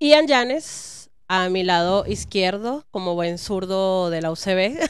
Ian 0.00 0.26
Llanes, 0.26 1.10
a 1.28 1.48
mi 1.48 1.64
lado 1.64 2.04
izquierdo, 2.06 2.84
como 2.90 3.14
buen 3.14 3.38
zurdo 3.38 4.10
de 4.10 4.22
la 4.22 4.30
UCB. 4.30 4.78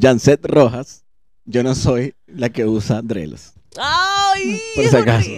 Janset 0.00 0.44
Rojas, 0.46 1.04
yo 1.44 1.62
no 1.62 1.74
soy 1.74 2.14
la 2.26 2.48
que 2.48 2.64
usa 2.64 3.02
drelos. 3.02 3.52
¡Ay! 3.76 4.60
Por 4.74 4.88
si 4.88 4.96
acaso. 4.96 5.30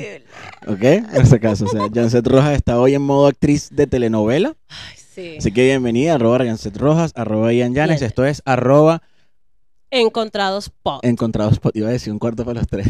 ¿Ok? 0.69 1.13
Por 1.15 1.27
si 1.27 1.35
acaso. 1.35 1.65
O 1.65 1.69
sea, 1.69 1.83
Janset 1.93 2.27
Rojas 2.27 2.55
está 2.55 2.79
hoy 2.79 2.95
en 2.95 3.03
modo 3.03 3.27
actriz 3.27 3.69
de 3.73 3.87
telenovela. 3.87 4.55
Ay, 4.69 4.97
sí. 5.15 5.37
Así 5.39 5.53
que 5.53 5.65
bienvenida, 5.65 6.15
arroba 6.15 6.39
Janset 6.45 6.77
Rojas, 6.77 7.13
arroba 7.15 7.53
Ian. 7.53 7.75
Ian. 7.75 7.91
Esto 7.91 8.25
es 8.25 8.43
arroba 8.45 9.03
Encontrados 9.91 10.71
pop. 10.83 11.01
encontrados. 11.05 11.59
po- 11.59 11.71
Iba 11.75 11.89
a 11.89 11.93
decir 11.93 12.13
un 12.13 12.19
cuarto 12.19 12.45
para 12.45 12.61
los 12.61 12.69
tres. 12.69 12.87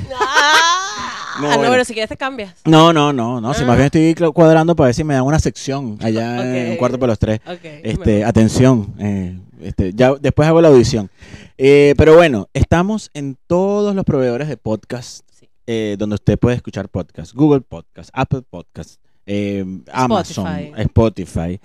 Ah, 1.35 1.41
No, 1.41 1.51
ah, 1.51 1.57
no, 1.57 1.71
pero 1.71 1.85
si 1.85 1.93
quieres 1.95 2.09
te 2.09 2.17
cambias. 2.17 2.55
No, 2.65 2.93
no, 2.93 3.13
no, 3.13 3.41
no. 3.41 3.55
Si 3.55 3.63
Ah. 3.63 3.67
más 3.67 3.77
bien 3.77 3.87
estoy 3.87 4.15
cuadrando 4.33 4.77
para 4.77 4.87
ver 4.89 4.95
si 4.95 5.05
me 5.05 5.15
dan 5.15 5.25
una 5.25 5.39
sección 5.39 5.99
allá 6.01 6.45
en 6.65 6.73
un 6.73 6.77
cuarto 6.77 6.99
para 6.99 7.13
los 7.13 7.19
tres. 7.19 7.41
Este, 7.83 8.25
atención, 8.25 8.95
eh, 8.99 9.39
este, 9.63 9.93
ya 9.95 10.15
después 10.21 10.47
hago 10.49 10.61
la 10.61 10.69
audición. 10.69 11.11
Eh, 11.59 11.95
pero 11.97 12.15
bueno, 12.17 12.49
estamos 12.53 13.11
en 13.15 13.37
todos 13.47 13.95
los 13.95 14.05
proveedores 14.05 14.49
de 14.49 14.57
podcast 14.57 15.23
Sí. 15.33 15.49
eh, 15.67 15.97
donde 15.99 16.15
usted 16.15 16.39
puede 16.39 16.57
escuchar 16.57 16.89
podcast. 16.89 17.33
Google 17.35 17.61
Podcast, 17.63 18.11
Apple 18.13 18.43
Podcast, 18.49 19.01
eh, 19.27 19.65
Amazon, 19.93 20.47
Spotify. 20.77 21.61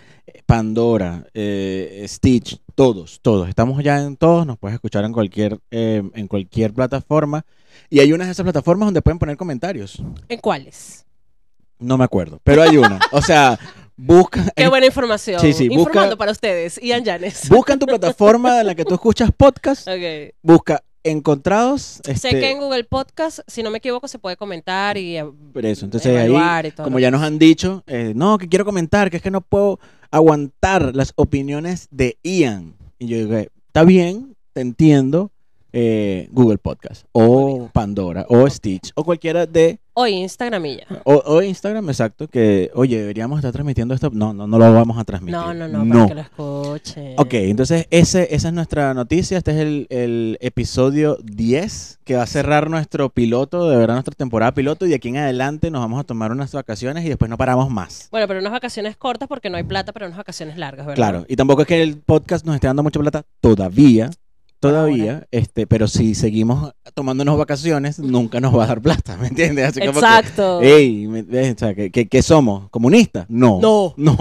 Pandora, 0.45 1.25
Stitch, 2.05 2.59
todos, 2.75 3.19
todos. 3.21 3.49
Estamos 3.49 3.83
ya 3.83 4.01
en 4.01 4.15
todos, 4.15 4.45
nos 4.45 4.57
puedes 4.57 4.75
escuchar 4.75 5.03
en 5.03 5.11
cualquier, 5.11 5.59
eh, 5.71 6.01
en 6.13 6.27
cualquier 6.27 6.73
plataforma. 6.73 7.43
Y 7.89 7.99
hay 7.99 8.13
unas 8.13 8.27
de 8.27 8.31
esas 8.33 8.43
plataformas 8.43 8.87
donde 8.87 9.01
pueden 9.01 9.19
poner 9.19 9.37
comentarios. 9.37 10.01
¿En 10.29 10.39
cuáles? 10.39 11.05
No 11.79 11.97
me 11.97 12.03
acuerdo, 12.03 12.39
pero 12.43 12.61
hay 12.63 12.77
una. 12.77 12.99
O 13.11 13.21
sea, 13.21 13.59
busca... 13.95 14.43
Qué 14.55 14.67
buena 14.67 14.87
información. 14.87 15.39
Sí, 15.39 15.53
sí, 15.53 15.67
busca- 15.69 15.81
Informando 15.81 16.17
para 16.17 16.31
ustedes, 16.31 16.79
Ian 16.81 17.03
Llanes. 17.03 17.47
Busca 17.49 17.73
en 17.73 17.79
tu 17.79 17.85
plataforma 17.85 18.59
en 18.61 18.67
la 18.67 18.75
que 18.75 18.83
tú 18.85 18.95
escuchas 18.95 19.31
podcast, 19.35 19.87
Ok. 19.87 20.33
busca 20.41 20.83
encontrados. 21.03 22.01
Sé 22.03 22.11
Este, 22.11 22.29
que 22.31 22.51
en 22.51 22.59
Google 22.59 22.83
Podcast, 22.83 23.39
si 23.47 23.63
no 23.63 23.71
me 23.71 23.77
equivoco, 23.77 24.07
se 24.07 24.19
puede 24.19 24.35
comentar 24.35 24.97
y 24.97 25.17
eh, 25.17 25.25
por 25.53 25.65
eso. 25.65 25.85
Entonces 25.85 26.17
ahí, 26.17 26.67
y 26.67 26.71
todo 26.71 26.83
como 26.85 26.99
ya 26.99 27.11
nos 27.11 27.21
han 27.21 27.39
dicho, 27.39 27.83
eh, 27.87 28.11
no, 28.15 28.37
que 28.37 28.49
quiero 28.49 28.65
comentar, 28.65 29.09
que 29.09 29.17
es 29.17 29.23
que 29.23 29.31
no 29.31 29.41
puedo 29.41 29.79
aguantar 30.11 30.95
las 30.95 31.13
opiniones 31.15 31.87
de 31.91 32.17
Ian. 32.23 32.75
Y 32.99 33.07
yo 33.07 33.17
digo, 33.17 33.37
está 33.37 33.83
bien, 33.83 34.35
te 34.53 34.61
entiendo. 34.61 35.31
Eh, 35.73 36.27
Google 36.31 36.57
Podcast 36.57 37.05
o 37.11 37.69
Pandora 37.73 38.25
o 38.29 38.49
Stitch 38.49 38.91
o 38.95 39.03
cualquiera 39.03 39.45
de 39.45 39.79
O 39.93 40.07
Instagram 40.07 40.65
y 40.65 40.77
ya. 40.77 40.85
o, 41.03 41.15
o 41.25 41.41
Instagram 41.41 41.89
exacto 41.89 42.27
que 42.27 42.71
oye 42.73 42.99
deberíamos 42.99 43.39
estar 43.39 43.51
transmitiendo 43.51 43.93
esto 43.93 44.09
no 44.13 44.33
no 44.33 44.47
no 44.47 44.57
lo 44.57 44.73
vamos 44.73 44.97
a 44.97 45.03
transmitir 45.03 45.35
No, 45.37 45.53
no, 45.53 45.67
no, 45.67 45.87
para 45.93 46.07
que 46.07 46.15
lo 46.15 46.21
escuchen. 46.21 47.13
Ok, 47.17 47.33
entonces 47.33 47.87
ese, 47.89 48.27
esa 48.33 48.47
es 48.49 48.53
nuestra 48.53 48.93
noticia. 48.93 49.37
Este 49.37 49.51
es 49.51 49.57
el, 49.57 49.87
el 49.89 50.37
episodio 50.41 51.17
10 51.23 51.99
que 52.03 52.15
va 52.15 52.23
a 52.23 52.27
cerrar 52.27 52.69
nuestro 52.69 53.09
piloto, 53.09 53.69
de 53.69 53.75
verdad, 53.77 53.95
nuestra 53.95 54.13
temporada 54.15 54.53
piloto. 54.53 54.85
Y 54.85 54.89
de 54.89 54.95
aquí 54.95 55.09
en 55.09 55.17
adelante 55.17 55.69
nos 55.71 55.81
vamos 55.81 55.99
a 55.99 56.03
tomar 56.03 56.31
unas 56.31 56.53
vacaciones 56.53 57.03
y 57.05 57.09
después 57.09 57.29
no 57.29 57.37
paramos 57.37 57.69
más. 57.69 58.07
Bueno, 58.11 58.27
pero 58.27 58.39
unas 58.39 58.51
vacaciones 58.53 58.95
cortas 58.97 59.27
porque 59.27 59.49
no 59.49 59.57
hay 59.57 59.63
plata, 59.63 59.91
pero 59.93 60.05
unas 60.05 60.17
vacaciones 60.17 60.57
largas, 60.57 60.85
¿verdad? 60.85 60.95
Claro, 60.95 61.25
y 61.27 61.35
tampoco 61.35 61.61
es 61.63 61.67
que 61.67 61.81
el 61.81 61.97
podcast 61.97 62.45
nos 62.45 62.55
esté 62.55 62.67
dando 62.67 62.83
mucha 62.83 62.99
plata 62.99 63.23
todavía. 63.41 64.09
Todavía, 64.59 65.27
este, 65.29 65.67
pero 65.67 65.87
si 65.87 66.15
seguimos 66.15 66.73
tomándonos 66.95 67.37
vacaciones, 67.37 67.99
nunca 67.99 68.39
nos 68.39 68.57
va 68.57 68.63
a 68.63 68.67
dar 68.67 68.81
plata, 68.81 69.15
¿me 69.17 69.27
entiendes? 69.27 69.69
Así 69.69 69.79
que, 69.79 69.85
Exacto. 69.87 70.61
Ey, 70.61 71.07
me- 71.07 71.21
ves, 71.21 71.55
o 71.55 71.59
sea, 71.59 71.75
¿qué, 71.75 71.91
qué- 71.91 72.07
qué 72.07 72.21
somos? 72.23 72.67
¿Comunistas? 72.71 73.25
No. 73.29 73.59
No. 73.61 73.93
No, 73.97 74.17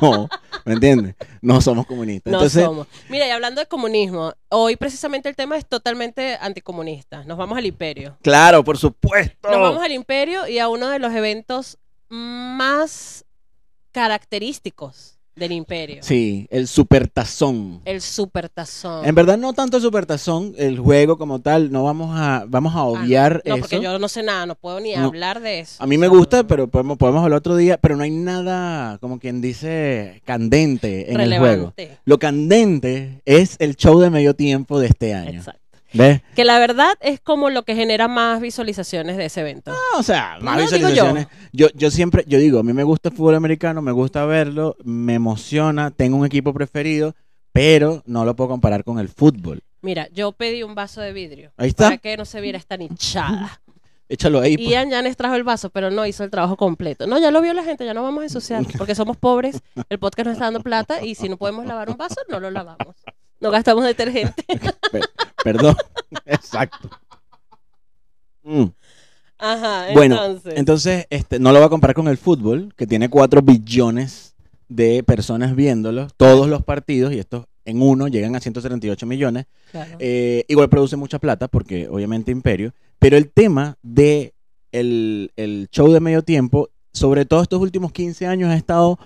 no, 0.00 0.28
¿me 0.64 0.72
entiendes? 0.72 1.14
No 1.42 1.60
somos 1.60 1.86
comunistas. 1.86 2.30
No 2.32 2.38
Entonces, 2.38 2.64
somos. 2.64 2.88
Mira, 3.08 3.28
y 3.28 3.30
hablando 3.30 3.60
de 3.60 3.66
comunismo, 3.66 4.32
hoy 4.48 4.74
precisamente 4.76 5.28
el 5.28 5.36
tema 5.36 5.56
es 5.56 5.64
totalmente 5.66 6.36
anticomunista. 6.40 7.24
Nos 7.24 7.38
vamos 7.38 7.56
al 7.56 7.66
imperio. 7.66 8.18
Claro, 8.22 8.64
por 8.64 8.78
supuesto. 8.78 9.48
Nos 9.48 9.60
vamos 9.60 9.82
al 9.82 9.92
imperio 9.92 10.48
y 10.48 10.58
a 10.58 10.68
uno 10.68 10.88
de 10.88 10.98
los 10.98 11.12
eventos 11.14 11.78
más 12.08 13.24
característicos 13.92 15.17
del 15.38 15.52
imperio. 15.52 15.98
Sí, 16.02 16.46
el 16.50 16.66
supertazón. 16.68 17.80
El 17.84 18.00
supertazón. 18.00 19.06
En 19.06 19.14
verdad 19.14 19.38
no 19.38 19.52
tanto 19.52 19.76
el 19.78 19.82
supertazón, 19.82 20.54
el 20.58 20.78
juego 20.78 21.16
como 21.18 21.40
tal, 21.40 21.70
no 21.72 21.84
vamos 21.84 22.10
a 22.18 22.44
vamos 22.48 22.74
a 22.74 22.78
Ah, 22.80 22.82
no. 22.82 22.88
obviar 22.88 23.42
No, 23.44 23.54
eso. 23.54 23.60
porque 23.62 23.80
yo 23.80 23.98
no 23.98 24.08
sé 24.08 24.22
nada, 24.22 24.46
no 24.46 24.54
puedo 24.54 24.80
ni 24.80 24.94
No. 24.94 25.06
hablar 25.06 25.40
de 25.40 25.60
eso. 25.60 25.82
A 25.82 25.86
mí 25.86 25.96
me 25.98 26.08
gusta, 26.08 26.46
pero 26.46 26.68
podemos, 26.68 26.98
podemos 26.98 27.22
hablar 27.22 27.38
otro 27.38 27.56
día, 27.56 27.78
pero 27.78 27.96
no 27.96 28.02
hay 28.04 28.10
nada, 28.10 28.98
como 28.98 29.18
quien 29.18 29.40
dice, 29.40 30.22
candente 30.24 31.12
en 31.12 31.20
el 31.20 31.28
juego. 31.38 31.44
relevante. 31.74 31.98
Lo 32.04 32.18
candente 32.18 33.20
es 33.24 33.56
el 33.58 33.76
show 33.76 33.98
de 34.00 34.10
medio 34.10 34.34
tiempo 34.34 34.78
de 34.80 34.86
este 34.88 35.14
año. 35.14 35.38
Exacto. 35.38 35.60
¿Ves? 35.92 36.20
Que 36.34 36.44
la 36.44 36.58
verdad 36.58 36.92
es 37.00 37.20
como 37.20 37.48
lo 37.50 37.64
que 37.64 37.74
genera 37.74 38.08
más 38.08 38.40
visualizaciones 38.40 39.16
de 39.16 39.24
ese 39.26 39.40
evento. 39.40 39.72
O 39.96 40.02
sea, 40.02 40.38
más 40.40 40.56
No, 40.56 40.62
visualizaciones. 40.62 41.28
Yo. 41.52 41.68
yo 41.74 41.90
siempre, 41.90 42.24
yo 42.26 42.38
digo, 42.38 42.58
a 42.58 42.62
mí 42.62 42.72
me 42.72 42.82
gusta 42.84 43.08
el 43.08 43.14
fútbol 43.16 43.34
americano, 43.36 43.80
me 43.82 43.92
gusta 43.92 44.24
verlo, 44.26 44.76
me 44.84 45.14
emociona, 45.14 45.90
tengo 45.90 46.16
un 46.18 46.26
equipo 46.26 46.52
preferido, 46.52 47.14
pero 47.52 48.02
no 48.06 48.24
lo 48.24 48.36
puedo 48.36 48.50
comparar 48.50 48.84
con 48.84 48.98
el 48.98 49.08
fútbol. 49.08 49.62
Mira, 49.80 50.08
yo 50.12 50.32
pedí 50.32 50.62
un 50.64 50.74
vaso 50.74 51.00
de 51.00 51.12
vidrio 51.12 51.52
Ahí 51.56 51.68
está. 51.68 51.84
para 51.84 51.98
que 51.98 52.16
no 52.16 52.24
se 52.24 52.40
viera 52.40 52.58
esta 52.58 52.74
hinchada. 52.74 53.60
Échalo 54.10 54.40
ahí. 54.40 54.56
pues. 54.56 54.68
Ian 54.68 54.88
Yanes 54.90 55.16
trajo 55.16 55.34
el 55.34 55.44
vaso, 55.44 55.68
pero 55.70 55.90
no 55.90 56.06
hizo 56.06 56.24
el 56.24 56.30
trabajo 56.30 56.56
completo. 56.56 57.06
No, 57.06 57.18
ya 57.18 57.30
lo 57.30 57.40
vio 57.42 57.52
la 57.52 57.62
gente, 57.62 57.84
ya 57.84 57.92
no 57.92 58.02
vamos 58.02 58.22
a 58.22 58.24
ensuciar, 58.24 58.64
porque 58.78 58.94
somos 58.94 59.16
pobres, 59.18 59.60
el 59.90 59.98
podcast 59.98 60.26
nos 60.26 60.32
está 60.34 60.46
dando 60.46 60.60
plata 60.60 61.04
y 61.04 61.14
si 61.14 61.28
no 61.28 61.36
podemos 61.36 61.66
lavar 61.66 61.90
un 61.90 61.96
vaso, 61.98 62.16
no 62.28 62.40
lo 62.40 62.50
lavamos. 62.50 62.96
No 63.40 63.50
gastamos 63.50 63.84
detergente. 63.84 64.44
Pe- 64.92 65.00
Perdón. 65.44 65.76
Exacto. 66.26 66.90
Mm. 68.42 68.64
Ajá, 69.38 69.86
Bueno, 69.92 70.16
entonces. 70.16 70.54
Entonces, 70.56 71.06
este, 71.10 71.38
no 71.38 71.52
lo 71.52 71.58
voy 71.58 71.66
a 71.66 71.70
comparar 71.70 71.94
con 71.94 72.08
el 72.08 72.16
fútbol, 72.18 72.72
que 72.76 72.86
tiene 72.86 73.08
4 73.08 73.40
billones 73.42 74.34
de 74.68 75.02
personas 75.04 75.54
viéndolo, 75.54 76.08
todos 76.16 76.48
los 76.48 76.64
partidos, 76.64 77.12
y 77.12 77.18
estos 77.18 77.46
en 77.64 77.80
uno 77.82 78.08
llegan 78.08 78.34
a 78.34 78.40
178 78.40 79.06
millones. 79.06 79.46
claro. 79.70 79.96
Eh, 80.00 80.44
igual 80.48 80.68
produce 80.68 80.96
mucha 80.96 81.18
plata, 81.18 81.46
porque 81.48 81.86
obviamente 81.88 82.32
Imperio. 82.32 82.72
Pero 82.98 83.16
el 83.16 83.30
tema 83.30 83.76
de 83.82 84.34
el, 84.72 85.30
el 85.36 85.68
show 85.70 85.92
de 85.92 86.00
medio 86.00 86.22
tiempo, 86.22 86.70
sobre 86.92 87.24
todo 87.26 87.42
estos 87.42 87.60
últimos 87.60 87.92
15 87.92 88.26
años, 88.26 88.50
ha 88.50 88.56
estado 88.56 88.98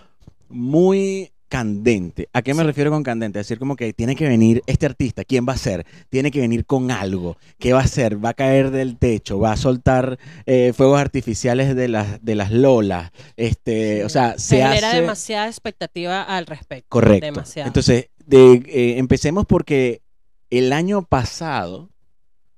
muy 0.48 1.31
candente. 1.52 2.30
¿A 2.32 2.40
qué 2.40 2.54
me 2.54 2.62
Sí. 2.62 2.66
refiero 2.68 2.90
con 2.90 3.02
candente? 3.02 3.38
Es 3.38 3.46
decir, 3.46 3.58
como 3.58 3.76
que 3.76 3.92
tiene 3.92 4.16
que 4.16 4.26
venir 4.26 4.62
este 4.66 4.86
artista, 4.86 5.22
¿quién 5.22 5.46
va 5.46 5.52
a 5.52 5.58
ser? 5.58 5.84
Tiene 6.08 6.30
que 6.30 6.40
venir 6.40 6.64
con 6.64 6.90
algo. 6.90 7.36
¿Qué 7.58 7.74
va 7.74 7.80
a 7.80 7.84
hacer? 7.84 8.24
Va 8.24 8.30
a 8.30 8.34
caer 8.34 8.70
del 8.70 8.96
techo, 8.96 9.38
va 9.38 9.52
a 9.52 9.56
soltar 9.58 10.18
eh, 10.46 10.72
fuegos 10.74 10.98
artificiales 10.98 11.76
de 11.76 11.88
las, 11.88 12.24
de 12.24 12.34
las 12.36 12.50
lolas. 12.50 13.10
Este, 13.36 13.98
Sí. 13.98 14.02
O 14.02 14.08
sea, 14.08 14.32
se, 14.38 14.38
se, 14.38 14.56
genera 14.62 14.88
hace... 14.88 15.00
demasiada 15.02 15.46
expectativa 15.46 16.22
al 16.22 16.46
respecto. 16.46 16.86
Correcto. 16.88 17.26
Demasiado. 17.26 17.66
Entonces, 17.66 18.06
de, 18.24 18.54
eh, 18.66 18.98
empecemos 18.98 19.44
porque 19.46 20.00
el 20.48 20.72
año 20.72 21.02
pasado 21.02 21.90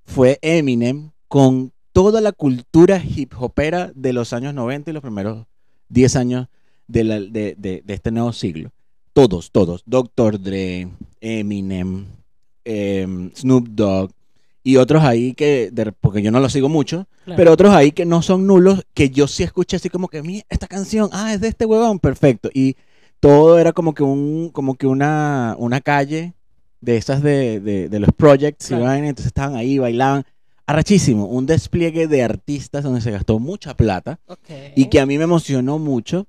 fue 0.05 0.39
Eminem 0.41 1.11
con 1.27 1.73
toda 1.93 2.21
la 2.21 2.31
cultura 2.33 3.03
hip 3.05 3.33
hopera 3.39 3.91
de 3.95 4.13
los 4.13 4.33
años 4.33 4.55
90 4.55 4.91
y 4.91 4.95
los 4.95 5.03
primeros 5.03 5.47
10 5.89 6.17
años 6.17 6.47
de, 6.87 7.05
la- 7.05 7.21
de- 7.21 7.55
de- 7.57 7.83
de 7.85 7.95
este 7.95 8.11
nuevo 8.11 8.33
siglo. 8.33 8.71
Todos, 9.15 9.51
todos. 9.53 9.83
Dr. 9.87 10.41
Dre, 10.41 10.89
Eminem, 11.21 12.05
em, 12.65 13.31
Snoop 13.35 13.69
Dogg 13.69 14.11
y 14.63 14.77
otros 14.77 15.03
ahí 15.05 15.35
que, 15.35 15.71
de- 15.73 15.93
porque 15.93 16.21
yo 16.21 16.31
no 16.31 16.41
los 16.41 16.53
sigo 16.53 16.69
mucho, 16.69 17.07
Claro. 17.25 17.37
pero 17.37 17.53
otros 17.53 17.73
ahí 17.75 17.93
que 17.93 18.05
no 18.07 18.23
son 18.23 18.47
nulos, 18.47 18.85
que 18.93 19.11
yo 19.11 19.27
sí 19.29 19.43
escuché 19.43 19.77
así 19.77 19.89
como 19.89 20.09
que, 20.09 20.23
mira, 20.23 20.45
esta 20.51 20.67
canción, 20.67 21.09
ah, 21.13 21.33
es 21.33 21.41
de 21.41 21.49
este 21.49 21.65
huevón, 21.65 21.99
perfecto. 22.01 22.51
Y 22.53 22.77
todo 23.21 23.59
era 23.59 23.73
como 23.73 23.95
que 23.95 24.03
un, 24.03 24.51
como 24.51 24.75
que 24.75 24.87
una, 24.87 25.55
una 25.59 25.81
calle 25.81 26.35
de 26.81 26.97
esas 26.97 27.23
de, 27.23 27.61
de- 27.61 27.89
de 27.89 27.99
los 28.01 28.11
projects, 28.17 28.67
y 28.67 28.75
Claro. 28.75 28.93
entonces 28.95 29.27
estaban 29.27 29.55
ahí, 29.57 29.79
bailaban. 29.79 30.25
Arrachísimo, 30.67 31.27
un 31.27 31.45
despliegue 31.47 32.09
de 32.09 32.23
artistas 32.23 32.83
donde 32.83 33.01
se 33.03 33.11
gastó 33.11 33.39
mucha 33.39 33.77
plata 33.77 34.19
Ok. 34.27 34.49
y 34.75 34.87
que 34.87 34.99
a 34.99 35.07
mí 35.07 35.19
me 35.19 35.25
emocionó 35.25 35.79
mucho. 35.79 36.27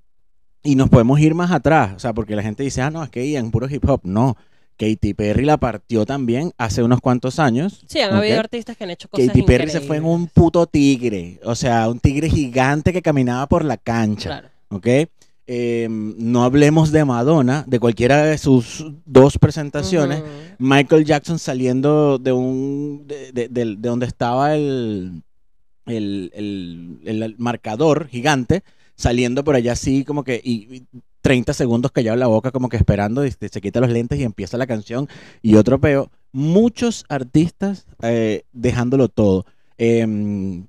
Y 0.65 0.75
nos 0.75 0.89
podemos 0.89 1.19
ir 1.21 1.33
más 1.35 1.51
atrás, 1.51 1.93
o 1.95 1.99
sea, 1.99 2.13
porque 2.13 2.35
la 2.35 2.41
gente 2.43 2.63
dice, 2.63 2.81
ah, 2.81 2.89
no, 2.91 3.03
es 3.03 3.09
que 3.09 3.37
en 3.37 3.51
puro 3.51 3.69
hip 3.69 3.87
hop. 3.87 4.01
No, 4.03 4.35
Katy 4.77 5.13
Perry 5.13 5.45
la 5.45 5.55
partió 5.57 6.05
también 6.05 6.51
hace 6.57 6.83
unos 6.83 6.99
cuantos 6.99 7.39
años. 7.39 7.85
Sí, 7.87 7.99
han 8.01 8.13
habido 8.13 8.39
artistas 8.39 8.75
que 8.75 8.83
han 8.83 8.89
hecho 8.89 9.07
cosas 9.07 9.27
Katy 9.27 9.43
Perry 9.43 9.69
se 9.69 9.79
fue 9.79 9.97
en 9.97 10.03
un 10.05 10.27
puto 10.27 10.65
tigre, 10.65 11.39
o 11.45 11.55
sea, 11.55 11.87
un 11.87 11.99
tigre 11.99 12.29
gigante 12.29 12.91
que 12.91 13.01
caminaba 13.01 13.47
por 13.47 13.63
la 13.63 13.77
cancha, 13.77 14.29
Claro. 14.29 14.49
¿ok? 14.69 14.87
Eh, 15.47 15.87
no 15.89 16.43
hablemos 16.43 16.91
de 16.91 17.05
Madonna, 17.05 17.63
de 17.67 17.79
cualquiera 17.79 18.23
de 18.25 18.37
sus 18.39 18.83
dos 19.05 19.37
presentaciones. 19.37 20.23
Michael 20.57 21.05
Jackson 21.05 21.37
saliendo 21.37 22.17
de 22.17 22.31
un 22.31 23.03
de, 23.05 23.31
de- 23.31 23.47
de- 23.49 23.75
de 23.77 23.89
donde 23.89 24.07
estaba 24.07 24.55
el, 24.55 25.21
el, 25.85 26.31
el- 26.33 26.99
el 27.05 27.35
marcador 27.37 28.07
gigante, 28.07 28.63
saliendo 28.95 29.43
por 29.43 29.55
allá 29.55 29.73
así 29.73 30.03
como 30.03 30.23
que 30.23 30.41
y, 30.43 30.75
y 30.75 30.87
30 31.25 31.53
segundos 31.53 31.91
callado 31.91 32.17
la 32.17 32.27
boca 32.27 32.51
como 32.51 32.69
que 32.69 32.77
esperando 32.77 33.23
se 33.23 33.61
quita 33.61 33.79
los 33.79 33.89
lentes 33.89 34.19
y 34.19 34.23
empieza 34.23 34.57
la 34.59 34.67
canción 34.67 35.09
y 35.41 35.55
otro 35.55 35.81
peo. 35.81 36.11
Muchos 36.31 37.03
artistas 37.09 37.87
eh, 38.03 38.43
dejándolo 38.53 39.09
todo. 39.09 39.47
Em, 39.79 40.67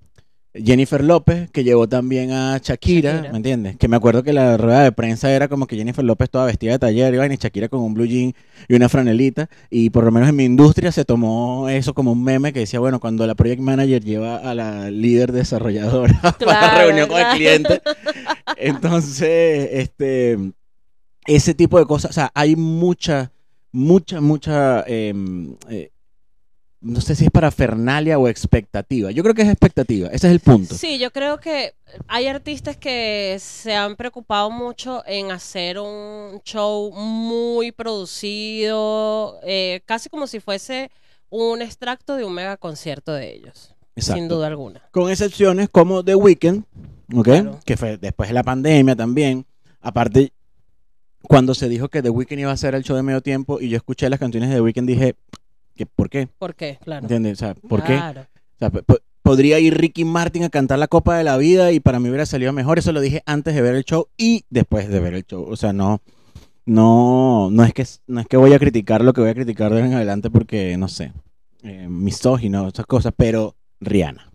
Jennifer 0.64 1.02
López, 1.02 1.50
que 1.50 1.64
llevó 1.64 1.88
también 1.88 2.32
a 2.32 2.58
Shakira, 2.62 3.12
Shakira. 3.12 3.32
¿me 3.32 3.36
entiendes? 3.36 3.76
Que 3.76 3.88
me 3.88 3.96
acuerdo 3.96 4.22
que 4.22 4.32
la 4.32 4.56
rueda 4.56 4.82
de 4.82 4.92
prensa 4.92 5.30
era 5.30 5.48
como 5.48 5.66
que 5.66 5.76
Jennifer 5.76 6.04
López 6.04 6.30
toda 6.30 6.46
vestida 6.46 6.72
de 6.72 6.78
taller 6.78 7.14
y 7.14 7.16
vaina, 7.16 7.34
y 7.34 7.38
Shakira 7.38 7.68
con 7.68 7.80
un 7.80 7.94
blue 7.94 8.06
jean 8.06 8.34
y 8.68 8.74
una 8.74 8.88
franelita. 8.88 9.48
Y 9.70 9.90
por 9.90 10.04
lo 10.04 10.10
menos 10.10 10.28
en 10.28 10.36
mi 10.36 10.44
industria 10.44 10.92
se 10.92 11.04
tomó 11.04 11.68
eso 11.68 11.94
como 11.94 12.12
un 12.12 12.22
meme 12.22 12.52
que 12.52 12.60
decía, 12.60 12.80
bueno, 12.80 13.00
cuando 13.00 13.26
la 13.26 13.34
project 13.34 13.60
manager 13.60 14.02
lleva 14.02 14.36
a 14.36 14.54
la 14.54 14.90
líder 14.90 15.32
desarrolladora 15.32 16.20
para 16.44 16.60
la 16.60 16.78
reunión 16.84 17.08
con 17.08 17.20
el 17.20 17.36
cliente. 17.36 17.82
Entonces, 18.56 19.68
este, 19.72 20.38
ese 21.26 21.54
tipo 21.54 21.78
de 21.78 21.86
cosas, 21.86 22.10
o 22.10 22.14
sea, 22.14 22.30
hay 22.34 22.56
mucha, 22.56 23.32
mucha, 23.72 24.20
mucha, 24.20 24.84
em, 24.86 25.56
eh, 25.68 25.90
no 26.80 27.00
sé 27.00 27.14
si 27.14 27.24
es 27.24 27.30
para 27.30 27.50
fernalia 27.50 28.18
o 28.18 28.28
expectativa. 28.28 29.10
Yo 29.10 29.22
creo 29.22 29.34
que 29.34 29.42
es 29.42 29.48
expectativa, 29.48 30.08
ese 30.08 30.26
es 30.28 30.32
el 30.32 30.40
punto. 30.40 30.74
Sí, 30.74 30.98
yo 30.98 31.10
creo 31.10 31.38
que 31.38 31.74
hay 32.06 32.26
artistas 32.26 32.76
que 32.76 33.36
se 33.40 33.74
han 33.74 33.96
preocupado 33.96 34.50
mucho 34.50 35.02
en 35.06 35.30
hacer 35.30 35.78
un 35.78 36.40
show 36.44 36.92
muy 36.92 37.72
producido, 37.72 39.38
eh, 39.42 39.80
casi 39.86 40.08
como 40.08 40.26
si 40.26 40.40
fuese 40.40 40.90
un 41.30 41.62
extracto 41.62 42.16
de 42.16 42.24
un 42.24 42.34
mega 42.34 42.56
concierto 42.56 43.12
de 43.12 43.34
ellos, 43.34 43.74
Exacto. 43.96 44.20
sin 44.20 44.28
duda 44.28 44.46
alguna. 44.46 44.82
Con 44.90 45.10
excepciones 45.10 45.68
como 45.68 46.04
The 46.04 46.14
Weeknd, 46.14 46.64
¿ok? 47.14 47.24
Claro. 47.24 47.60
Que 47.64 47.76
fue 47.76 47.96
después 47.96 48.28
de 48.28 48.34
la 48.34 48.42
pandemia 48.42 48.94
también. 48.94 49.46
Aparte, 49.80 50.32
cuando 51.22 51.54
se 51.54 51.68
dijo 51.68 51.88
que 51.88 52.02
The 52.02 52.10
Weeknd 52.10 52.40
iba 52.40 52.50
a 52.50 52.54
hacer 52.54 52.74
el 52.74 52.84
show 52.84 52.96
de 52.96 53.02
medio 53.02 53.22
tiempo 53.22 53.60
y 53.60 53.68
yo 53.68 53.76
escuché 53.76 54.08
las 54.08 54.20
canciones 54.20 54.50
de 54.50 54.56
The 54.56 54.60
Weeknd, 54.60 54.86
dije, 54.88 55.16
¿qué, 55.76 55.86
¿por 55.86 56.08
qué? 56.10 56.26
¿Por 56.38 56.54
qué? 56.54 56.78
Claro. 56.82 57.02
¿Entiendes? 57.04 57.34
O 57.34 57.36
sea, 57.36 57.54
¿por 57.54 57.82
qué? 57.84 57.94
O 57.96 58.58
sea, 58.58 58.70
po- 58.70 58.82
po- 58.82 58.98
podría 59.22 59.58
ir 59.60 59.76
Ricky 59.76 60.04
Martin 60.04 60.44
a 60.44 60.50
cantar 60.50 60.78
la 60.78 60.88
Copa 60.88 61.16
de 61.18 61.24
la 61.24 61.36
Vida 61.36 61.72
y 61.72 61.80
para 61.80 62.00
mí 62.00 62.08
hubiera 62.08 62.26
salido 62.26 62.52
mejor. 62.52 62.78
Eso 62.78 62.92
lo 62.92 63.00
dije 63.00 63.22
antes 63.26 63.54
de 63.54 63.62
ver 63.62 63.74
el 63.74 63.84
show 63.84 64.08
y 64.16 64.44
después 64.50 64.88
de 64.88 65.00
ver 65.00 65.14
el 65.14 65.24
show. 65.24 65.44
O 65.48 65.56
sea, 65.56 65.72
no, 65.72 66.00
no, 66.64 67.48
no 67.50 67.64
es 67.64 67.72
que 67.74 67.84
no 68.06 68.20
es 68.20 68.26
que 68.26 68.36
voy 68.36 68.52
a 68.52 68.58
criticar 68.58 69.02
lo 69.04 69.12
que 69.12 69.20
voy 69.20 69.30
a 69.30 69.34
criticar 69.34 69.72
de 69.72 69.80
en 69.80 69.94
adelante 69.94 70.30
porque 70.30 70.76
no 70.76 70.88
sé, 70.88 71.12
eh, 71.62 71.86
misógino, 71.88 72.68
esas 72.68 72.86
cosas. 72.86 73.12
Pero 73.16 73.54
Rihanna, 73.80 74.32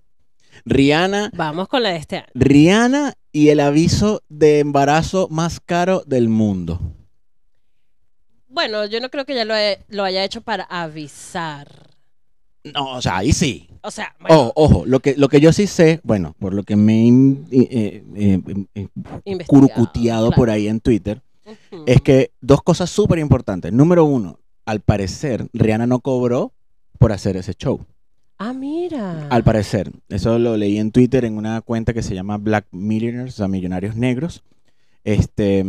Rihanna, 0.66 1.32
Vamos 1.36 1.68
con 1.68 1.84
la 1.84 1.90
de 1.90 1.98
este 1.98 2.18
año. 2.18 2.28
Rihanna 2.36 3.14
y 3.32 3.50
el 3.50 3.60
aviso 3.62 4.22
de 4.30 4.60
embarazo 4.60 5.28
más 5.32 5.60
caro 5.60 6.04
del 6.06 6.30
mundo. 6.30 6.80
Bueno, 8.52 8.86
yo 8.86 9.00
no 9.00 9.10
creo 9.10 9.26
que 9.26 9.34
ya 9.36 9.46
lo, 9.46 9.56
he- 9.56 9.80
lo 9.90 10.04
haya 10.04 10.24
hecho 10.24 10.42
para 10.42 10.64
avisar. 10.66 11.68
No, 12.64 12.98
o 12.98 13.02
sea, 13.02 13.18
ahí 13.18 13.32
sí. 13.34 13.68
O 13.82 13.90
sea, 13.90 14.14
bueno, 14.20 14.36
Ojo, 14.42 14.54
ojo, 14.56 14.86
lo 14.86 15.00
que, 15.00 15.16
lo 15.16 15.30
que 15.30 15.40
yo 15.40 15.52
sí 15.52 15.66
sé, 15.66 16.00
bueno, 16.04 16.36
por 16.38 16.54
lo 16.54 16.64
que 16.64 16.76
me 16.76 17.08
he 17.08 17.10
eh, 17.52 18.04
eh, 18.16 18.42
eh, 18.76 19.38
curucuteado 19.48 20.28
claro. 20.28 20.36
por 20.40 20.50
ahí 20.52 20.68
en 20.68 20.80
Twitter, 20.80 21.22
es 21.88 22.02
que 22.02 22.32
dos 22.42 22.62
cosas 22.62 22.90
súper 22.92 23.18
importantes. 23.18 23.74
Número 23.74 24.06
uno, 24.06 24.38
al 24.66 24.82
parecer, 24.82 25.48
Rihanna 25.54 25.88
no 25.88 26.00
cobró 26.02 26.54
por 27.00 27.12
hacer 27.12 27.36
ese 27.38 27.56
show. 27.56 27.84
Ah, 28.38 28.54
mira. 28.54 29.28
Al 29.30 29.44
parecer. 29.44 29.92
Eso 30.10 30.38
lo 30.38 30.56
leí 30.58 30.78
en 30.78 30.92
Twitter 30.92 31.26
en 31.26 31.38
una 31.38 31.62
cuenta 31.62 31.94
que 31.94 32.04
se 32.04 32.14
llama 32.14 32.38
Black 32.38 32.68
Millionaires, 32.72 33.34
o 33.34 33.38
sea, 33.38 33.48
Millonarios 33.48 33.96
Negros. 33.96 34.44
Este, 35.04 35.64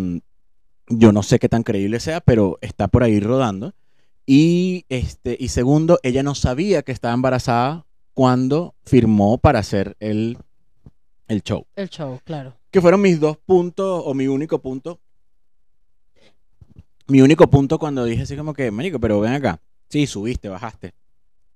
yo 0.89 1.13
no 1.13 1.23
sé 1.23 1.39
qué 1.39 1.49
tan 1.49 1.63
creíble 1.63 2.01
sea, 2.01 2.21
pero 2.21 2.59
está 2.61 2.89
por 2.89 3.03
ahí 3.03 3.21
rodando. 3.21 3.75
Y, 4.27 4.85
este, 4.89 5.37
y 5.39 5.49
segundo, 5.49 5.99
ella 6.03 6.23
no 6.23 6.35
sabía 6.35 6.83
que 6.83 6.93
estaba 6.93 7.15
embarazada 7.15 7.85
cuando 8.15 8.75
firmó 8.85 9.39
para 9.39 9.59
hacer 9.59 9.97
el, 10.01 10.39
el 11.29 11.43
show. 11.43 11.67
El 11.77 11.89
show, 11.89 12.21
claro. 12.25 12.55
Que 12.71 12.81
fueron 12.81 13.03
mis 13.03 13.21
dos 13.21 13.37
puntos, 13.37 14.03
o 14.05 14.15
mi 14.15 14.27
único 14.29 14.61
punto. 14.61 15.01
Mi 17.09 17.21
único 17.21 17.49
punto 17.49 17.79
cuando 17.79 18.05
dije 18.05 18.23
así 18.23 18.37
como 18.37 18.55
que, 18.55 18.71
marico, 18.71 19.01
pero 19.01 19.21
ven 19.21 19.33
acá. 19.33 19.61
Sí, 19.89 20.07
subiste, 20.07 20.49
bajaste. 20.49 20.95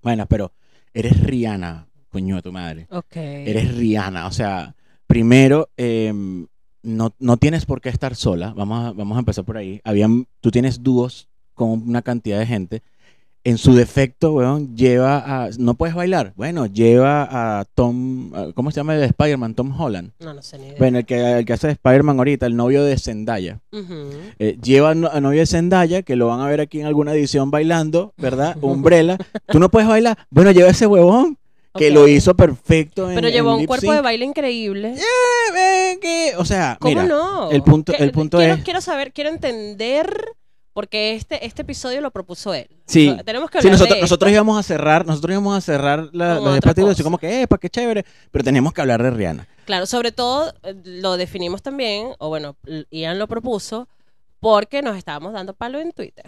Bueno, 0.03 0.27
pero 0.27 0.53
eres 0.93 1.21
Rihanna, 1.21 1.87
coño 2.11 2.37
de 2.37 2.43
tu 2.43 2.53
madre. 2.53 2.87
Ok. 2.91 3.17
Eres 3.17 3.75
Rihanna. 3.75 4.27
O 4.27 4.31
sea, 4.33 4.75
primero, 5.07 5.71
em, 5.77 6.47
no, 6.87 7.13
no 7.19 7.37
tienes 7.37 7.67
por 7.67 7.81
qué 7.81 7.89
estar 7.89 8.15
sola. 8.15 8.55
Vamos 8.57 8.87
a, 8.87 8.93
vamos 8.93 9.17
a 9.17 9.19
empezar 9.19 9.45
por 9.45 9.57
ahí. 9.57 9.81
Habían, 9.85 10.27
tú 10.41 10.51
tienes 10.51 10.83
dúos 10.83 11.29
con 11.55 11.71
una 11.71 12.03
cantidad 12.03 12.39
de 12.39 12.47
gente. 12.47 12.83
En 13.45 13.59
su 13.59 13.75
defecto, 13.75 14.33
weón, 14.33 14.77
lleva 14.77 15.19
a... 15.19 15.51
¿No 15.57 15.75
puedes 15.75 15.95
bailar? 15.95 16.33
Bueno, 16.35 16.67
lleva 16.67 17.61
a 17.61 17.65
Tom... 17.65 18.33
¿Cómo 18.55 18.73
se 18.73 18.79
llama 18.79 18.95
el 18.95 19.01
de 19.01 19.07
Spider-Man? 19.07 19.55
Tom 19.55 19.81
Holland. 19.81 20.11
No, 20.19 20.35
no 20.35 20.43
sé 20.43 20.59
ni 20.59 20.67
idea. 20.67 20.79
Bueno, 20.81 20.99
el 20.99 21.07
que, 21.07 21.39
el 21.39 21.45
que 21.45 21.53
hace 21.53 21.69
de 21.69 21.75
Spider-Man 21.75 22.19
ahorita, 22.19 22.47
el 22.47 22.57
novio 22.57 22.83
de 22.83 22.99
Zendaya. 22.99 23.61
Eh, 24.41 24.59
lleva 24.61 24.91
a 24.91 25.21
novio 25.21 25.39
de 25.39 25.47
Zendaya, 25.47 26.03
que 26.03 26.17
lo 26.17 26.27
van 26.27 26.41
a 26.41 26.49
ver 26.49 26.61
aquí 26.61 26.81
en 26.81 26.87
alguna 26.87 27.13
edición 27.15 27.53
bailando, 27.53 28.15
¿verdad? 28.17 28.57
Umbrella. 28.61 29.17
¿Tú 29.47 29.61
no 29.61 29.71
puedes 29.71 29.89
bailar? 29.89 30.19
Bueno, 30.29 30.51
lleva 30.51 30.71
ese 30.71 30.89
huevón, 30.89 31.39
que 31.77 31.91
lo 31.91 32.09
hizo 32.09 32.35
perfecto 32.35 33.09
en 33.09 33.15
Pero 33.17 33.29
en 33.29 33.33
llevó 33.35 33.55
un 33.55 33.61
lip 33.61 33.69
cuerpo 33.69 33.93
de 33.93 34.01
baile 34.01 34.25
increíble. 34.25 34.95
Eh, 35.57 35.99
que- 36.01 36.35
O 36.37 36.45
sea, 36.45 36.77
¿Cómo 36.81 36.91
mira, 36.91 37.05
no? 37.05 37.51
el 37.51 37.63
punto- 37.63 37.93
el 37.97 38.11
punto 38.13 38.39
quiero, 38.39 38.55
es- 38.55 38.65
Quiero 38.65 38.81
saber, 38.81 39.13
quiero 39.13 39.31
entender, 39.31 40.33
porque 40.73 41.15
este, 41.15 41.45
este 41.47 41.63
episodio 41.63 42.01
lo 42.01 42.11
propuso 42.11 42.53
él. 42.53 42.69
Sí. 42.87 43.09
No, 43.11 43.25
Tenemos 43.25 43.51
que 43.51 43.61
Sí, 43.61 43.67
hablar 43.69 43.73
nosotros, 43.79 43.97
de 43.97 44.01
nosotros 44.03 44.33
íbamos 44.33 44.59
a 44.59 44.63
cerrar, 44.63 45.07
nosotros 45.07 45.33
íbamos 45.33 45.57
a 45.57 45.61
cerrar 45.61 46.09
la, 46.13 46.37
Como 46.37 46.47
los 46.49 46.61
debates 46.61 46.85
así 46.87 47.03
como 47.03 47.19
que, 47.19 47.43
eh, 47.43 47.47
pa' 47.49 47.59
qué 47.59 47.71
chévere, 47.71 48.05
pero 48.31 48.45
teníamos 48.45 48.73
que 48.75 48.81
hablar 48.83 49.03
de 49.03 49.11
Rihanna. 49.11 49.49
Claro, 49.65 49.87
sobre 49.87 50.13
todo 50.13 50.53
eh, 50.63 50.75
lo 50.85 51.17
definimos 51.17 51.63
también, 51.63 52.09
o 52.19 52.29
bueno, 52.29 52.57
Ian 52.91 53.19
lo 53.19 53.27
propuso, 53.27 53.89
porque 54.39 54.83
nos 54.83 54.97
estábamos 54.99 55.33
dando 55.33 55.55
palo 55.55 55.81
en 55.81 55.93
Twitter, 55.93 56.25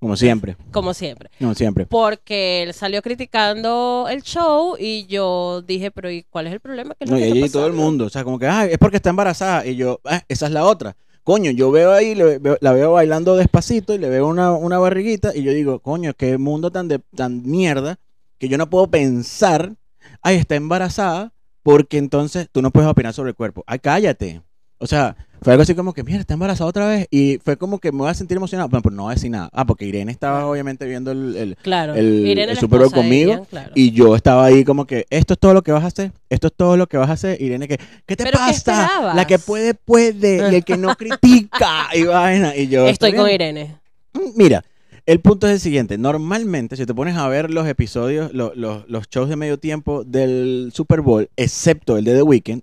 Como 0.00 0.16
siempre, 0.16 0.56
como 0.70 0.94
siempre. 0.94 1.28
como 1.40 1.54
siempre. 1.54 1.86
Porque 1.86 2.62
él 2.62 2.72
salió 2.74 3.02
criticando 3.02 4.06
el 4.08 4.22
show 4.22 4.76
y 4.78 5.06
yo 5.06 5.62
dije, 5.62 5.90
pero 5.90 6.10
¿y 6.10 6.22
cuál 6.22 6.46
es 6.46 6.52
el 6.52 6.60
problema? 6.60 6.94
¿Qué 6.94 7.04
es 7.04 7.10
No, 7.10 7.18
y 7.18 7.44
y 7.44 7.48
todo 7.50 7.66
el 7.66 7.72
mundo, 7.72 8.06
o 8.06 8.08
sea, 8.08 8.22
como 8.22 8.38
que, 8.38 8.46
ah, 8.46 8.64
es 8.66 8.78
porque 8.78 8.96
está 8.98 9.10
embarazada. 9.10 9.66
Y 9.66 9.74
yo, 9.76 10.00
ah, 10.04 10.22
esa 10.28 10.46
es 10.46 10.52
la 10.52 10.64
otra. 10.64 10.96
Coño, 11.24 11.50
yo 11.50 11.70
veo 11.70 11.92
ahí, 11.92 12.14
le 12.14 12.38
veo- 12.38 12.58
la 12.60 12.72
veo 12.72 12.92
bailando 12.92 13.36
despacito 13.36 13.92
y 13.92 13.98
le 13.98 14.08
veo 14.08 14.26
una, 14.28 14.52
una 14.52 14.78
barriguita 14.78 15.34
y 15.36 15.42
yo 15.42 15.52
digo, 15.52 15.80
coño, 15.80 16.14
qué 16.14 16.38
mundo 16.38 16.70
tan, 16.70 16.86
de, 16.88 17.00
tan 17.16 17.42
mierda 17.44 17.98
que 18.38 18.48
yo 18.48 18.56
no 18.56 18.70
puedo 18.70 18.86
pensar, 18.86 19.74
ay, 20.22 20.36
está 20.36 20.54
embarazada 20.54 21.32
porque 21.64 21.98
entonces 21.98 22.48
tú 22.52 22.62
no 22.62 22.70
puedes 22.70 22.88
opinar 22.88 23.12
sobre 23.12 23.30
el 23.30 23.36
cuerpo. 23.36 23.64
Ay, 23.66 23.80
cállate. 23.80 24.42
O 24.78 24.86
sea, 24.86 25.16
fue 25.42 25.52
algo 25.52 25.62
así 25.62 25.74
como 25.74 25.92
que, 25.92 26.02
mira, 26.02 26.18
está 26.18 26.34
embarazada 26.34 26.68
otra 26.68 26.86
vez. 26.88 27.06
Y 27.10 27.38
fue 27.44 27.56
como 27.56 27.78
que 27.78 27.92
me 27.92 27.98
voy 27.98 28.10
a 28.10 28.14
sentir 28.14 28.36
emocionado. 28.36 28.68
Bueno, 28.68 28.82
pero 28.82 28.94
no 28.96 29.02
voy 29.04 29.12
a 29.12 29.14
decir 29.14 29.30
nada. 29.30 29.48
Ah, 29.52 29.64
porque 29.64 29.84
Irene 29.84 30.10
estaba 30.12 30.46
obviamente 30.46 30.84
viendo 30.86 31.12
el- 31.12 31.36
el, 31.36 31.56
Claro, 31.62 31.94
el- 31.94 32.56
Super 32.58 32.80
Bowl 32.80 32.92
conmigo, 32.92 33.46
claro. 33.50 33.70
y 33.74 33.90
yo 33.92 34.14
estaba 34.16 34.44
ahí 34.44 34.64
como 34.64 34.86
que, 34.86 35.06
esto 35.10 35.34
es 35.34 35.38
todo 35.38 35.54
lo 35.54 35.62
que 35.62 35.72
vas 35.72 35.84
a 35.84 35.88
hacer, 35.88 36.12
esto 36.28 36.48
es 36.48 36.52
todo 36.56 36.76
lo 36.76 36.86
que 36.88 36.96
vas 36.96 37.10
a 37.10 37.12
hacer. 37.14 37.40
Irene, 37.40 37.68
que, 37.68 37.78
¿qué 38.06 38.16
te 38.16 38.24
¿Pero 38.24 38.38
qué 38.38 38.52
pasa? 38.52 39.14
La 39.14 39.26
que 39.26 39.38
puede, 39.38 39.74
puede, 39.74 40.50
y 40.52 40.54
el 40.56 40.64
que 40.64 40.76
no 40.76 40.94
critica, 40.96 41.88
y 41.94 42.02
vaina. 42.04 42.56
Y 42.56 42.68
yo, 42.68 42.86
Estoy 42.88 43.10
"Está 43.10 43.18
con 43.18 43.26
bien". 43.28 43.34
Irene. 43.40 43.76
Mm, 44.14 44.18
Mira, 44.36 44.64
el 45.06 45.20
punto 45.20 45.46
es 45.46 45.54
el 45.54 45.60
siguiente. 45.60 45.98
Normalmente, 45.98 46.76
si 46.76 46.84
te 46.84 46.94
pones 46.94 47.16
a 47.16 47.26
ver 47.28 47.50
los 47.50 47.66
episodios, 47.66 48.32
lo- 48.34 48.52
lo- 48.54 48.84
los 48.88 49.08
shows 49.08 49.28
de 49.28 49.36
medio 49.36 49.58
tiempo 49.58 50.04
del 50.04 50.70
Super 50.74 51.00
Bowl, 51.00 51.28
excepto 51.36 51.96
el 51.96 52.04
de 52.04 52.14
The 52.16 52.22
Weeknd, 52.22 52.62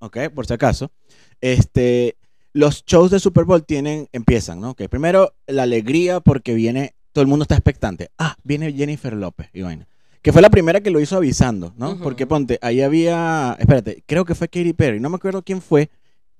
¿ok? 0.00 0.18
Por 0.34 0.46
si 0.46 0.52
acaso, 0.54 0.90
este, 1.40 2.16
los 2.52 2.84
shows 2.84 3.10
de 3.10 3.20
Super 3.20 3.44
Bowl 3.44 3.64
tienen, 3.64 4.08
empiezan, 4.12 4.60
¿no? 4.60 4.74
Que 4.74 4.88
primero 4.88 5.34
la 5.46 5.64
alegría 5.64 6.20
porque 6.20 6.54
viene, 6.54 6.94
todo 7.12 7.22
el 7.22 7.28
mundo 7.28 7.42
está 7.42 7.54
expectante. 7.54 8.10
Ah, 8.18 8.36
viene 8.44 8.72
Jennifer 8.72 9.12
López 9.12 9.48
y 9.52 9.62
vaina. 9.62 9.86
Que 10.22 10.32
fue 10.32 10.42
la 10.42 10.50
primera 10.50 10.80
que 10.80 10.90
lo 10.90 10.98
hizo 10.98 11.16
avisando, 11.16 11.72
¿no? 11.76 11.98
Porque 11.98 12.26
ponte, 12.26 12.58
ahí 12.62 12.80
había, 12.80 13.56
espérate, 13.60 14.02
creo 14.06 14.24
que 14.24 14.34
fue 14.34 14.48
Katy 14.48 14.72
Perry, 14.72 14.98
no 14.98 15.08
me 15.08 15.16
acuerdo 15.16 15.42
quién 15.42 15.62
fue, 15.62 15.90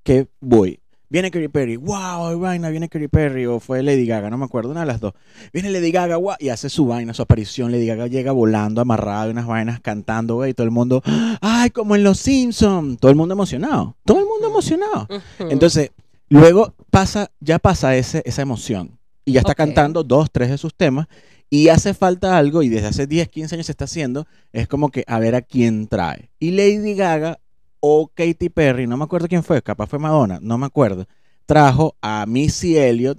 que 0.03 0.27
voy. 0.41 0.81
Viene 1.09 1.31
Katy 1.31 1.49
Perry, 1.49 1.77
wow, 1.77 2.27
hay 2.27 2.37
vaina, 2.37 2.69
viene 2.71 2.89
Katy 2.89 3.07
Perry, 3.07 3.47
o 3.47 3.61
fue 3.61 3.83
Lady 3.83 4.07
Gaga, 4.07 4.29
no 4.29 4.39
me 4.39 4.45
acuerdo, 4.45 4.71
una 4.71 4.81
de 4.81 4.87
las 4.87 5.01
dos. 5.01 5.13
Viene 5.53 5.71
Lady 5.71 5.93
Gaga, 5.93 6.17
wow, 6.17 6.35
y 6.41 6.49
hace 6.49 6.69
su 6.69 6.87
vaina, 6.87 7.15
su 7.15 7.23
aparición. 7.23 7.71
Lady 7.71 7.87
Gaga 7.87 8.09
llega 8.09 8.33
volando, 8.33 8.81
amarrada 8.81 9.31
unas 9.31 9.47
vainas, 9.47 9.81
cantando, 9.81 10.35
güey, 10.35 10.51
y 10.51 10.55
todo 10.55 10.65
el 10.65 10.73
mundo, 10.73 11.03
ay, 11.41 11.71
como 11.71 11.95
en 11.95 12.03
Los 12.03 12.19
Simpsons. 12.19 12.99
Todo 12.99 13.11
el 13.11 13.17
mundo 13.17 13.35
emocionado, 13.35 13.97
todo 14.05 14.19
el 14.19 14.27
mundo 14.27 14.49
emocionado. 14.49 15.07
Entonces, 15.39 15.93
luego 16.29 16.75
pasa, 16.91 17.31
ya 17.41 17.59
pasa 17.61 17.97
ese, 17.97 18.23
esa 18.25 18.43
emoción. 18.43 18.99
Y 19.25 19.33
ya 19.33 19.41
está 19.41 19.55
cantando 19.55 20.03
dos, 20.03 20.31
tres 20.31 20.51
de 20.51 20.59
sus 20.59 20.75
temas. 20.75 21.07
Y 21.49 21.69
hace 21.69 21.95
falta 21.95 22.37
algo, 22.37 22.63
y 22.63 22.69
desde 22.69 22.89
hace 22.89 23.07
10, 23.07 23.29
15 23.29 23.55
años 23.55 23.67
se 23.67 23.73
está 23.73 23.85
haciendo, 23.85 24.27
es 24.53 24.67
como 24.67 24.91
que 24.91 25.05
a 25.07 25.21
ver 25.21 25.37
a 25.37 25.43
quién 25.43 25.87
trae. 25.87 26.31
Y 26.41 26.51
Lady 26.51 26.95
Gaga 26.95 27.39
o 27.81 28.09
Katy 28.09 28.49
Perry, 28.49 28.87
no 28.87 28.97
me 28.97 29.05
acuerdo 29.05 29.29
quién 29.29 29.43
fue, 29.43 29.63
capaz 29.63 29.87
fue 29.87 29.99
Madonna, 29.99 30.39
no 30.43 30.59
me 30.59 30.67
acuerdo, 30.67 31.07
trajo 31.47 31.97
a 32.01 32.25
Missy 32.27 32.77
Elliott 32.77 33.19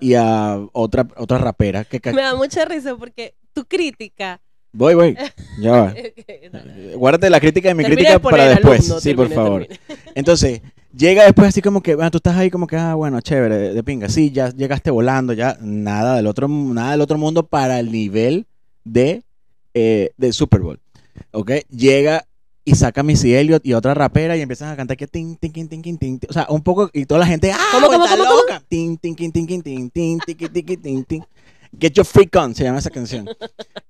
y 0.00 0.14
a 0.14 0.60
otra, 0.72 1.06
otra 1.16 1.38
rapera 1.38 1.84
que... 1.84 2.00
Me 2.12 2.22
da 2.22 2.34
mucha 2.34 2.64
risa 2.64 2.96
porque 2.96 3.34
tu 3.52 3.64
crítica. 3.64 4.40
Voy, 4.72 4.94
voy, 4.94 5.16
ya 5.60 5.70
va. 5.70 5.94
Guárdate 6.96 7.30
la 7.30 7.40
crítica 7.40 7.68
de 7.68 7.74
mi 7.74 7.84
crítica 7.84 8.12
de 8.12 8.20
para 8.20 8.48
después. 8.48 8.80
alumno, 8.80 9.00
sí, 9.00 9.14
por 9.14 9.30
favor. 9.30 9.68
Entonces, 10.16 10.62
llega 10.92 11.24
después 11.24 11.48
así 11.48 11.62
como 11.62 11.80
que, 11.80 11.94
bueno, 11.94 12.10
tú 12.10 12.18
estás 12.18 12.36
ahí 12.36 12.50
como 12.50 12.66
que, 12.66 12.76
ah, 12.76 12.94
bueno, 12.94 13.20
chévere, 13.20 13.56
de, 13.56 13.74
de 13.74 13.84
pinga. 13.84 14.08
Sí, 14.08 14.32
ya 14.32 14.50
llegaste 14.50 14.90
volando, 14.90 15.32
ya 15.32 15.56
nada 15.60 16.16
del 16.16 16.26
otro, 16.26 16.48
nada 16.48 16.90
del 16.90 17.00
otro 17.00 17.18
mundo 17.18 17.46
para 17.46 17.78
el 17.78 17.92
nivel 17.92 18.46
de, 18.82 19.22
eh, 19.74 20.10
del 20.16 20.32
Super 20.32 20.60
Bowl. 20.60 20.80
¿Ok? 21.30 21.52
Llega 21.70 22.26
y 22.64 22.74
saca 22.74 23.02
a 23.02 23.04
Missy 23.04 23.34
Elliott 23.34 23.64
y 23.66 23.74
otra 23.74 23.94
rapera 23.94 24.36
y 24.36 24.40
empiezan 24.40 24.70
a 24.70 24.76
cantar 24.76 24.96
que 24.96 25.06
tin, 25.06 25.36
tin, 25.36 25.52
tin, 25.52 25.68
tin, 25.68 25.98
tin. 25.98 26.20
O 26.28 26.32
sea, 26.32 26.46
un 26.48 26.62
poco, 26.62 26.90
y 26.92 27.04
toda 27.04 27.20
la 27.20 27.26
gente, 27.26 27.52
¡ah! 27.52 27.58
¿Cómo, 27.72 27.88
cómo, 27.88 28.04
está 28.04 28.16
cómo, 28.16 28.30
loca! 28.30 28.62
Tin, 28.68 28.96
tin, 28.96 29.14
tin, 29.14 29.32
tin, 29.32 29.46
tin, 29.46 29.62
tin, 29.62 29.90
tin, 29.90 30.18
tin, 30.20 30.52
tin, 30.52 30.82
tin, 30.82 31.04
tin. 31.04 31.24
Get 31.78 31.92
Your 31.94 32.06
Freak 32.06 32.34
On, 32.36 32.54
se 32.54 32.64
llama 32.64 32.78
esa 32.78 32.90
canción. 32.90 33.28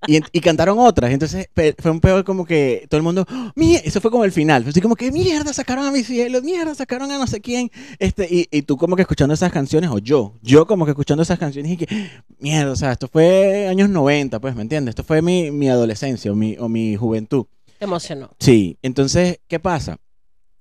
Y, 0.07 0.21
y 0.33 0.40
cantaron 0.40 0.78
otras. 0.78 1.12
Entonces 1.12 1.49
fue 1.54 1.90
un 1.90 2.00
peor 2.00 2.25
como 2.25 2.45
que 2.45 2.87
todo 2.88 2.97
el 2.99 3.02
mundo, 3.02 3.26
¡Oh, 3.31 3.52
mie-", 3.54 3.83
eso 3.85 4.00
fue 4.00 4.11
como 4.11 4.25
el 4.25 4.33
final. 4.33 4.64
Así 4.66 4.81
como 4.81 4.97
que 4.97 5.12
mierda, 5.12 5.52
sacaron 5.52 5.85
a 5.85 5.90
mi 5.90 6.02
cielo, 6.02 6.40
mierda, 6.43 6.75
sacaron 6.75 7.11
a 7.11 7.19
no 7.19 7.26
sé 7.26 7.40
quién. 7.40 7.71
Este, 7.99 8.26
y, 8.31 8.49
y 8.50 8.62
tú 8.62 8.76
como 8.76 8.97
que 8.97 9.02
escuchando 9.02 9.35
esas 9.35 9.52
canciones, 9.52 9.90
o 9.90 9.99
yo, 9.99 10.35
yo 10.43 10.66
como 10.66 10.85
que 10.85 10.93
escuchando 10.93 11.23
esas 11.23 11.38
canciones 11.38 11.73
y 11.73 11.76
que, 11.76 12.11
mierda, 12.38 12.73
o 12.73 12.76
sea, 12.76 12.93
esto 12.93 13.09
fue 13.09 13.69
años 13.69 13.88
90, 13.88 14.40
pues, 14.40 14.54
¿me 14.54 14.62
entiendes? 14.62 14.93
Esto 14.93 15.04
fue 15.04 15.23
mi, 15.23 15.50
mi 15.50 15.69
adolescencia 15.69 16.33
o 16.33 16.35
mi, 16.35 16.57
o 16.59 16.69
mi 16.69 16.97
juventud. 16.97 17.47
Emocionó. 17.85 18.31
Sí, 18.38 18.79
entonces, 18.83 19.38
¿qué 19.49 19.61
pasa? 19.61 19.99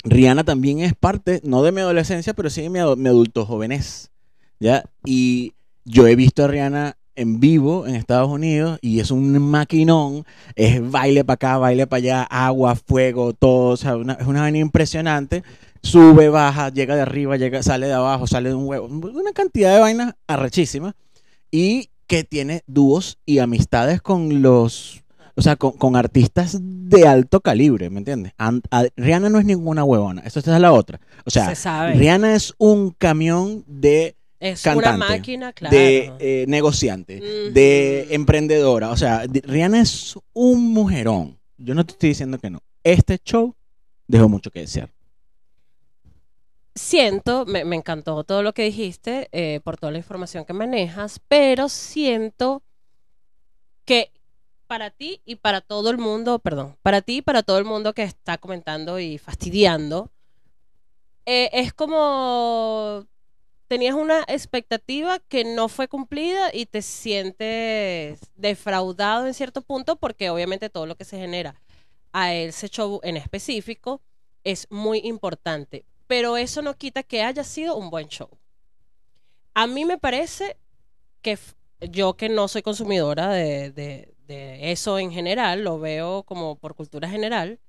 Rihanna 0.03 0.43
también 0.43 0.79
es 0.79 0.93
parte, 0.95 1.39
no 1.43 1.63
de 1.63 1.71
mi 1.71 1.81
adolescencia, 1.81 2.33
pero 2.33 2.49
sí 2.49 2.61
de 2.61 2.69
mi, 2.69 2.79
adu- 2.79 2.97
mi 2.97 3.07
adulto 3.09 3.45
jovenés, 3.45 4.11
¿ya? 4.59 4.83
Y 5.05 5.53
yo 5.85 6.07
he 6.07 6.15
visto 6.15 6.43
a 6.43 6.47
Rihanna 6.47 6.97
en 7.15 7.39
vivo 7.39 7.85
en 7.87 7.95
Estados 7.95 8.29
Unidos 8.29 8.79
y 8.81 8.99
es 8.99 9.11
un 9.11 9.37
maquinón, 9.39 10.25
es 10.55 10.81
baile 10.91 11.23
para 11.23 11.35
acá, 11.35 11.57
baile 11.57 11.87
para 11.87 11.97
allá, 11.99 12.23
agua, 12.23 12.75
fuego, 12.75 13.33
todo, 13.33 13.69
o 13.73 13.77
sea, 13.77 13.95
una- 13.95 14.13
es 14.13 14.27
una 14.27 14.41
vaina 14.41 14.57
impresionante. 14.57 15.43
Sube, 15.81 16.29
baja, 16.29 16.69
llega 16.69 16.95
de 16.95 17.01
arriba, 17.01 17.37
llega, 17.37 17.61
sale 17.61 17.87
de 17.87 17.93
abajo, 17.93 18.25
sale 18.25 18.49
de 18.49 18.55
un 18.55 18.67
huevo, 18.67 18.87
una 18.87 19.31
cantidad 19.33 19.73
de 19.73 19.79
vainas 19.81 20.15
arrechísimas 20.27 20.95
y 21.51 21.89
que 22.07 22.23
tiene 22.23 22.63
dúos 22.67 23.19
y 23.25 23.39
amistades 23.39 24.01
con 24.01 24.41
los, 24.41 25.02
o 25.35 25.41
sea, 25.41 25.55
con, 25.55 25.71
con 25.73 25.95
artistas 25.95 26.57
de 26.61 27.07
alto 27.07 27.41
calibre, 27.41 27.89
¿me 27.89 27.99
entiendes? 27.99 28.33
A- 28.37 28.59
Rihanna 28.95 29.29
no 29.29 29.39
es 29.39 29.45
ninguna 29.45 29.83
huevona, 29.83 30.21
eso 30.21 30.39
es 30.39 30.45
la 30.47 30.71
otra. 30.71 30.99
O 31.25 31.29
sea, 31.29 31.49
Se 31.49 31.55
sabe. 31.55 31.93
Rihanna 31.95 32.35
es 32.35 32.53
un 32.57 32.91
camión 32.91 33.63
de, 33.67 34.15
es 34.39 34.61
cantante, 34.61 34.89
una 34.95 34.97
máquina, 35.09 35.53
claro. 35.53 35.75
de 35.75 36.11
eh, 36.19 36.45
negociante, 36.47 37.19
de 37.51 38.07
emprendedora. 38.13 38.91
O 38.91 38.97
sea, 38.97 39.23
Rihanna 39.27 39.81
es 39.81 40.15
un 40.33 40.71
mujerón. 40.73 41.39
Yo 41.57 41.73
no 41.75 41.85
te 41.85 41.93
estoy 41.93 42.09
diciendo 42.09 42.37
que 42.37 42.49
no. 42.49 42.59
Este 42.83 43.17
show 43.23 43.55
dejó 44.07 44.27
mucho 44.29 44.51
que 44.51 44.59
desear. 44.61 44.91
siento, 46.75 47.45
me, 47.45 47.63
me 47.65 47.75
encantó 47.75 48.23
todo 48.23 48.43
lo 48.43 48.53
que 48.53 48.63
dijiste 48.63 49.29
eh, 49.31 49.59
por 49.63 49.77
toda 49.77 49.91
la 49.91 49.99
información 49.99 50.45
que 50.45 50.53
manejas, 50.53 51.19
pero 51.27 51.69
siento 51.69 52.63
que 53.85 54.11
para 54.73 54.89
ti 54.89 55.21
y 55.23 55.35
para 55.35 55.61
todo 55.61 55.91
el 55.91 55.99
mundo, 55.99 56.39
perdón, 56.39 56.75
para 56.81 57.03
ti 57.03 57.17
y 57.17 57.21
para 57.21 57.43
todo 57.43 57.59
el 57.59 57.63
mundo 57.63 57.93
que 57.93 58.01
está 58.01 58.39
comentando 58.39 58.97
y 58.97 59.19
fastidiando, 59.19 60.09
eh, 61.27 61.51
es 61.53 61.73
como 61.73 63.05
tenías 63.67 63.93
una 63.93 64.21
expectativa 64.21 65.19
que 65.19 65.43
no 65.45 65.69
fue 65.69 65.87
cumplida 65.87 66.49
y 66.51 66.65
te 66.65 66.81
sientes 66.81 68.19
defraudado 68.35 69.27
en 69.27 69.35
cierto 69.35 69.61
punto 69.61 69.95
porque 69.95 70.31
obviamente 70.31 70.71
todo 70.71 70.87
lo 70.87 70.95
que 70.95 71.05
se 71.05 71.19
genera 71.19 71.61
a 72.11 72.33
ese 72.33 72.67
show 72.67 72.99
en 73.03 73.15
específico 73.15 74.01
es 74.43 74.65
muy 74.71 75.01
importante, 75.03 75.85
pero 76.07 76.35
eso 76.35 76.63
no 76.63 76.73
quita 76.73 77.03
que 77.03 77.21
haya 77.21 77.43
sido 77.43 77.75
un 77.77 77.91
buen 77.91 78.07
show. 78.07 78.39
A 79.53 79.67
mí 79.67 79.85
me 79.85 79.99
parece 79.99 80.57
que 81.21 81.37
yo 81.79 82.15
que 82.15 82.27
no 82.29 82.47
soy 82.47 82.63
consumidora 82.63 83.29
de- 83.29 84.12
de 84.27 84.71
eso 84.71 84.99
en 84.99 85.11
general, 85.11 85.63
lo 85.63 85.79
veo 85.79 86.23
como 86.23 86.55
por 86.55 86.75
cultura 86.75 87.09
general, 87.09 87.59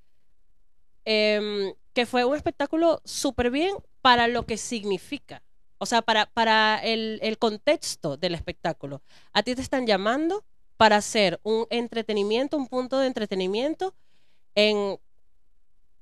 em, 1.04 1.75
que 1.92 2.06
fue 2.06 2.25
un 2.25 2.34
espectáculo 2.37 3.00
súper 3.04 3.50
bien 3.50 3.75
para 4.00 4.28
lo 4.28 4.46
que 4.46 4.56
significa. 4.56 5.42
O 5.78 5.87
sea, 5.87 6.02
para, 6.02 6.26
para 6.26 6.78
el, 6.82 7.18
el 7.23 7.38
contexto 7.38 8.16
del 8.16 8.34
espectáculo. 8.34 9.02
A 9.32 9.42
ti 9.42 9.54
te 9.54 9.62
están 9.62 9.87
llamando 9.87 10.44
para 10.76 10.96
hacer 10.96 11.40
un 11.42 11.66
entretenimiento, 11.70 12.56
un 12.56 12.68
punto 12.68 12.99
de 12.99 13.06
entretenimiento 13.06 13.94
en 14.54 14.99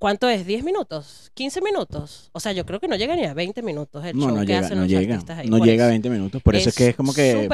¿Cuánto 0.03 0.29
es? 0.29 0.45
¿10 0.45 0.65
minutos? 0.65 1.31
¿15 1.37 1.63
minutos? 1.63 2.31
O 2.33 2.41
sea, 2.41 2.51
yo 2.51 2.67
creo 2.67 2.81
que 2.81 2.89
no 2.89 2.97
llega 2.97 3.15
ni 3.15 3.25
a 3.25 3.35
20 3.35 3.63
minutos 3.63 4.05
el 4.05 4.17
No, 4.17 4.27
show 4.27 4.35
no 4.35 4.41
que 4.41 4.47
llega, 4.49 4.59
hacen 4.59 4.75
no 4.79 4.83
los 4.83 4.91
llega. 4.91 5.15
artistas 5.15 5.39
ahí. 5.39 5.49
No 5.49 5.59
llega 5.59 5.85
a 5.85 5.87
eso. 5.87 5.93
20 5.93 6.11
minutos. 6.11 6.43
Por 6.43 6.57
eso 6.57 6.71
es 6.71 6.75
Es 6.75 6.77
que 6.77 6.89
es 6.89 6.97
como 6.97 7.15
que 7.15 7.49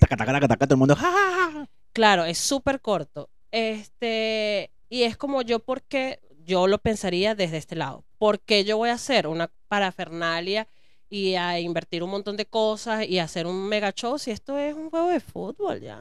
taca, 0.00 0.16
taca, 0.16 0.48
taca, 0.48 0.66
todo 0.66 0.74
el 0.74 0.78
mundo. 0.78 0.96
¡ja, 0.96 1.08
ja, 1.08 1.52
ja! 1.52 1.68
Claro, 1.98 2.24
es 2.24 2.38
súper 2.38 2.80
corto. 2.80 3.28
Este, 3.50 4.70
y 4.88 5.02
es 5.02 5.16
como 5.16 5.42
yo 5.42 5.58
porque 5.58 6.20
yo 6.44 6.68
lo 6.68 6.78
pensaría 6.78 7.34
desde 7.34 7.56
este 7.56 7.74
lado. 7.74 8.04
porque 8.18 8.62
yo 8.64 8.76
voy 8.76 8.90
a 8.90 8.94
hacer 8.94 9.26
una 9.26 9.50
parafernalia 9.66 10.68
y 11.10 11.34
a 11.34 11.58
invertir 11.58 12.04
un 12.04 12.10
montón 12.10 12.36
de 12.36 12.46
cosas 12.46 13.04
y 13.08 13.18
hacer 13.18 13.46
un 13.48 13.68
mega 13.68 13.90
show 13.92 14.16
si 14.18 14.30
esto 14.30 14.56
es 14.58 14.74
un 14.76 14.90
juego 14.90 15.08
de 15.08 15.18
fútbol 15.20 15.80
ya? 15.80 16.00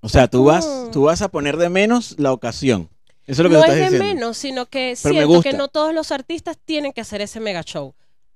O 0.00 0.08
sea, 0.08 0.28
tú 0.28 0.44
vas, 0.44 0.64
tú 0.92 1.02
vas 1.04 1.22
a 1.22 1.28
poner 1.28 1.56
de 1.56 1.68
menos 1.68 2.14
la 2.18 2.32
ocasión. 2.32 2.88
Eso 3.26 3.42
es 3.42 3.44
lo 3.44 3.48
que 3.50 3.56
no 3.56 3.64
tú 3.64 3.70
es 3.72 3.76
de 3.76 3.82
diciendo. 3.90 4.04
menos, 4.04 4.36
sino 4.38 4.66
que 4.66 4.96
Pero 5.02 5.14
siento 5.14 5.42
que 5.42 5.52
no 5.54 5.66
todos 5.68 5.92
los 5.92 6.12
artistas 6.12 6.56
tienen 6.64 6.92
que 6.92 7.00
hacer 7.00 7.20
ese 7.20 7.40
mega 7.40 7.62
show. 7.64 7.94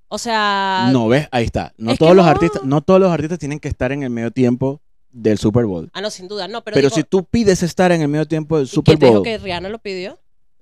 O 0.09 0.17
sea, 0.17 0.89
No, 0.91 1.07
ves, 1.07 1.27
ahí 1.31 1.45
está. 1.45 1.73
No 1.77 1.93
Es 1.93 1.97
que 1.99 2.03
todos 2.05 2.15
los 2.15 2.25
no. 2.25 2.31
artistas, 2.31 2.63
no 2.63 2.81
todos 2.81 2.99
los 2.99 3.11
artistas 3.11 3.39
tienen 3.39 3.59
que 3.59 3.69
estar 3.69 3.91
en 3.93 4.03
el 4.03 4.09
medio 4.09 4.31
tiempo 4.31 4.81
del 5.13 5.37
Super 5.37 5.65
Bowl. 5.65 5.89
ah, 5.93 6.01
no, 6.01 6.09
sin 6.09 6.27
duda, 6.27 6.47
no, 6.47 6.63
pero, 6.63 6.75
Pero, 6.75 6.87
digo, 6.89 6.95
si 6.95 7.03
tú 7.03 7.23
pides 7.23 7.63
estar 7.63 7.91
en 7.91 8.01
el 8.01 8.07
medio 8.09 8.27
tiempo 8.27 8.57
del 8.57 8.65
¿y 8.65 8.69
Super 8.69 8.93
quién 8.93 8.99
te 8.99 9.05
dijo 9.05 9.15
Bowl, 9.19 9.23
que 9.23 9.37
Rihanna 9.37 9.69
lo 9.69 9.79
pidió? 9.79 10.19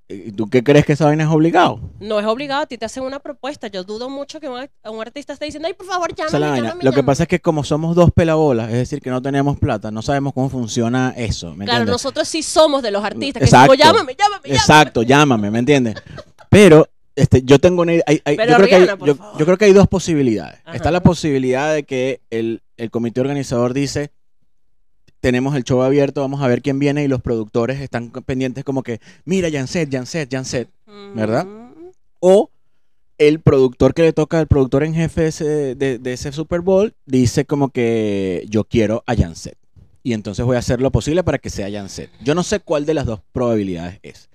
¿y 0.08 0.30
¿tú 0.32 0.46
qué 0.50 0.62
crees 0.62 0.84
que 0.84 0.92
esa 0.92 1.06
vaina 1.06 1.24
es 1.24 1.30
obligado? 1.30 1.80
No 1.98 2.20
es 2.20 2.26
obligado, 2.26 2.62
a 2.62 2.66
ti 2.66 2.76
te 2.76 2.84
hacen 2.84 3.02
una 3.02 3.18
propuesta. 3.18 3.68
Yo 3.68 3.82
dudo 3.82 4.10
mucho 4.10 4.40
que 4.40 4.48
un, 4.50 4.68
un 4.84 5.00
artista 5.00 5.32
esté 5.32 5.46
diciendo, 5.46 5.68
ay, 5.68 5.72
por 5.74 5.86
favor, 5.86 6.14
llámame, 6.14 6.38
vaina. 6.38 6.56
llámame, 6.56 6.84
Lo 6.84 6.90
que 6.90 6.96
llámame". 6.96 7.02
pasa 7.06 7.22
es 7.22 7.28
que 7.30 7.40
como 7.40 7.64
somos 7.64 7.96
dos 7.96 8.10
pelabolas, 8.10 8.68
es 8.68 8.74
decir, 8.76 9.00
que 9.00 9.08
no 9.08 9.22
tenemos 9.22 9.58
plata, 9.58 9.90
no 9.90 10.02
sabemos 10.02 10.34
cómo 10.34 10.50
funciona 10.50 11.14
eso, 11.16 11.54
¿me 11.54 11.64
Claro, 11.64 11.80
entiendes? 11.80 11.92
nosotros 11.92 12.28
sí 12.28 12.42
somos 12.42 12.82
de 12.82 12.90
los 12.90 13.02
artistas 13.02 13.40
que 13.40 13.44
Exacto. 13.46 13.72
decimos, 13.72 13.86
llámame, 13.92 14.14
llámame, 14.18 14.42
llámame. 14.48 14.54
Exacto, 14.60 15.02
llámame, 15.02 15.50
¿me 15.50 15.58
entiendes? 15.60 15.94
Pero 16.50 16.86
este, 17.16 17.42
yo 17.42 17.58
tengo 17.58 17.80
una 17.82 17.92
idea. 17.94 18.04
hay- 18.06 18.20
hay- 18.26 18.36
yo, 18.36 18.44
creo 18.44 18.66
que 18.68 18.74
hay, 18.74 18.82
Rihanna, 18.84 19.06
yo- 19.38 19.44
creo 19.46 19.56
que 19.56 19.64
hay 19.64 19.72
dos 19.72 19.88
posibilidades. 19.88 20.60
Ajá. 20.64 20.76
Está 20.76 20.90
la 20.90 21.02
posibilidad 21.02 21.72
de 21.72 21.84
que 21.84 22.20
el, 22.30 22.60
el 22.76 22.90
comité 22.90 23.20
organizador 23.22 23.72
dice: 23.72 24.10
Tenemos 25.22 25.54
el 25.54 25.62
show 25.62 25.80
abierto, 25.82 26.20
vamos 26.20 26.42
a 26.42 26.48
ver 26.48 26.62
quién 26.62 26.80
viene, 26.80 27.04
y 27.04 27.08
los 27.08 27.22
productores 27.22 27.80
están 27.80 28.10
pendientes, 28.10 28.64
como 28.64 28.82
que, 28.82 29.00
mira, 29.24 29.48
Janset, 29.50 29.88
Janset, 29.90 30.28
Janset. 30.30 30.68
¿verdad? 31.14 31.46
O 32.18 32.50
el 33.18 33.38
productor 33.38 33.94
que 33.94 34.02
le 34.02 34.12
toca, 34.12 34.40
el 34.40 34.48
productor 34.48 34.82
en 34.82 34.94
jefe 34.94 35.20
de 35.22 35.28
ese, 35.28 35.74
de, 35.76 35.98
de 35.98 36.12
ese 36.12 36.32
Super 36.32 36.60
Bowl, 36.60 36.92
dice 37.06 37.44
como 37.44 37.68
que 37.68 38.44
yo 38.48 38.64
quiero 38.64 39.04
a 39.06 39.14
Janset. 39.14 39.56
Y 40.02 40.12
entonces 40.12 40.44
voy 40.44 40.56
a 40.56 40.58
hacer 40.58 40.80
lo 40.80 40.90
posible 40.90 41.22
para 41.22 41.38
que 41.38 41.50
sea 41.50 41.70
Janset. 41.70 42.10
Yo 42.24 42.34
no 42.34 42.42
sé 42.42 42.58
cuál 42.58 42.84
de 42.84 42.94
las 42.94 43.06
dos 43.06 43.20
probabilidades 43.30 44.00
es. 44.02 44.28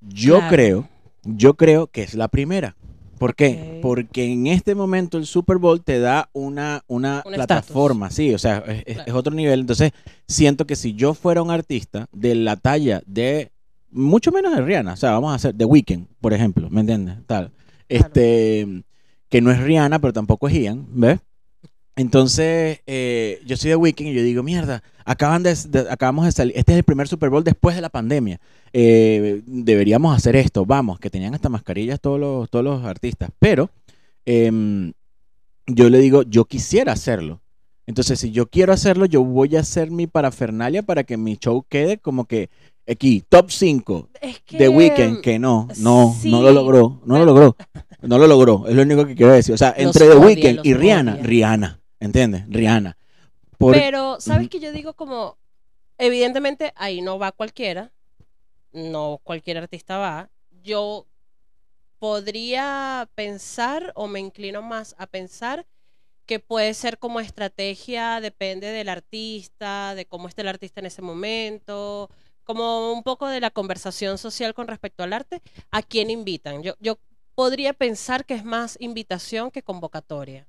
Yo 0.00 0.38
Claro. 0.38 0.48
creo, 0.50 0.88
yo 1.24 1.54
creo 1.54 1.86
que 1.88 2.02
es 2.04 2.14
la 2.14 2.28
primera. 2.28 2.74
¿Por 3.22 3.36
qué? 3.36 3.78
Porque 3.80 4.24
en 4.32 4.48
este 4.48 4.74
momento 4.74 5.16
el 5.16 5.26
Super 5.26 5.58
Bowl 5.58 5.80
te 5.80 6.00
da 6.00 6.28
una, 6.32 6.82
una 6.88 7.22
Un 7.24 7.34
plataforma, 7.34 8.10
sí, 8.10 8.34
o 8.34 8.38
sea, 8.38 8.58
es, 8.66 8.82
es- 8.84 8.94
Claro. 8.96 9.02
es 9.06 9.14
otro 9.14 9.32
nivel. 9.32 9.60
Entonces, 9.60 9.92
siento 10.26 10.66
que 10.66 10.74
si 10.74 10.94
yo 10.94 11.14
fuera 11.14 11.40
un 11.40 11.52
artista 11.52 12.08
de 12.10 12.34
la 12.34 12.56
talla 12.56 13.00
de, 13.06 13.52
mucho 13.92 14.32
menos 14.32 14.56
de 14.56 14.62
Rihanna, 14.62 14.94
o 14.94 14.96
sea, 14.96 15.12
vamos 15.12 15.30
a 15.30 15.36
hacer 15.36 15.56
The 15.56 15.64
Weeknd, 15.64 16.06
por 16.20 16.32
ejemplo, 16.32 16.68
¿me 16.68 16.80
entiendes? 16.80 17.18
Tal. 17.28 17.52
Este, 17.88 18.82
que 19.28 19.40
no 19.40 19.52
es 19.52 19.60
Rihanna, 19.60 20.00
pero 20.00 20.12
tampoco 20.12 20.48
es 20.48 20.54
Ian, 20.54 20.84
¿ves? 20.90 21.20
Entonces, 21.96 22.80
eh, 22.86 23.40
yo 23.46 23.56
soy 23.56 23.70
de 23.70 23.76
Weekend 23.76 24.10
y 24.10 24.14
yo 24.14 24.22
digo, 24.22 24.42
mierda, 24.42 24.82
acaban 25.04 25.42
de, 25.42 25.54
de- 25.68 25.90
acabamos 25.90 26.24
de 26.24 26.32
salir, 26.32 26.54
este 26.56 26.72
es 26.72 26.78
el 26.78 26.84
primer 26.84 27.06
Super 27.06 27.28
Bowl 27.28 27.44
después 27.44 27.76
de 27.76 27.82
la 27.82 27.90
pandemia. 27.90 28.40
Eh, 28.72 29.42
deberíamos 29.46 30.16
hacer 30.16 30.34
esto, 30.36 30.64
vamos, 30.64 30.98
que 30.98 31.10
tenían 31.10 31.34
hasta 31.34 31.50
mascarillas 31.50 32.00
todos 32.00 32.18
los, 32.18 32.48
todos 32.48 32.64
los 32.64 32.84
artistas. 32.84 33.30
Pero 33.38 33.70
em, 34.24 34.92
yo 35.66 35.90
le 35.90 35.98
digo, 35.98 36.22
yo 36.22 36.46
quisiera 36.46 36.92
hacerlo. 36.92 37.40
Entonces, 37.86 38.20
si 38.20 38.30
yo 38.30 38.46
quiero 38.46 38.72
hacerlo, 38.72 39.04
yo 39.06 39.22
voy 39.22 39.56
a 39.56 39.60
hacer 39.60 39.90
mi 39.90 40.06
parafernalia 40.06 40.82
para 40.82 41.04
que 41.04 41.16
mi 41.18 41.36
show 41.36 41.64
quede 41.68 41.98
como 41.98 42.24
que 42.24 42.48
aquí, 42.88 43.22
top 43.28 43.50
5 43.50 44.08
Es 44.20 44.40
que... 44.40 44.56
de 44.56 44.68
Weekend, 44.68 45.20
que 45.20 45.38
no, 45.38 45.68
no, 45.78 46.16
sí. 46.18 46.30
no 46.30 46.40
lo 46.42 46.52
logró, 46.52 47.02
no 47.04 47.18
lo 47.18 47.24
logró, 47.26 47.56
no 48.00 48.18
lo 48.18 48.26
logró, 48.28 48.66
es 48.68 48.74
lo 48.76 48.82
único 48.82 49.04
que 49.04 49.14
quiero 49.14 49.32
decir. 49.32 49.54
O 49.54 49.58
sea, 49.58 49.74
Los 49.76 49.86
entre 49.96 50.06
The 50.08 50.12
odia, 50.14 50.26
Weeknd 50.26 50.56
los 50.58 50.66
y 50.66 50.74
Rihanna, 50.74 51.14
odia. 51.14 51.22
Rihanna, 51.24 51.80
¿entiendes? 52.02 52.44
Rihanna. 52.48 52.96
Por- 53.58 53.74
Pero, 53.74 54.20
¿sabes 54.20 54.48
que 54.48 54.60
yo 54.60 54.72
digo 54.72 54.94
como, 54.94 55.38
evidentemente 55.98 56.72
ahí 56.76 57.00
no 57.00 57.18
va 57.18 57.32
cualquiera, 57.32 57.92
no 58.72 59.20
cualquier 59.22 59.58
artista 59.58 59.98
va. 59.98 60.30
Yo 60.62 61.06
podría 61.98 63.08
pensar 63.14 63.92
o 63.94 64.08
me 64.08 64.20
inclino 64.20 64.62
más 64.62 64.94
a 64.98 65.06
pensar 65.06 65.66
que 66.26 66.40
puede 66.40 66.74
ser 66.74 66.98
como 66.98 67.20
estrategia, 67.20 68.20
depende 68.20 68.68
del 68.68 68.88
artista, 68.88 69.94
de 69.94 70.06
cómo 70.06 70.28
esté 70.28 70.42
el 70.42 70.48
artista 70.48 70.80
en 70.80 70.86
ese 70.86 71.02
momento, 71.02 72.10
como 72.44 72.92
un 72.92 73.02
poco 73.02 73.28
de 73.28 73.40
la 73.40 73.50
conversación 73.50 74.18
social 74.18 74.54
con 74.54 74.66
respecto 74.66 75.02
al 75.04 75.12
arte, 75.12 75.42
a 75.70 75.82
quién 75.82 76.10
invitan. 76.10 76.62
Yo, 76.62 76.74
yo 76.80 76.98
podría 77.34 77.72
pensar 77.72 78.24
que 78.24 78.34
es 78.34 78.44
más 78.44 78.76
invitación 78.80 79.50
que 79.50 79.62
convocatoria. 79.62 80.46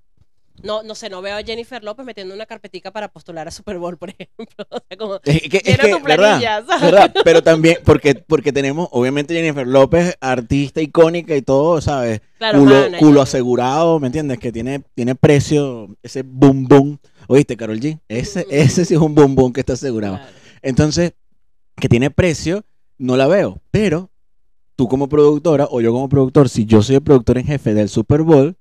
No, 0.61 0.83
no 0.83 0.93
sé, 0.95 1.09
no 1.09 1.21
veo 1.21 1.35
a 1.35 1.43
Jennifer 1.43 1.83
López 1.83 2.05
metiendo 2.05 2.33
una 2.35 2.45
carpetica 2.45 2.91
para 2.91 3.07
postular 3.09 3.47
a 3.47 3.51
Super 3.51 3.77
Bowl, 3.79 3.97
por 3.97 4.09
ejemplo. 4.17 4.65
O 4.69 4.77
sea, 4.87 4.97
como, 4.97 5.15
es 5.25 5.41
que, 5.41 5.57
es 5.57 5.63
llena 5.63 5.83
que, 5.83 5.89
tu 5.89 6.03
¿verdad? 6.03 6.15
planilla, 6.39 6.65
¿sabes? 6.65 6.81
¿verdad? 6.81 7.13
Pero 7.23 7.41
también, 7.43 7.77
porque, 7.83 8.15
porque 8.15 8.53
tenemos, 8.53 8.87
obviamente, 8.91 9.33
Jennifer 9.33 9.65
López, 9.67 10.15
artista 10.21 10.81
icónica 10.81 11.35
y 11.35 11.41
todo, 11.41 11.81
¿sabes? 11.81 12.21
Claro, 12.37 12.59
culo, 12.59 12.75
manager. 12.75 12.99
culo 12.99 13.21
asegurado, 13.21 13.99
¿me 13.99 14.07
entiendes? 14.07 14.37
Que 14.39 14.51
tiene, 14.51 14.83
tiene 14.95 15.15
precio, 15.15 15.89
ese 16.03 16.21
boom 16.23 16.67
boom. 16.67 16.99
¿Oíste, 17.27 17.57
Carol 17.57 17.79
G? 17.79 17.99
Ese, 18.07 18.41
Mm. 18.41 18.47
ese 18.51 18.85
sí 18.85 18.93
es 18.93 18.99
un 18.99 19.15
boom 19.15 19.35
boom 19.35 19.51
que 19.53 19.61
está 19.61 19.73
asegurado. 19.73 20.17
Claro. 20.17 20.31
Entonces, 20.61 21.13
que 21.75 21.89
tiene 21.89 22.11
precio, 22.11 22.63
no 22.97 23.17
la 23.17 23.27
veo. 23.27 23.59
Pero 23.71 24.11
tú 24.75 24.87
como 24.87 25.09
productora 25.09 25.67
o 25.69 25.81
yo 25.81 25.91
como 25.91 26.07
productor, 26.09 26.47
si 26.47 26.65
yo 26.65 26.81
soy 26.83 26.95
el 26.97 27.01
productor 27.01 27.37
en 27.37 27.45
jefe 27.45 27.73
del 27.73 27.89
Super 27.89 28.21
Bowl, 28.21 28.55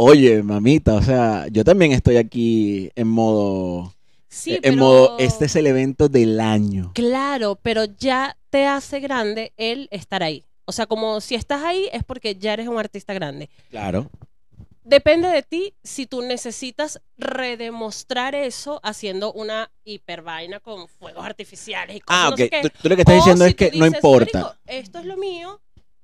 oye, 0.00 0.42
mamita, 0.42 0.94
o 0.94 1.02
sea, 1.02 1.46
yo 1.50 1.64
también 1.64 1.92
estoy 1.92 2.16
aquí 2.16 2.90
en 2.94 3.08
modo, 3.08 3.92
Sí, 4.28 4.54
en 4.54 4.62
pero- 4.62 4.76
modo, 4.76 5.18
este 5.18 5.46
es 5.46 5.56
el 5.56 5.66
evento 5.66 6.08
del 6.08 6.38
año. 6.40 6.92
Claro, 6.94 7.58
pero 7.60 7.84
ya 7.84 8.36
te 8.50 8.66
hace 8.66 9.00
grande 9.00 9.52
el 9.56 9.88
estar 9.90 10.22
ahí. 10.22 10.44
O 10.64 10.72
sea, 10.72 10.86
como 10.86 11.20
si 11.20 11.34
estás 11.34 11.62
ahí 11.64 11.88
es 11.92 12.04
porque 12.04 12.36
ya 12.36 12.52
eres 12.52 12.68
un 12.68 12.78
artista 12.78 13.12
grande. 13.14 13.48
Claro. 13.70 14.10
Depende 14.84 15.28
de 15.28 15.42
ti 15.42 15.74
si 15.82 16.06
tú 16.06 16.22
necesitas 16.22 17.00
redemostrar 17.18 18.34
eso 18.34 18.80
haciendo 18.82 19.32
una 19.32 19.70
hipervaina 19.84 20.60
con 20.60 20.88
fuegos 20.88 21.24
artificiales 21.24 21.96
y 21.96 22.00
cosas 22.00 22.20
Ah, 22.22 22.28
no 22.28 22.34
ok. 22.34 22.38
sé 22.38 22.50
qué. 22.50 22.62
Tú, 22.62 22.68
tú 22.82 22.88
lo 22.88 22.94
que 22.96 23.02
estás 23.02 23.14
O 23.14 23.16
diciendo 23.18 23.44
si 23.44 23.50
es 23.50 23.56
que 23.56 23.70
no 23.76 23.86
importa. 23.86 24.38
"Marico, 24.40 24.56
esto 24.66 24.98
es 25.00 25.04
lo 25.06 25.16
mío. 25.16 25.60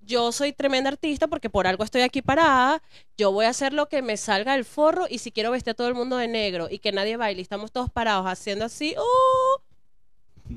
Yo 0.07 0.33
soy 0.33 0.53
tremenda 0.53 0.91
artista 0.91 1.29
porque 1.29 1.49
por 1.51 1.67
algo 1.67 1.83
estoy 1.85 2.03
aquí 2.03 2.21
parada. 2.23 2.83
Yo 3.17 3.33
voy 3.33 3.47
a 3.47 3.51
hacer 3.51 3.73
lo 3.73 3.89
que 3.89 4.03
me 4.03 4.17
salga 4.17 4.53
del 4.55 4.65
forro 4.65 5.07
y 5.09 5.19
si 5.19 5.33
quiero 5.33 5.51
vestir 5.51 5.71
a 5.71 5.75
todo 5.75 5.89
el 5.89 5.95
mundo 5.95 6.17
de 6.17 6.29
negro 6.29 6.69
y 6.71 6.79
que 6.79 6.93
nadie 6.93 7.17
baile 7.17 7.41
estamos 7.41 7.73
todos 7.73 7.91
parados 7.91 8.27
haciendo 8.27 8.65
así, 8.65 8.95
¡uh! 8.99 9.61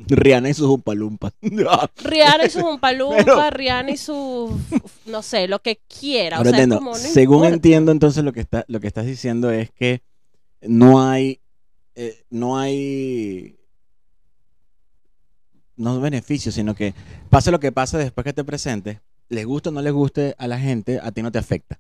Rihanna 0.10 0.50
y 0.50 0.54
sus 0.54 0.68
umpalumpas. 0.68 1.32
Rihanna 1.42 2.46
y 2.46 2.50
su 2.50 2.60
Umpalumpa, 2.60 3.24
Pero- 3.24 3.50
Rihanna 3.52 3.92
y 3.92 3.98
su, 3.98 4.60
no 5.06 5.22
sé, 5.24 5.48
lo 5.48 5.60
que 5.60 5.78
quiera. 5.88 6.40
O 6.40 6.44
sea, 6.44 6.50
entiendo. 6.50 6.76
como, 6.80 6.92
no 6.92 6.98
Según 6.98 7.36
importa. 7.38 7.54
entiendo, 7.56 7.92
entonces 7.94 8.24
lo 8.26 8.34
que 8.34 8.42
está, 8.42 8.66
lo 8.68 8.82
que 8.82 8.88
estás 8.88 9.06
diciendo 9.06 9.50
es 9.50 9.72
que 9.72 10.02
no 10.62 11.02
hay, 11.02 11.40
eh, 11.96 12.22
no 12.30 12.58
hay, 12.60 13.58
no 15.78 16.00
beneficios, 16.02 16.56
sino 16.56 16.76
que 16.76 16.94
pase 17.30 17.52
lo 17.52 17.60
que 17.60 17.72
pase 17.72 17.98
después 17.98 18.26
que 18.26 18.34
te 18.34 18.44
presentes, 18.44 18.98
les 19.30 19.46
guste 19.46 19.70
o 19.70 19.72
no 19.72 19.82
les 19.82 19.94
guste 19.94 20.36
a 20.38 20.48
la 20.48 20.60
gente, 20.60 21.00
a 21.02 21.12
ti 21.12 21.22
no 21.22 21.32
te 21.32 21.40
afecta. 21.40 21.80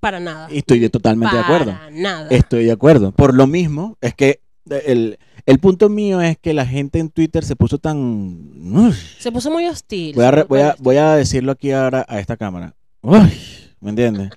Para 0.00 0.20
nada. 0.20 0.48
Y 0.50 0.58
estoy 0.58 0.88
totalmente 0.90 1.34
de 1.34 1.42
acuerdo. 1.42 1.72
Para 1.72 1.90
nada. 1.90 2.28
Estoy 2.30 2.64
de 2.64 2.72
acuerdo. 2.72 3.12
Por 3.12 3.34
lo 3.34 3.46
mismo, 3.46 3.96
es 4.00 4.14
que 4.14 4.40
el, 4.86 5.18
el 5.44 5.58
punto 5.58 5.88
mío 5.88 6.20
es 6.20 6.38
que 6.38 6.54
la 6.54 6.66
gente 6.66 6.98
en 7.00 7.10
Twitter 7.10 7.44
se 7.44 7.56
puso 7.56 7.78
tan... 7.78 8.92
Se 9.18 9.32
puso 9.32 9.50
muy 9.50 9.66
hostil. 9.66 10.14
Voy 10.14 10.24
a, 10.24 10.30
re- 10.30 10.44
voy, 10.44 10.60
a, 10.60 10.76
voy 10.78 10.96
a 10.96 11.14
decirlo 11.14 11.52
aquí 11.52 11.72
ahora 11.72 12.06
a 12.08 12.20
esta 12.20 12.36
cámara. 12.36 12.74
Uy, 13.00 13.32
¿Me 13.80 13.90
entiendes? 13.90 14.30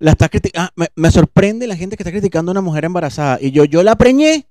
La 0.00 0.12
está 0.12 0.30
ah, 0.54 0.70
me, 0.76 0.86
me 0.94 1.10
sorprende 1.10 1.66
la 1.66 1.76
gente 1.76 1.96
que 1.96 2.02
está 2.02 2.12
criticando 2.12 2.50
a 2.50 2.52
una 2.52 2.60
mujer 2.60 2.84
embarazada. 2.84 3.38
Y 3.40 3.50
yo, 3.50 3.64
yo 3.64 3.82
la 3.82 3.96
preñé. 3.96 4.46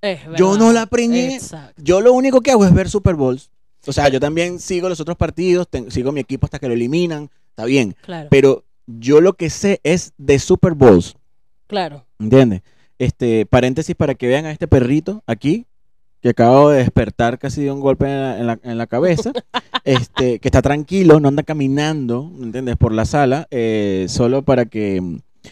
Es 0.00 0.20
yo 0.36 0.56
no 0.56 0.72
la 0.72 0.86
preñé. 0.86 1.34
Exacto. 1.34 1.80
Yo 1.82 2.00
lo 2.00 2.14
único 2.14 2.40
que 2.40 2.50
hago 2.50 2.64
es 2.64 2.72
ver 2.72 2.88
Super 2.88 3.14
Bowls. 3.14 3.50
O 3.86 3.92
sea, 3.92 4.08
yo 4.08 4.20
también 4.20 4.58
sigo 4.58 4.88
los 4.88 5.00
otros 5.00 5.16
partidos, 5.16 5.66
sigo 5.88 6.12
mi 6.12 6.20
equipo 6.20 6.46
hasta 6.46 6.58
que 6.58 6.68
lo 6.68 6.74
eliminan. 6.74 7.30
Está 7.50 7.64
bien. 7.64 7.94
Claro, 8.02 8.28
Pero 8.30 8.64
yo 8.86 9.20
lo 9.20 9.34
que 9.34 9.50
sé 9.50 9.80
es 9.84 10.12
de 10.18 10.38
Super 10.38 10.74
Bowls. 10.74 11.14
claro. 11.66 12.04
¿Entiendes? 12.18 12.62
Este, 12.98 13.46
paréntesis 13.46 13.96
para 13.96 14.14
que 14.14 14.26
vean 14.28 14.44
a 14.44 14.50
este 14.52 14.68
perrito 14.68 15.22
aquí, 15.26 15.64
que 16.20 16.28
acabo 16.30 16.68
de 16.68 16.78
despertar 16.80 17.38
casi 17.38 17.62
de 17.62 17.70
un 17.72 17.80
golpe 17.80 18.04
en 18.04 18.12
la, 18.20 18.38
en 18.38 18.46
la- 18.46 18.60
en 18.62 18.76
la 18.78 18.86
cabeza, 18.86 19.32
este, 19.84 20.38
que 20.38 20.48
está 20.48 20.60
tranquilo, 20.60 21.18
no 21.18 21.28
anda 21.28 21.42
caminando, 21.42 22.30
¿entiendes? 22.42 22.76
Por 22.76 22.92
la 22.92 23.06
sala, 23.06 23.46
eh, 23.50 24.04
solo 24.10 24.42
para 24.42 24.66
que... 24.66 25.00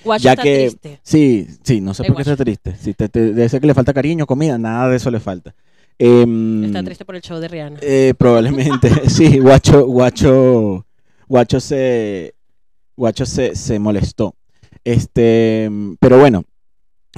Guacho 0.05 0.25
Ya 0.25 0.33
está 0.33 0.43
que- 0.43 0.59
triste. 0.69 1.01
Sí, 1.03 1.49
sí, 1.63 1.81
no 1.81 1.95
sé 1.95 2.05
por 2.05 2.17
qué 2.17 2.23
está 2.23 2.37
triste. 2.37 2.77
Si 2.77 2.93
te, 2.93 3.09
te- 3.09 3.33
debe 3.33 3.49
ser 3.49 3.63
que 3.63 3.67
le 3.67 3.73
falta 3.75 3.95
cariño, 3.95 4.27
comida, 4.27 4.59
nada 4.59 4.91
de 4.91 4.97
eso 4.99 5.11
le 5.11 5.19
falta. 5.21 5.55
Em, 5.99 6.65
Está 6.65 6.83
triste 6.85 7.05
por 7.05 7.17
el 7.17 7.23
show 7.23 7.41
de 7.41 7.49
Rihanna. 7.49 7.79
eh, 7.83 8.15
probablemente, 8.17 8.89
sí, 9.11 9.39
Guacho, 9.39 9.85
Guacho, 9.87 10.87
Guacho 11.29 11.61
se, 11.61 12.35
Guacho 12.97 13.27
se, 13.27 13.55
se 13.57 13.79
molestó. 13.79 14.35
Este, 14.85 15.69
pero 16.01 16.19
bueno, 16.19 16.45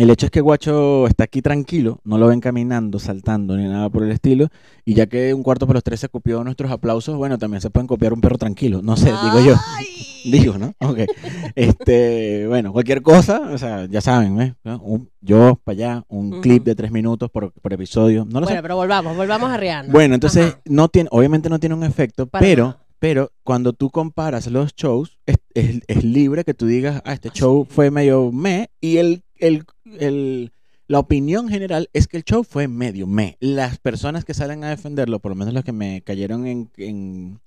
el 0.02 0.10
hecho 0.10 0.26
es 0.26 0.32
que 0.32 0.40
Guacho 0.40 1.06
está 1.06 1.24
aquí 1.24 1.42
tranquilo, 1.42 2.00
no 2.04 2.18
lo 2.18 2.26
ven 2.28 2.40
caminando, 2.40 2.98
saltando 2.98 3.56
ni 3.56 3.64
nada 3.68 3.88
por 3.90 4.02
el 4.02 4.10
estilo, 4.12 4.48
y 4.84 4.94
ya 4.94 5.06
que 5.06 5.34
un 5.34 5.42
cuarto 5.42 5.66
para 5.66 5.76
los 5.76 5.84
tres 5.84 6.00
se 6.00 6.08
copió 6.08 6.42
nuestros 6.44 6.70
aplausos, 6.70 7.16
bueno, 7.16 7.38
también 7.38 7.60
se 7.60 7.70
pueden 7.70 7.86
copiar 7.86 8.12
un 8.12 8.20
perro 8.20 8.38
tranquilo, 8.38 8.80
no 8.82 8.96
sé, 8.96 9.06
digo 9.06 9.40
yo. 9.46 9.54
Digo, 10.22 10.58
¿no? 10.58 10.74
Ok. 10.80 10.98
Este, 11.54 12.46
bueno, 12.46 12.72
cualquier 12.72 13.02
cosa, 13.02 13.40
o 13.52 13.58
sea, 13.58 13.86
ya 13.86 14.00
saben, 14.00 14.40
¿eh? 14.40 14.54
Yo 15.20 15.58
para 15.64 15.74
allá, 15.76 16.04
un 16.08 16.40
clip 16.40 16.64
de 16.64 16.74
tres 16.74 16.90
minutos 16.92 17.30
por, 17.30 17.52
por 17.52 17.72
episodio, 17.72 18.24
no 18.24 18.40
lo 18.40 18.46
sé. 18.46 18.52
Bueno, 18.52 18.62
pero 18.62 18.76
volvamos, 18.76 19.16
volvamos 19.16 19.50
a 19.50 19.56
Rihanna. 19.56 19.92
Bueno, 19.92 20.14
entonces 20.14 20.46
Ajá. 20.52 20.60
no 20.66 20.88
tiene, 20.88 21.08
obviamente 21.12 21.48
no 21.48 21.58
tiene 21.58 21.74
un 21.74 21.84
efecto, 21.84 22.26
Para 22.26 22.44
pero, 22.44 22.64
nada. 22.66 22.84
pero 22.98 23.30
cuando 23.44 23.72
tú 23.72 23.90
comparas 23.90 24.46
los 24.46 24.74
shows, 24.74 25.18
es, 25.26 25.36
es- 25.54 25.80
es 25.86 26.04
libre 26.04 26.44
que 26.44 26.54
tú 26.54 26.66
digas, 26.66 27.02
ah, 27.04 27.12
este 27.12 27.28
Ah, 27.28 27.32
show 27.34 27.66
fue 27.68 27.90
medio 27.90 28.30
me, 28.32 28.70
y 28.80 28.98
el, 28.98 29.22
el, 29.40 29.64
el- 29.98 30.52
la 30.86 30.98
opinión 30.98 31.48
general 31.48 31.88
es 31.92 32.08
que 32.08 32.16
el 32.16 32.24
show 32.24 32.42
fue 32.42 32.66
medio 32.66 33.06
me. 33.06 33.36
Las 33.38 33.78
personas 33.78 34.24
que 34.24 34.34
salen 34.34 34.64
a 34.64 34.70
defenderlo, 34.70 35.20
por 35.20 35.30
lo 35.30 35.36
menos 35.36 35.54
los 35.54 35.62
que 35.62 35.70
me 35.70 36.02
cayeron 36.02 36.48
en, 36.48 36.68
en, 36.78 37.38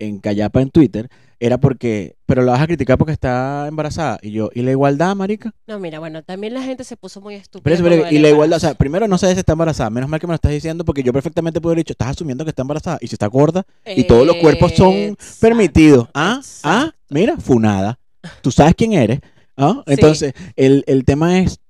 en 0.00 0.18
Callapa 0.18 0.60
en 0.60 0.70
Twitter, 0.70 1.08
era 1.38 1.58
porque, 1.58 2.16
pero 2.26 2.42
la 2.42 2.50
vas 2.52 2.60
a 2.60 2.66
criticar 2.66 2.98
porque 2.98 3.12
está 3.12 3.66
embarazada. 3.68 4.18
Y 4.20 4.32
yo, 4.32 4.50
¿y 4.52 4.62
la 4.62 4.72
igualdad, 4.72 5.14
marica? 5.14 5.54
No, 5.68 5.78
mira, 5.78 6.00
bueno, 6.00 6.24
también 6.24 6.54
la 6.54 6.62
gente 6.62 6.82
se 6.82 6.96
puso 6.96 7.20
muy 7.20 7.36
estúpida. 7.36 7.62
Pero, 7.76 7.88
pero- 7.88 8.10
y 8.10 8.18
la 8.18 8.30
igualdad, 8.30 8.56
o 8.56 8.60
sea, 8.60 8.74
primero 8.74 9.06
no 9.06 9.16
sabes 9.16 9.34
si 9.36 9.40
está 9.40 9.52
embarazada, 9.52 9.88
menos 9.90 10.10
mal 10.10 10.18
que 10.18 10.26
me 10.26 10.32
lo 10.32 10.36
estás 10.36 10.50
diciendo 10.50 10.84
porque 10.84 11.04
yo 11.04 11.12
perfectamente 11.12 11.60
puedo 11.60 11.70
haber 11.74 11.84
dicho, 11.84 11.92
estás 11.92 12.08
asumiendo 12.08 12.42
que 12.44 12.50
está 12.50 12.62
embarazada 12.62 12.98
y 13.00 13.06
si 13.06 13.14
está 13.14 13.28
gorda 13.28 13.64
y 13.86 14.02
todos 14.08 14.26
los 14.26 14.36
cuerpos 14.36 14.72
son 14.74 14.92
Exacto, 14.92 15.24
permitidos. 15.40 16.08
Ah, 16.14 16.40
ah, 16.64 16.90
mira, 17.10 17.36
funada. 17.36 17.96
Tú 18.40 18.50
sabes 18.50 18.74
quién 18.76 18.92
eres. 18.94 19.20
¿Ah? 19.62 19.82
Sí. 19.86 19.92
Entonces, 19.94 20.34
el, 20.56 20.84
el 20.86 21.04
tema 21.04 21.38
es, 21.40 21.60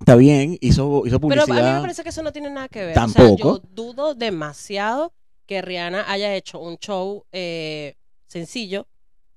está 0.00 0.16
bien, 0.16 0.58
hizo, 0.60 1.02
hizo 1.06 1.20
Pero 1.20 1.42
a 1.42 1.46
mí 1.46 1.52
me 1.52 1.58
publicidad. 1.58 1.80
parece 1.80 2.02
que 2.02 2.08
eso 2.10 2.22
no 2.22 2.32
tiene 2.32 2.50
nada 2.50 2.68
que 2.68 2.84
ver. 2.84 2.94
Tampoco. 2.94 3.48
O 3.50 3.56
sea, 3.56 3.62
yo 3.64 3.68
dudo 3.74 4.14
demasiado 4.14 5.12
que 5.46 5.62
Rihanna 5.62 6.10
haya 6.10 6.34
hecho 6.34 6.58
un 6.60 6.76
show 6.78 7.24
eh, 7.32 7.94
sencillo, 8.26 8.86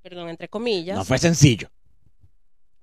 perdón, 0.01 0.29
entre 0.29 0.49
comillas. 0.49 0.97
no 0.97 1.05
fue 1.05 1.17
sencillo. 1.17 1.69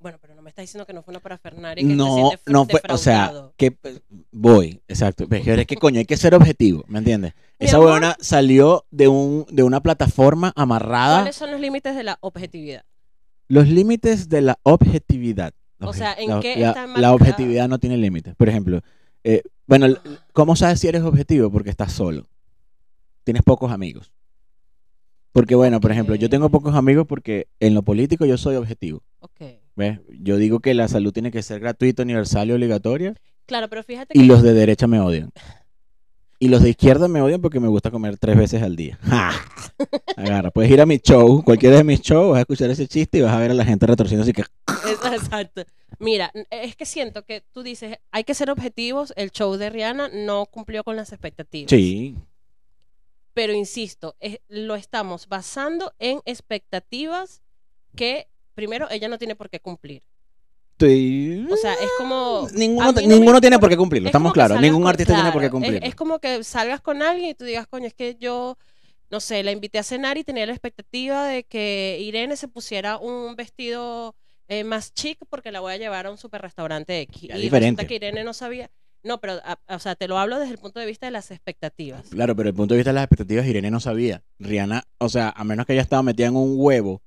Bueno, 0.01 0.17
pero 0.21 0.33
no 0.37 0.43
me 0.43 0.51
estás 0.51 0.63
diciendo 0.63 0.87
que 0.87 0.93
no 0.93 1.03
fue 1.03 1.11
una 1.11 1.19
parafernalia 1.19 1.83
y 1.85 1.89
que 1.89 1.95
No, 1.97 2.31
no 2.47 2.67
fue, 2.67 2.81
o 2.89 2.97
sea, 2.97 3.33
que 3.57 3.77
eh, 3.83 3.99
voy, 4.31 4.81
exacto. 4.87 5.27
Pero 5.29 5.61
Es 5.61 5.67
que, 5.67 5.75
coño, 5.75 5.99
hay 5.99 6.05
que 6.05 6.17
ser 6.17 6.37
objetivo, 6.37 6.85
¿me 6.87 7.01
entiendes? 7.01 7.35
Mi 7.59 7.67
Esa 7.67 7.77
amor. 7.79 7.89
huevona 7.89 8.17
salió 8.21 8.87
de, 8.93 9.09
un, 9.09 9.45
de 9.51 9.65
una 9.65 9.81
plataforma 9.81 10.53
amarrada. 10.55 11.19
¿Cuáles 11.19 11.35
son 11.35 11.51
los 11.51 11.61
límites 11.61 11.97
de 11.97 12.05
la 12.05 12.17
objetividad? 12.21 12.85
Los 13.49 13.69
límites 13.69 14.29
de 14.29 14.43
la 14.43 14.59
objetividad. 14.63 15.53
O 15.81 15.93
sea, 15.93 16.15
¿en 16.15 16.29
la, 16.29 16.41
qué 16.41 16.57
la- 16.57 16.69
está 16.69 16.87
la 16.87 17.13
objetividad 17.13 17.69
no 17.69 17.79
tiene 17.79 17.97
límites. 17.97 18.35
Por 18.37 18.49
ejemplo, 18.49 18.81
eh, 19.25 19.43
bueno, 19.67 19.87
¿cómo 20.33 20.57
sabes 20.57 20.81
si 20.81 20.89
eres 20.89 21.03
objetivo? 21.03 21.51
Porque 21.51 21.71
estás 21.71 21.93
solo. 21.93 22.27
Tienes 23.25 23.43
pocos 23.43 23.71
amigos. 23.71 24.13
Porque 25.33 25.55
bueno, 25.55 25.81
por 25.81 25.93
ejemplo, 25.93 26.15
yo 26.15 26.29
tengo 26.29 26.49
pocos 26.49 26.75
amigos 26.75 27.07
porque 27.07 27.47
en 27.61 27.75
lo 27.75 27.83
político 27.83 28.25
yo 28.27 28.37
soy 28.39 28.57
objetivo. 28.57 29.03
Ok. 29.21 29.41
¿ves? 29.77 30.01
Yo 30.21 30.37
digo 30.37 30.59
que 30.61 30.75
la 30.75 30.89
salud 30.89 31.13
tiene 31.13 31.31
que 31.31 31.43
ser 31.43 31.61
gratuita, 31.61 32.03
universal 32.03 32.49
y 32.49 32.53
obligatoria. 32.53 33.15
Claro, 33.47 33.69
pero 33.69 33.83
fíjate 33.85 34.13
que 34.15 34.19
Y 34.21 34.25
los 34.27 34.43
de 34.43 34.53
derecha 34.53 34.87
me 34.87 35.01
odian. 35.01 35.31
Y 36.41 36.49
los 36.49 36.63
de 36.63 36.71
izquierda 36.71 37.09
me 37.09 37.21
odian 37.21 37.41
porque 37.41 37.59
me 37.59 37.67
gusta 37.67 37.91
comer 37.91 38.17
tres 38.17 38.37
veces 38.37 38.63
al 38.63 38.77
día. 38.77 38.99
¡Ja! 39.03 39.33
Agarra, 40.17 40.51
puedes 40.51 40.71
ir 40.71 40.81
a 40.81 40.87
mi 40.87 40.99
show, 40.99 41.43
cualquiera 41.43 41.77
de 41.77 41.85
mis 41.85 42.01
shows, 42.01 42.31
vas 42.31 42.39
a 42.39 42.41
escuchar 42.43 42.71
ese 42.71 42.87
chiste 42.87 43.19
y 43.19 43.21
vas 43.23 43.33
a 43.33 43.39
ver 43.39 43.51
a 43.51 43.55
la 43.55 43.65
gente 43.65 43.87
retorciendo 43.87 44.23
así 44.23 44.33
que... 44.33 44.45
Exacto. 45.13 45.65
Mira, 45.99 46.31
es 46.51 46.77
que 46.77 46.87
siento 46.87 47.25
que 47.25 47.43
tú 47.53 47.65
dices, 47.65 47.99
hay 48.13 48.23
que 48.23 48.35
ser 48.35 48.51
objetivos, 48.51 49.13
el 49.17 49.33
show 49.33 49.57
de 49.57 49.69
Rihanna 49.69 50.11
no 50.13 50.47
cumplió 50.47 50.85
con 50.85 50.95
las 50.95 51.13
expectativas. 51.13 51.71
Sí. 51.71 52.15
Pero 53.35 53.53
insisto, 53.53 54.15
lo 54.49 54.77
estamos 54.77 55.29
basando 55.29 55.93
en 55.99 56.21
expectativas 56.25 57.43
que, 57.97 58.29
primero, 58.55 58.89
ella 58.91 59.09
no 59.09 59.19
tiene 59.19 59.35
por 59.35 59.51
qué 59.51 59.59
cumplir. 59.59 60.03
O 60.87 61.57
sea, 61.57 61.75
es 61.75 61.91
como. 61.99 62.49
Ninguno, 62.53 62.93
ninguno 62.93 63.41
tiene 63.41 63.59
por 63.59 63.69
qué 63.69 63.77
cumplirlo, 63.77 64.09
estamos 64.09 64.33
claros. 64.33 64.61
Ningún 64.61 64.87
artista 64.87 65.15
tiene 65.15 65.33
por 65.33 65.43
qué 65.43 65.51
cumplirlo. 65.51 65.81
Es, 65.83 65.95
como 65.95 66.19
que 66.19 66.45
salgas 66.45 66.81
con 66.81 67.03
alguien 67.03 67.31
y 67.31 67.35
tú 67.35 67.45
digas, 67.45 67.67
coño, 67.67 67.87
es 67.87 67.95
que 67.95 68.17
yo, 68.19 68.57
no 69.11 69.21
sé, 69.21 69.43
la 69.43 69.53
invité 69.53 69.79
a 69.79 69.83
cenar 69.83 70.19
y 70.19 70.25
tenía 70.25 70.47
la 70.47 70.53
expectativa 70.53 71.27
de 71.27 71.45
que 71.45 71.99
Irene 72.01 72.37
se 72.37 72.49
pusiera 72.49 72.99
un 72.99 73.35
vestido 73.37 74.15
eh, 74.49 74.65
más 74.65 74.95
chic 74.95 75.19
porque 75.29 75.53
la 75.53 75.61
voy 75.61 75.75
a 75.75 75.77
llevar 75.77 76.07
a 76.07 76.11
un 76.11 76.19
super 76.19 76.41
restaurante 76.41 77.01
X. 77.03 77.25
y 77.25 77.41
diferente. 77.41 77.87
que 77.87 77.97
Irene 77.97 78.25
no 78.25 78.33
sabía. 78.33 78.71
No, 79.05 79.21
pero, 79.21 79.41
o 79.69 79.79
sea, 79.79 79.95
te 79.95 80.09
lo 80.09 80.19
hablo 80.19 80.39
desde 80.39 80.53
el 80.53 80.59
punto 80.59 80.81
de 80.81 80.87
vista 80.87 81.07
de 81.07 81.13
las 81.13 81.31
expectativas. 81.31 82.09
Claro, 82.11 82.35
pero 82.35 82.49
desde 82.49 82.51
el 82.51 82.57
punto 82.57 82.75
de 82.75 82.79
vista 82.79 82.91
de 82.91 82.95
las 82.95 83.05
expectativas, 83.05 83.47
Irene 83.47 83.71
no 83.71 83.81
sabía. 83.81 84.23
Rihanna, 84.39 84.85
o 84.99 85.09
sea, 85.09 85.33
a 85.37 85.45
menos 85.45 85.67
que 85.67 85.73
haya 85.73 85.83
estado 85.83 86.03
metida 86.03 86.27
en 86.27 86.37
un 86.37 86.55
huevo 86.57 87.01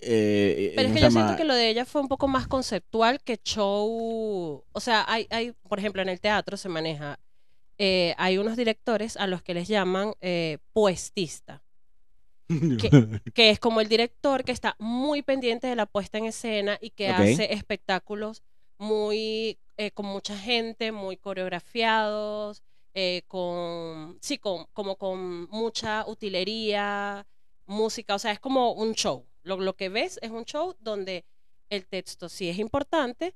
eh, 0.00 0.72
Pero 0.76 0.88
es 0.88 0.94
que 0.94 1.00
yo 1.00 1.10
siento 1.10 1.36
que 1.36 1.44
lo 1.44 1.54
de 1.54 1.70
ella 1.70 1.84
fue 1.84 2.00
un 2.00 2.08
poco 2.08 2.28
más 2.28 2.46
conceptual 2.46 3.20
que 3.22 3.38
show. 3.42 4.64
O 4.72 4.80
sea, 4.80 5.04
hay, 5.08 5.26
hay 5.30 5.52
por 5.68 5.78
ejemplo, 5.78 6.02
en 6.02 6.08
el 6.08 6.20
teatro 6.20 6.56
se 6.56 6.68
maneja. 6.68 7.18
Eh, 7.78 8.14
hay 8.18 8.38
unos 8.38 8.56
directores 8.56 9.16
a 9.16 9.26
los 9.26 9.42
que 9.42 9.54
les 9.54 9.68
llaman 9.68 10.14
eh, 10.20 10.58
puestista. 10.72 11.62
Que, 13.34 13.50
es 13.50 13.58
como 13.58 13.80
el 13.80 13.88
director 13.88 14.44
que 14.44 14.52
está 14.52 14.76
muy 14.78 15.22
pendiente 15.22 15.66
de 15.66 15.74
la 15.74 15.86
puesta 15.86 16.18
en 16.18 16.26
escena 16.26 16.78
y 16.80 16.90
que 16.90 17.08
hace 17.08 17.52
espectáculos 17.52 18.44
muy 18.78 19.58
con 19.94 20.06
mucha 20.06 20.38
gente, 20.38 20.92
muy 20.92 21.16
coreografiados, 21.16 22.62
con 23.26 24.16
sí, 24.22 24.38
con, 24.38 24.66
como 24.72 24.94
con 24.96 25.48
mucha 25.50 26.06
utilería, 26.06 27.26
música, 27.66 28.14
o 28.14 28.18
sea, 28.18 28.30
es 28.30 28.38
como 28.38 28.72
un 28.72 28.94
show. 28.94 29.26
Lo, 29.46 29.76
que 29.76 29.88
ves 29.88 30.18
es 30.22 30.30
un 30.30 30.44
show 30.44 30.74
donde 30.80 31.24
el 31.70 31.86
texto 31.86 32.28
sí 32.28 32.48
es 32.48 32.58
importante, 32.58 33.34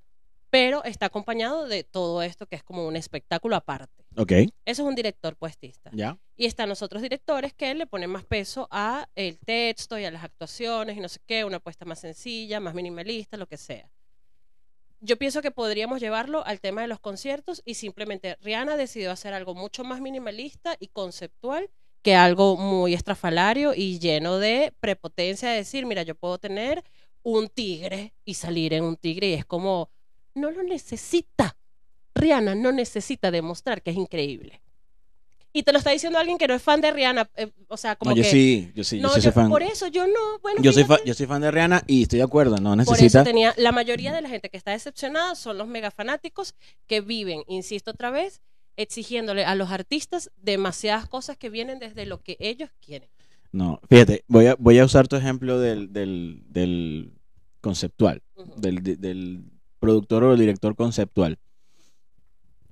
pero 0.51 0.83
está 0.83 1.07
acompañado 1.07 1.69
de 1.69 1.85
todo 1.85 2.23
esto 2.23 2.47
que 2.47 2.57
es 2.57 2.65
como 2.65 2.87
un 2.87 2.97
espectáculo 2.97 3.55
aparte. 3.55 4.05
Ok. 4.17 4.33
Eso 4.33 4.51
es 4.65 4.81
un 4.81 4.97
director 4.97 5.37
puestista. 5.37 5.91
Ya. 5.95 6.19
Y 6.37 6.47
están 6.47 6.69
los 6.69 6.83
otros 6.83 7.03
directores 7.03 7.55
que 7.55 7.73
le 7.75 7.87
ponen 7.87 8.11
más 8.11 8.25
peso 8.25 8.67
a 8.73 9.09
el 9.15 9.39
texto 9.39 9.99
y 9.99 10.05
a 10.05 10.11
las 10.11 10.25
actuaciones 10.25 10.97
y 10.97 11.01
no 11.01 11.09
sé 11.09 11.21
qué, 11.25 11.45
una 11.45 11.61
puesta 11.61 11.85
más 11.85 12.01
sencilla, 12.01 12.59
más 12.59 12.75
minimalista, 12.75 13.37
lo 13.37 13.47
que 13.47 13.57
sea. 13.57 13.89
Yo 14.99 15.17
pienso 15.17 15.43
que 15.43 15.53
podríamos 15.53 16.01
llevarlo 16.01 16.45
al 16.45 16.61
tema 16.61 16.83
de 16.83 16.89
los 16.89 16.99
conciertos 16.99 17.63
y 17.65 17.75
simplemente 17.75 18.37
Rihanna 18.41 18.77
decidió 18.77 19.13
hacer 19.13 19.33
algo 19.33 19.55
mucho 19.55 19.85
más 19.85 20.01
minimalista 20.01 20.77
y 20.81 20.89
conceptual 20.89 21.71
que 22.03 22.15
algo 22.15 22.57
muy 22.57 22.95
estrafalario 22.95 23.75
y 23.75 23.99
lleno 23.99 24.39
de 24.39 24.73
prepotencia 24.81 25.51
de 25.51 25.57
decir, 25.57 25.87
mira, 25.87 26.03
yo 26.03 26.15
puedo 26.15 26.39
tener 26.39 26.83
un 27.23 27.49
tigre 27.49 28.15
y 28.25 28.35
salir 28.35 28.73
en 28.73 28.85
un 28.85 28.97
tigre 28.97 29.29
y 29.29 29.35
es 29.35 29.45
como, 29.45 29.91
no 30.35 30.51
lo 30.51 30.63
necesita. 30.63 31.57
Rihanna 32.15 32.55
no 32.55 32.73
necesita 32.73 33.31
demostrar 33.31 33.83
que 33.83 33.91
es 33.91 33.97
increíble. 33.97 34.61
Y 35.53 35.65
te 35.65 35.73
lo 35.73 35.79
está 35.79 35.91
diciendo 35.91 36.19
alguien 36.19 36.39
que 36.39 36.47
no 36.47 36.55
es 36.55 36.63
fan 36.63 36.81
de 36.81 36.93
Rihanna, 36.93 37.29
eh, 37.35 37.51
o 37.67 37.77
sea, 37.77 37.97
como 37.97 38.13
no, 38.13 38.17
yo 38.17 38.23
sí, 38.23 38.71
yo 38.75 38.85
sí, 38.85 39.01
yo 39.01 39.09
soy 39.09 39.33
fan. 39.33 39.51
Por 39.51 39.65
eso 39.65 39.89
yo 39.89 40.07
no, 40.07 40.39
bueno, 40.43 40.63
yo 40.63 40.73
soy, 40.73 40.87
yo 41.05 41.13
soy 41.13 41.27
fan 41.27 41.43
de 41.43 41.51
Rihanna 41.51 41.83
y 41.89 42.03
estoy 42.03 42.19
de 42.19 42.25
acuerdo, 42.25 42.59
no 42.59 42.77
necesita. 42.77 42.99
Por 42.99 43.05
eso 43.05 43.25
tenía, 43.25 43.53
la 43.57 43.73
mayoría 43.73 44.13
de 44.13 44.21
la 44.21 44.29
gente 44.29 44.49
que 44.49 44.57
está 44.57 44.71
decepcionada 44.71 45.35
son 45.35 45.59
los 45.59 45.67
mega 45.67 45.91
fanáticos 45.91 46.55
que 46.87 47.01
viven, 47.01 47.43
insisto 47.49 47.91
otra 47.91 48.11
vez, 48.11 48.41
exigiéndole 48.81 49.45
a 49.45 49.55
los 49.55 49.71
artistas 49.71 50.31
demasiadas 50.37 51.07
cosas 51.07 51.37
que 51.37 51.51
vienen 51.51 51.79
desde 51.79 52.07
lo 52.07 52.23
que 52.23 52.37
ellos 52.41 52.71
quieren. 52.85 53.09
No, 53.53 53.81
fíjate, 53.89 54.25
voy 54.29 54.47
a, 54.47 54.57
voy 54.59 54.79
a 54.79 54.85
usar 54.85 55.09
tu 55.09 55.17
ejemplo 55.17 55.59
del, 55.59 55.93
del, 55.93 57.13
conceptual, 57.61 58.23
del, 58.57 58.83
del, 58.83 59.45
productor 59.81 60.25
o 60.25 60.37
director 60.37 60.77
conceptual. 60.77 61.39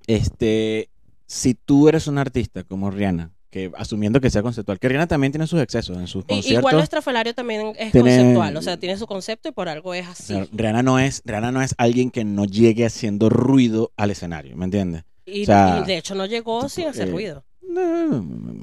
Este, 0.07 0.88
si 1.27 1.55
tú 1.55 1.88
eres 1.88 2.07
un 2.07 2.18
artista 2.18 2.64
como 2.64 2.90
Rihanna, 2.90 3.33
que 3.51 3.73
asumiendo 3.77 4.21
que 4.21 4.31
sea 4.31 4.42
conceptual, 4.42 4.79
que 4.79 4.88
Rihanna 4.88 5.07
también 5.07 5.33
tiene 5.33 5.47
sus 5.47 5.61
excesos 5.61 5.97
en 5.97 6.07
sus 6.07 6.25
conciertos. 6.25 6.61
Igual 6.61 6.77
nuestro 6.77 7.03
Falario 7.03 7.35
también 7.35 7.73
es 7.79 7.92
conceptual, 7.92 8.57
o 8.57 8.62
sea, 8.62 8.77
tiene 8.77 8.97
su 8.99 9.07
concepto 9.07 9.49
y 9.49 9.53
por 9.53 9.68
algo 9.68 9.94
es 9.94 10.07
así. 10.07 10.35
Rihanna 10.53 10.83
no 10.83 10.99
es, 10.99 11.23
Rihanna 11.25 11.51
no 11.51 11.62
es 11.62 11.75
alguien 11.79 12.11
que 12.11 12.25
no 12.25 12.44
llegue 12.44 12.87
haciendo 12.87 13.31
ruido 13.31 13.90
al 13.97 14.11
escenario, 14.11 14.57
¿me 14.57 14.66
entiendes? 14.66 15.05
Y, 15.31 15.47
de 15.47 15.99
hecho 15.99 16.14
no 16.14 16.27
llegó 16.27 16.69
sin 16.69 16.87
hacer 16.87 17.09
eh, 17.09 17.11
ruido. 17.11 17.45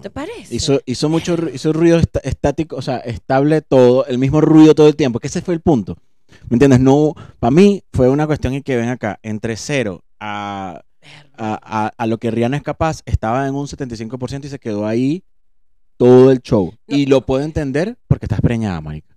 ¿Te 0.01 0.09
parece? 0.09 0.55
Hizo, 0.55 0.81
hizo 0.85 1.09
mucho 1.09 1.35
hizo 1.53 1.73
ruido 1.73 1.99
estático, 2.23 2.75
o 2.75 2.81
sea, 2.81 2.97
estable 2.97 3.61
todo, 3.61 4.05
el 4.07 4.17
mismo 4.17 4.41
ruido 4.41 4.73
todo 4.73 4.87
el 4.87 4.95
tiempo, 4.95 5.19
que 5.19 5.27
ese 5.27 5.41
fue 5.41 5.53
el 5.53 5.61
punto. 5.61 5.97
¿Me 6.49 6.55
entiendes? 6.55 6.79
No, 6.79 7.13
para 7.39 7.51
mí 7.51 7.83
fue 7.93 8.09
una 8.09 8.25
cuestión 8.25 8.53
en 8.53 8.63
que 8.63 8.75
ven 8.75 8.89
acá, 8.89 9.19
entre 9.21 9.55
cero 9.57 10.03
a, 10.19 10.81
a, 11.37 12.07
lo 12.07 12.17
que 12.17 12.31
Rihanna 12.31 12.57
es 12.57 12.63
capaz, 12.63 13.01
estaba 13.05 13.47
en 13.47 13.55
un 13.55 13.67
75% 13.67 14.45
y 14.45 14.49
se 14.49 14.59
quedó 14.59 14.87
ahí 14.87 15.23
todo 15.97 16.31
el 16.31 16.41
show. 16.41 16.73
y 16.87 17.05
lo 17.05 17.25
puedo 17.25 17.43
entender 17.43 17.97
porque 18.07 18.25
estás 18.25 18.41
preñada, 18.41 18.81
Mónica. 18.81 19.15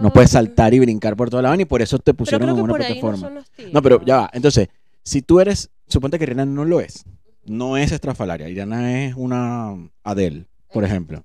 no 0.00 0.12
puedes 0.12 0.30
saltar 0.30 0.74
y 0.74 0.78
brincar 0.80 1.16
por 1.16 1.30
toda 1.30 1.42
la 1.42 1.50
van 1.50 1.60
y 1.60 1.64
por 1.64 1.80
eso 1.80 1.98
te 1.98 2.12
pusieron 2.12 2.48
en 2.48 2.60
una 2.60 2.74
plataforma. 2.74 3.44
No, 3.72 3.82
pero 3.82 4.04
ya 4.04 4.16
va. 4.18 4.30
Entonces, 4.32 4.68
si 5.04 5.22
tú 5.22 5.40
eres 5.40 5.70
Suponte 5.88 6.18
que 6.18 6.26
Rihanna 6.26 6.46
no 6.46 6.64
lo 6.64 6.80
es. 6.80 7.04
No 7.44 7.76
es 7.76 7.92
estrafalaria. 7.92 8.46
Rihanna 8.46 9.04
es 9.04 9.14
una 9.16 9.74
Adele, 10.04 10.46
por 10.72 10.84
ejemplo. 10.84 11.24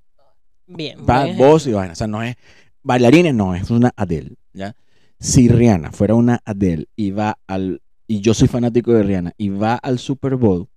Bien. 0.68 1.00
Va, 1.08 1.26
voz 1.34 1.68
y 1.68 1.74
vaina. 1.74 1.94
O 1.94 1.96
sea, 1.96 2.08
no 2.08 2.24
es. 2.24 2.36
Bailarines 2.82 3.34
no, 3.34 3.56
es 3.56 3.70
una 3.70 3.92
Adele. 3.96 4.36
¿ya? 4.54 4.76
Si 5.20 5.48
Rihanna 5.48 5.92
fuera 5.92 6.16
una 6.16 6.42
Adele 6.46 6.88
y 6.96 7.12
va 7.12 7.38
al. 7.48 7.82
Y 8.08 8.22
yo 8.22 8.34
soy 8.34 8.48
fanático 8.48 8.94
de 8.94 9.04
Rihanna 9.04 9.34
y 9.38 9.50
va 9.50 9.76
al 9.76 9.98
Super 9.98 10.36
Bowl, 10.36 10.68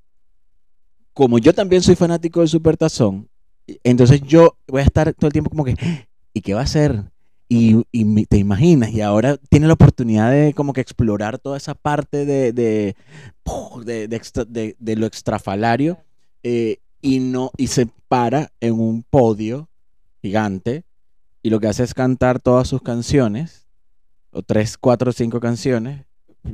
como 1.12 1.38
yo 1.38 1.52
también 1.52 1.82
soy 1.82 1.96
fanático 1.96 2.40
del 2.40 2.48
Super 2.48 2.76
Tazón, 2.76 3.28
entonces 3.82 4.20
yo 4.22 4.56
voy 4.68 4.82
a 4.82 4.84
estar 4.84 5.12
todo 5.14 5.26
el 5.26 5.32
tiempo 5.32 5.50
como 5.50 5.64
que. 5.64 5.76
¿Y 6.32 6.42
qué 6.42 6.54
va 6.54 6.60
a 6.60 6.64
hacer? 6.64 7.04
Y, 7.48 8.24
te 8.24 8.38
imaginas, 8.38 8.90
y 8.90 9.02
ahora 9.02 9.36
tiene 9.36 9.68
la 9.68 9.74
oportunidad 9.74 10.32
de 10.32 10.52
como 10.52 10.72
que 10.72 10.80
explorar 10.80 11.38
toda 11.38 11.56
esa 11.56 11.74
parte 11.74 12.24
de, 12.24 12.52
de, 12.52 12.96
de, 14.78 14.96
lo 14.96 15.06
extrafalario 15.06 15.98
eh, 16.42 16.78
y, 17.00 17.20
no, 17.20 17.52
y 17.56 17.68
se 17.68 17.86
para 18.08 18.50
en 18.60 18.80
un 18.80 19.04
podio 19.04 19.68
gigante 20.22 20.82
y 21.46 21.50
lo 21.50 21.60
que 21.60 21.68
hace 21.68 21.84
es 21.84 21.94
cantar 21.94 22.40
todas 22.40 22.66
sus 22.66 22.82
canciones, 22.82 23.68
o 24.32 24.42
tres, 24.42 24.76
cuatro, 24.76 25.12
cinco 25.12 25.38
canciones, 25.38 26.04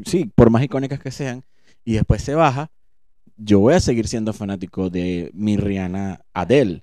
sí, 0.04 0.30
por 0.34 0.50
más 0.50 0.62
icónicas 0.62 1.00
que 1.00 1.10
sean, 1.10 1.42
y 1.86 1.94
después 1.94 2.22
se 2.22 2.34
baja. 2.34 2.70
Yo 3.38 3.60
voy 3.60 3.72
a 3.72 3.80
seguir 3.80 4.06
siendo 4.06 4.34
fanático 4.34 4.90
de 4.90 5.30
mi 5.32 5.56
Rihanna 5.56 6.20
Adele, 6.34 6.82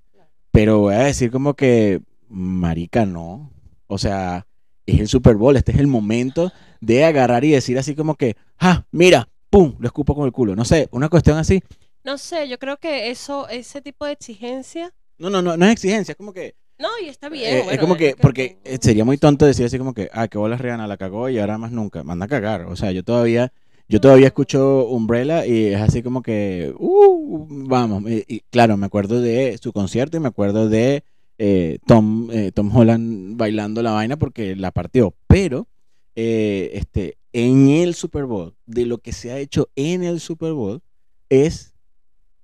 pero 0.50 0.80
voy 0.80 0.96
a 0.96 1.04
decir 1.04 1.30
como 1.30 1.54
que, 1.54 2.02
marica, 2.28 3.06
no 3.06 3.52
o 3.90 3.98
sea, 3.98 4.46
es 4.86 5.00
el 5.00 5.08
Super 5.08 5.36
Bowl, 5.36 5.58
este 5.58 5.72
es 5.72 5.80
el 5.80 5.88
momento 5.88 6.52
de 6.80 7.04
agarrar 7.04 7.44
y 7.44 7.52
decir 7.52 7.78
así 7.78 7.96
como 7.96 8.16
que, 8.16 8.36
ah, 8.60 8.86
mira, 8.92 9.28
pum, 9.50 9.76
lo 9.80 9.88
escupo 9.88 10.16
con 10.16 10.26
el 10.26 10.32
culo. 10.32 10.56
No 10.56 10.64
sé, 10.64 10.88
una 10.92 11.10
cuestión 11.10 11.38
así. 11.38 11.62
No 12.04 12.18
sé, 12.18 12.48
yo 12.48 12.60
creo 12.60 12.78
que 12.78 13.10
eso, 13.10 13.50
ese 13.50 13.82
tipo 13.82 14.06
de 14.06 14.14
exigencia. 14.14 14.94
No, 15.18 15.30
no, 15.30 15.42
no, 15.42 15.58
no 15.58 15.66
es 15.66 15.72
exigencia, 15.72 16.14
es 16.14 16.18
como 16.18 16.34
que. 16.34 16.56
No, 16.78 16.88
y 17.04 17.10
está 17.10 17.28
bien. 17.28 17.56
Eh, 17.56 17.66
es 17.72 17.80
como 17.80 17.98
que, 17.98 18.16
porque 18.16 18.60
sería 18.80 19.04
muy 19.04 19.18
tonto 19.18 19.46
decir 19.46 19.66
así 19.66 19.78
como 19.78 19.94
que, 19.94 20.10
ah, 20.14 20.28
que 20.28 20.38
bolas 20.38 20.62
Rihanna 20.62 20.88
la 20.88 20.98
cagó 20.98 21.30
y 21.30 21.40
ahora 21.40 21.58
más 21.58 21.72
nunca. 21.72 22.04
Manda 22.04 22.26
a 22.26 22.30
cagar. 22.30 22.62
O 22.66 22.76
sea, 22.76 22.92
yo 22.92 23.04
todavía, 23.04 23.52
yo 23.90 24.00
todavía 24.00 24.28
escucho 24.28 24.88
Umbrella 24.88 25.46
y 25.46 25.74
es 25.74 25.82
así 25.82 26.04
como 26.04 26.22
que, 26.22 26.74
uh, 26.78 27.48
vamos. 27.50 28.04
y 28.08 28.42
claro, 28.50 28.78
me 28.78 28.86
acuerdo 28.86 29.20
de 29.20 29.58
su 29.62 29.74
concierto 29.74 30.16
y 30.16 30.20
me 30.22 30.30
acuerdo 30.30 30.70
de 30.70 31.04
eh, 31.42 31.80
Tom, 31.88 32.30
eh, 32.32 32.52
Tom 32.54 32.76
Holland 32.76 33.38
bailando 33.38 33.82
la 33.82 33.92
vaina 33.92 34.18
porque 34.18 34.56
la 34.56 34.72
partió. 34.72 35.16
Pero 35.26 35.68
eh, 36.16 36.72
este, 36.74 37.18
en 37.34 37.70
el 37.70 37.96
Super 37.96 38.26
Bowl, 38.26 38.54
de 38.66 38.86
lo 38.86 39.00
que 39.00 39.14
se 39.14 39.32
ha 39.32 39.40
hecho 39.40 39.70
en 39.76 40.04
el 40.04 40.20
Super 40.20 40.52
Bowl, 40.52 40.82
es, 41.30 41.74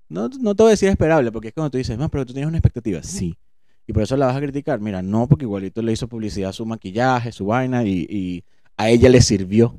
no, 0.08 0.30
no 0.40 0.56
te 0.56 0.64
voy 0.64 0.70
a 0.70 0.72
decir 0.72 0.90
esperable, 0.90 1.32
porque 1.32 1.50
es 1.50 1.54
cuando 1.54 1.72
tú 1.72 1.78
dices, 1.78 1.98
más, 1.98 2.10
pero 2.10 2.26
tú 2.26 2.34
tienes 2.34 2.48
una 2.48 2.58
expectativa. 2.58 3.04
Sí. 3.04 3.38
Y 3.86 3.94
por 3.94 4.02
eso 4.02 4.16
la 4.18 4.28
vas 4.28 4.38
a 4.38 4.42
criticar. 4.42 4.80
Mira, 4.80 5.02
no, 5.02 5.28
porque 5.28 5.46
igualito 5.46 5.82
le 5.82 5.92
hizo 5.92 6.08
publicidad 6.08 6.50
a 6.50 6.54
su 6.54 6.66
maquillaje, 6.66 7.32
su 7.32 7.48
vaina, 7.48 7.84
y, 7.84 8.44
a 8.78 8.90
ella 8.90 9.10
le 9.10 9.22
sirvió. 9.22 9.78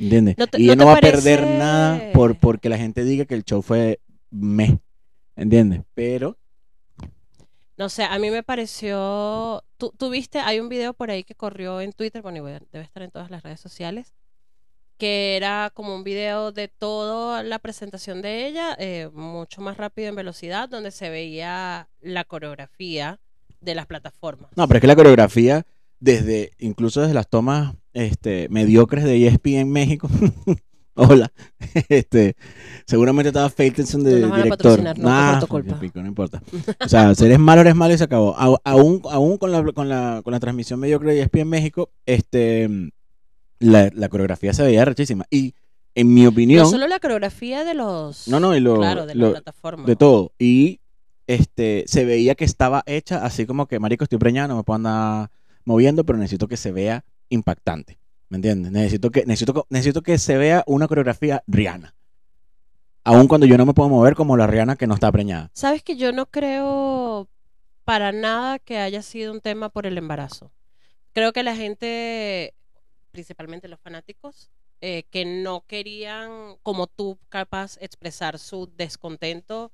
¿Entiendes? 0.00 0.36
y 0.56 0.64
ella 0.64 0.76
no, 0.76 0.86
va 0.86 0.94
a 0.94 1.00
perder 1.00 1.40
nada 1.42 2.12
por 2.12 2.38
porque 2.38 2.68
la 2.68 2.78
gente 2.78 3.02
diga 3.02 3.24
que 3.24 3.34
el 3.34 3.44
show 3.44 3.62
fue 3.62 4.00
meh. 4.30 4.78
¿entiendes? 5.38 5.82
Pero 5.94 6.36
No 7.78 7.88
sé, 7.88 8.02
a 8.02 8.18
mí 8.18 8.28
me 8.30 8.42
pareció. 8.42 9.62
¿Tú, 9.76 9.94
tú 9.96 10.10
viste? 10.10 10.40
Hay 10.40 10.58
un 10.58 10.68
video 10.68 10.94
por 10.94 11.12
ahí 11.12 11.22
que 11.22 11.36
corrió 11.36 11.80
en 11.80 11.92
Twitter, 11.92 12.22
bueno, 12.22 12.44
debe 12.44 12.84
estar 12.84 13.04
en 13.04 13.12
todas 13.12 13.30
las 13.30 13.44
redes 13.44 13.60
sociales, 13.60 14.14
que 14.96 15.36
era 15.36 15.70
como 15.72 15.94
un 15.94 16.02
video 16.02 16.50
de 16.50 16.66
toda 16.66 17.44
la 17.44 17.60
presentación 17.60 18.20
de 18.20 18.48
ella, 18.48 18.76
eh, 18.80 19.08
mucho 19.14 19.60
más 19.60 19.76
rápido 19.76 20.08
en 20.08 20.16
velocidad, 20.16 20.68
donde 20.68 20.90
se 20.90 21.08
veía 21.08 21.88
la 22.00 22.24
coreografía 22.24 23.20
de 23.60 23.76
las 23.76 23.86
plataformas. 23.86 24.50
No, 24.56 24.66
pero 24.66 24.78
es 24.78 24.80
que 24.80 24.86
la 24.88 24.96
coreografía, 24.96 25.64
desde, 26.00 26.50
incluso 26.58 27.00
desde 27.00 27.14
las 27.14 27.28
tomas 27.28 27.76
este, 27.92 28.48
mediocres 28.48 29.04
de 29.04 29.24
ESPN 29.24 29.70
México, 29.70 30.08
hola, 30.98 31.32
este, 31.88 32.36
seguramente 32.86 33.28
estaba 33.28 33.48
Faitelson 33.48 34.04
de 34.04 34.20
No 34.20 34.36
director. 34.36 34.78
nunca 34.78 34.94
Nah, 34.94 35.40
pico, 35.80 36.00
no 36.00 36.08
importa. 36.08 36.42
O 36.80 36.88
sea, 36.88 37.14
si 37.14 37.24
eres 37.24 37.38
malo, 37.38 37.60
eres 37.62 37.74
malo 37.74 37.94
y 37.94 37.98
se 37.98 38.04
acabó. 38.04 38.36
Aún, 38.36 39.00
aún 39.10 39.38
con, 39.38 39.52
la, 39.52 39.64
con, 39.72 39.88
la, 39.88 40.20
con 40.22 40.32
la 40.32 40.40
transmisión 40.40 40.80
mediocre 40.80 41.14
de 41.14 41.22
ESPN 41.22 41.48
México, 41.48 41.90
este, 42.04 42.68
la, 43.58 43.90
la 43.94 44.08
coreografía 44.08 44.52
se 44.52 44.62
veía 44.62 44.84
rechísima. 44.84 45.24
Y, 45.30 45.54
en 45.94 46.14
mi 46.14 46.26
opinión, 46.26 46.62
No 46.62 46.70
solo 46.70 46.86
la 46.86 47.00
coreografía 47.00 47.64
de 47.64 47.74
los. 47.74 48.28
no, 48.28 48.38
no, 48.38 48.54
y 48.54 48.60
lo, 48.60 48.76
claro, 48.76 49.04
de 49.04 49.16
la 49.16 49.30
plataforma. 49.30 49.84
de 49.84 49.96
todo. 49.96 50.32
Y 50.38 50.80
este 51.26 51.84
se 51.88 52.04
veía 52.04 52.34
que 52.36 52.44
estaba 52.44 52.82
hecha 52.86 53.24
así 53.24 53.46
como 53.46 53.66
que, 53.66 53.80
marico, 53.80 54.04
estoy 54.04 54.18
preñada, 54.18 54.48
no 54.48 54.56
me 54.56 54.62
puedo 54.62 54.76
andar 54.76 55.30
moviendo, 55.64 56.04
pero 56.04 56.18
necesito 56.18 56.46
que 56.46 56.56
se 56.56 56.70
vea 56.70 57.04
impactante. 57.30 57.97
¿Me 58.28 58.36
entiendes? 58.36 58.72
Necesito 58.72 59.10
que, 59.10 59.24
necesito, 59.24 59.66
necesito 59.70 60.02
que 60.02 60.18
se 60.18 60.36
vea 60.36 60.64
una 60.66 60.86
coreografía 60.86 61.42
Rihanna. 61.46 61.94
Aun 63.04 63.26
cuando 63.26 63.46
yo 63.46 63.56
no 63.56 63.64
me 63.64 63.72
puedo 63.72 63.88
mover 63.88 64.14
como 64.14 64.36
la 64.36 64.46
Rihanna 64.46 64.76
que 64.76 64.86
no 64.86 64.94
está 64.94 65.10
preñada. 65.10 65.50
Sabes 65.54 65.82
que 65.82 65.96
yo 65.96 66.12
no 66.12 66.26
creo 66.26 67.28
para 67.84 68.12
nada 68.12 68.58
que 68.58 68.78
haya 68.78 69.00
sido 69.00 69.32
un 69.32 69.40
tema 69.40 69.70
por 69.70 69.86
el 69.86 69.96
embarazo. 69.96 70.52
Creo 71.14 71.32
que 71.32 71.42
la 71.42 71.56
gente, 71.56 72.54
principalmente 73.12 73.66
los 73.66 73.80
fanáticos, 73.80 74.50
eh, 74.82 75.04
que 75.10 75.24
no 75.24 75.64
querían, 75.66 76.56
como 76.62 76.86
tú, 76.86 77.18
capaz, 77.30 77.78
expresar 77.80 78.38
su 78.38 78.70
descontento 78.76 79.72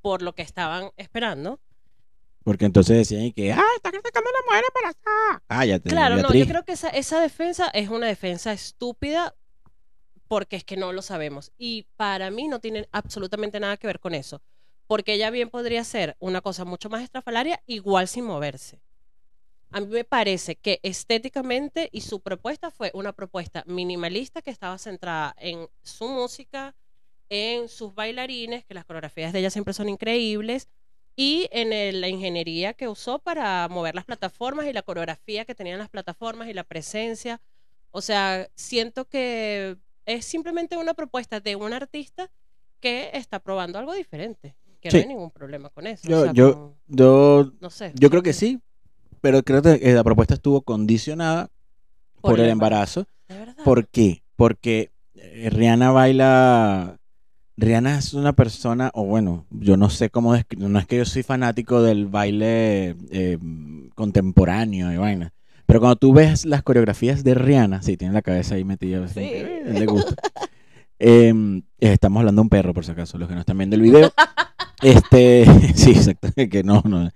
por 0.00 0.22
lo 0.22 0.34
que 0.34 0.42
estaban 0.42 0.90
esperando. 0.96 1.58
Porque 2.44 2.64
entonces 2.64 2.96
decían 2.96 3.32
que, 3.32 3.52
¡ah, 3.52 3.62
está 3.76 3.90
criticando 3.90 4.28
a 4.28 4.32
la 4.32 4.38
mujer 4.46 4.64
embarazada! 4.68 5.42
Cállate. 5.46 5.90
Claro, 5.90 6.16
no, 6.16 6.32
yo 6.32 6.46
creo 6.46 6.64
que 6.64 6.72
esa, 6.72 6.88
esa 6.88 7.20
defensa 7.20 7.68
es 7.68 7.88
una 7.88 8.06
defensa 8.06 8.52
estúpida 8.52 9.34
porque 10.28 10.56
es 10.56 10.64
que 10.64 10.76
no 10.76 10.92
lo 10.92 11.02
sabemos. 11.02 11.52
Y 11.58 11.86
para 11.96 12.30
mí 12.30 12.48
no 12.48 12.58
tiene 12.58 12.88
absolutamente 12.90 13.60
nada 13.60 13.76
que 13.76 13.86
ver 13.86 14.00
con 14.00 14.14
eso. 14.14 14.42
Porque 14.86 15.14
ella 15.14 15.30
bien 15.30 15.50
podría 15.50 15.84
ser 15.84 16.16
una 16.20 16.40
cosa 16.40 16.64
mucho 16.64 16.88
más 16.88 17.02
estrafalaria, 17.02 17.62
igual 17.66 18.08
sin 18.08 18.24
moverse. 18.24 18.80
A 19.70 19.80
mí 19.80 19.86
me 19.86 20.04
parece 20.04 20.56
que 20.56 20.80
estéticamente 20.82 21.88
y 21.92 22.02
su 22.02 22.20
propuesta 22.20 22.70
fue 22.70 22.90
una 22.94 23.12
propuesta 23.12 23.62
minimalista 23.66 24.42
que 24.42 24.50
estaba 24.50 24.76
centrada 24.78 25.34
en 25.38 25.68
su 25.82 26.08
música, 26.08 26.74
en 27.30 27.68
sus 27.68 27.94
bailarines, 27.94 28.64
que 28.64 28.74
las 28.74 28.84
coreografías 28.84 29.32
de 29.32 29.38
ella 29.38 29.50
siempre 29.50 29.72
son 29.72 29.88
increíbles, 29.88 30.68
y 31.16 31.48
en 31.52 31.72
el- 31.72 32.00
la 32.00 32.08
ingeniería 32.08 32.72
que 32.74 32.88
usó 32.88 33.18
para 33.18 33.68
mover 33.68 33.94
las 33.94 34.04
plataformas 34.04 34.66
y 34.66 34.72
la 34.72 34.82
coreografía 34.82 35.44
que 35.44 35.54
tenían 35.54 35.78
las 35.78 35.88
plataformas 35.90 36.48
y 36.48 36.54
la 36.54 36.64
presencia. 36.64 37.40
O 37.90 38.00
sea, 38.00 38.48
siento 38.54 39.04
que 39.06 39.76
es 40.06 40.24
simplemente 40.24 40.76
una 40.76 40.94
propuesta 40.94 41.40
de 41.40 41.56
un 41.56 41.72
artista 41.72 42.30
que 42.80 43.10
está 43.12 43.38
probando 43.38 43.78
algo 43.78 43.92
diferente. 43.92 44.56
Que 44.80 44.90
Sí. 44.90 44.96
no 44.96 45.02
hay 45.02 45.08
ningún 45.08 45.30
problema 45.30 45.68
con 45.70 45.86
eso. 45.86 46.08
Yo- 46.08 46.20
o 46.20 46.24
sea, 46.24 46.32
yo- 46.32 46.52
como- 46.54 46.76
Yo, 46.88 47.52
no 47.60 47.70
sé. 47.70 47.92
yo 47.94 48.10
creo 48.10 48.22
que 48.22 48.32
sí, 48.32 48.60
pero 49.20 49.42
creo 49.44 49.62
que 49.62 49.78
eh, 49.80 49.92
la 49.92 50.02
propuesta 50.02 50.34
estuvo 50.34 50.62
condicionada 50.62 51.48
por, 52.20 52.40
el 52.40 52.48
embarazo. 52.48 53.06
¿De 53.28 53.38
verdad? 53.38 53.62
¿Por 53.64 53.86
qué? 53.88 54.22
Porque 54.34 54.90
eh, 55.14 55.50
Rihanna 55.50 55.92
baila. 55.92 56.98
Rihanna 57.62 57.98
es 57.98 58.12
una 58.12 58.32
persona, 58.32 58.90
o 58.92 59.04
bueno, 59.04 59.46
yo 59.50 59.76
no 59.76 59.88
sé 59.88 60.10
cómo 60.10 60.34
describirlo. 60.34 60.68
No 60.68 60.78
es 60.78 60.86
que 60.86 60.96
yo 60.96 61.04
soy 61.04 61.22
fanático 61.22 61.80
del 61.80 62.06
baile 62.06 62.96
eh, 63.10 63.38
contemporáneo 63.94 64.92
y 64.92 64.96
vaina. 64.96 65.32
Pero 65.66 65.80
cuando 65.80 65.96
tú 65.96 66.12
ves 66.12 66.44
las 66.44 66.62
coreografías 66.62 67.22
de 67.24 67.34
Rihanna, 67.34 67.82
sí, 67.82 67.96
tiene 67.96 68.14
la 68.14 68.22
cabeza 68.22 68.56
ahí 68.56 68.64
metida. 68.64 69.06
Sí. 69.08 69.20
le 69.20 69.86
gusta. 69.86 70.14
Em, 71.04 71.62
estamos 71.80 72.20
hablando 72.20 72.42
de 72.42 72.44
un 72.44 72.48
perro, 72.48 72.72
por 72.72 72.84
si 72.84 72.92
acaso, 72.92 73.18
los 73.18 73.28
que 73.28 73.34
no 73.34 73.40
están 73.40 73.58
viendo 73.58 73.74
el 73.74 73.82
video. 73.82 74.12
Este, 74.82 75.44
sí, 75.74 75.90
exacto, 75.92 76.28
que 76.50 76.62
no, 76.62 76.82
no. 76.84 77.10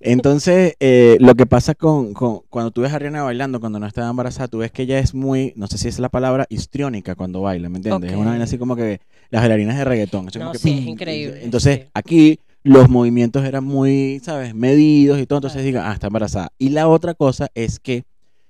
Entonces, 0.00 0.74
eh, 0.80 1.16
lo 1.20 1.34
que 1.34 1.46
pasa 1.46 1.74
con, 1.74 2.14
con- 2.14 2.40
cuando 2.48 2.70
tú 2.70 2.80
ves 2.82 2.92
a 2.92 2.98
Rihanna 2.98 3.22
bailando, 3.22 3.60
cuando 3.60 3.78
no 3.78 3.86
está 3.86 4.08
embarazada, 4.08 4.48
tú 4.48 4.58
ves 4.58 4.70
que 4.70 4.82
ella 4.82 4.98
es 4.98 5.14
muy, 5.14 5.52
no 5.56 5.66
sé 5.66 5.76
si 5.78 5.88
es 5.88 5.98
la 5.98 6.08
palabra, 6.08 6.46
histriónica 6.48 7.14
cuando 7.14 7.40
baila, 7.42 7.68
¿me 7.68 7.78
entiendes? 7.78 8.12
Es 8.12 8.16
una 8.16 8.30
vaina 8.30 8.44
así 8.44 8.58
como 8.58 8.76
que 8.76 9.00
las 9.30 9.42
bailarinas 9.42 9.76
de 9.76 9.84
reggaetón. 9.84 10.28
como 10.28 10.44
No, 10.46 10.52
que 10.52 10.58
sí, 10.58 10.70
es 10.78 10.86
increíble, 10.86 11.40
sí. 11.60 11.82
aquí 11.94 12.38
los 12.62 12.88
movimientos 12.88 13.44
eran 13.44 13.64
muy, 13.64 14.20
¿sabes? 14.22 14.54
Medidos 14.54 15.18
y 15.20 15.26
todo, 15.26 15.38
entonces 15.38 15.56
Claro. 15.62 15.66
diga, 15.66 15.90
ah, 15.90 15.94
está 15.94 16.06
embarazada. 16.08 16.52
Y 16.58 16.70
la 16.70 16.88
otra 16.88 17.14
cosa 17.14 17.48
es 17.54 17.80
que 17.80 18.04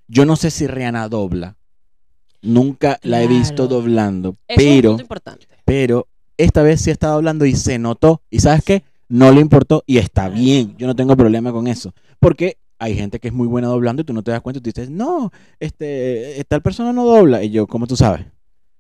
yo 0.09 0.25
no 0.27 0.37
sé 0.37 0.51
si 0.51 0.67
Rihanna 0.67 1.09
dobla. 1.09 1.57
Nunca 2.43 2.99
la 3.03 3.23
he 3.23 3.27
visto 3.29 3.69
doblando, 3.69 4.37
Eso 4.49 4.61
es 4.61 4.67
un 4.67 4.73
pero 4.75 4.89
punto 4.91 5.03
importante. 5.03 5.47
pero 5.65 6.07
esta 6.43 6.63
vez 6.63 6.81
sí 6.81 6.91
estaba 6.91 7.15
hablando 7.15 7.45
y 7.47 7.55
se 7.55 7.79
notó. 7.79 8.23
¿Y 8.31 8.41
sabes 8.41 8.63
qué? 8.65 8.83
No 9.09 9.33
le 9.33 9.41
importó 9.41 9.83
y 9.87 9.99
está 9.99 10.29
bien. 10.29 10.75
Yo 10.79 10.87
no 10.87 10.95
tengo 10.97 11.17
problema 11.17 11.53
con 11.53 11.67
eso. 11.67 11.93
Porque 12.19 12.59
hay 12.79 12.95
gente 12.95 13.19
que 13.19 13.29
es 13.29 13.35
muy 13.35 13.47
buena 13.47 13.69
doblando 13.69 14.03
y 14.03 14.05
tú 14.05 14.13
no 14.13 14.23
te 14.23 14.31
das 14.31 14.41
cuenta 14.41 14.59
y 14.59 14.63
tú 14.63 14.71
dices, 14.71 14.89
no, 14.91 15.33
este, 15.59 16.45
tal 16.49 16.63
persona 16.63 16.93
no 16.93 17.05
dobla. 17.05 17.43
Y 17.43 17.51
yo, 17.51 17.67
¿cómo 17.67 17.87
tú 17.87 17.97
sabes? 17.97 18.25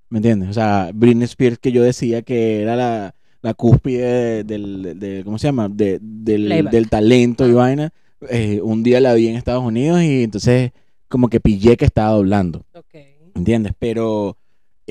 ¿Me 0.08 0.18
entiendes? 0.18 0.48
O 0.50 0.52
sea, 0.52 0.90
Britney 0.94 1.24
Spears 1.24 1.58
que 1.58 1.72
yo 1.72 1.82
decía 1.82 2.22
que 2.22 2.62
era 2.62 2.76
la, 2.76 3.14
la 3.42 3.54
cúspide 3.54 4.42
de- 4.42 4.44
del, 4.44 4.98
de- 4.98 5.22
¿cómo 5.24 5.38
se 5.38 5.48
llama? 5.48 5.68
De- 5.68 5.98
del, 6.00 6.48
del 6.70 6.88
talento 6.88 7.46
y 7.48 7.52
vaina. 7.52 7.92
eh, 8.28 8.60
un 8.62 8.82
día 8.82 9.00
la 9.00 9.14
vi 9.14 9.28
en 9.28 9.36
Estados 9.36 9.62
Unidos 9.64 10.02
y 10.02 10.22
entonces 10.24 10.72
como 11.08 11.28
que 11.28 11.40
pillé 11.40 11.76
que 11.76 11.84
estaba 11.84 12.10
doblando. 12.10 12.64
Ok. 12.74 12.94
¿Entiendes? 13.34 13.72
Pero 13.78 14.30
eh, 14.30 14.39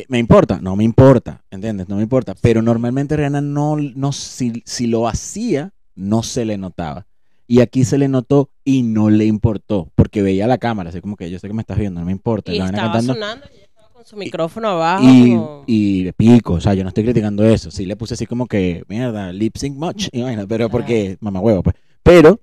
me 0.08 0.18
importa, 0.20 0.60
no 0.62 0.76
me 0.76 0.84
importa, 0.84 1.44
¿entiendes? 1.52 1.90
No 1.90 1.98
me 1.98 2.04
importa. 2.04 2.36
Pero 2.42 2.62
normalmente 2.62 3.16
Rihanna 3.18 3.42
no, 3.42 3.76
no 3.78 4.12
si, 4.12 4.62
si 4.66 4.88
lo 4.88 5.08
hacía, 5.08 5.74
no 5.96 6.24
se 6.24 6.46
le 6.46 6.58
notaba. 6.58 7.06
Y 7.48 7.62
aquí 7.62 7.84
se 7.84 7.98
le 7.98 8.08
notó 8.08 8.52
y 8.64 8.84
no 8.84 9.10
le 9.10 9.26
importó, 9.26 9.92
porque 9.96 10.22
veía 10.22 10.46
la 10.48 10.60
cámara, 10.60 10.90
así 10.92 11.02
como 11.02 11.16
que 11.16 11.30
yo 11.32 11.40
sé 11.40 11.48
que 11.48 11.54
me 11.54 11.62
estás 11.62 11.78
viendo, 11.80 12.00
no 12.00 12.06
me 12.06 12.12
importa. 12.12 12.54
Y 12.54 12.60
la 12.60 12.66
estaba 12.66 12.84
cantando. 12.92 13.14
sonando 13.16 13.46
y 13.52 13.64
estaba 13.64 13.90
con 13.90 14.06
su 14.06 14.16
micrófono 14.18 14.68
abajo. 14.70 15.04
Y, 15.04 15.30
como- 15.32 15.64
y 15.66 16.04
de 16.04 16.14
pico, 16.14 16.54
o 16.54 16.62
sea, 16.62 16.76
yo 16.76 16.84
no 16.84 16.90
estoy 16.90 17.04
criticando 17.04 17.44
eso. 17.44 17.72
Sí 17.72 17.86
le 17.88 17.96
puse 17.96 18.14
así 18.14 18.26
como 18.28 18.46
que, 18.46 18.84
mierda, 18.88 19.34
lip 19.34 19.58
sync 19.58 19.76
much, 19.78 20.10
y 20.12 20.22
vaina, 20.22 20.46
pero 20.48 20.70
porque, 20.70 21.18
mamá 21.22 21.40
huevo, 21.40 21.64
pues. 21.64 21.76
Pero, 22.04 22.40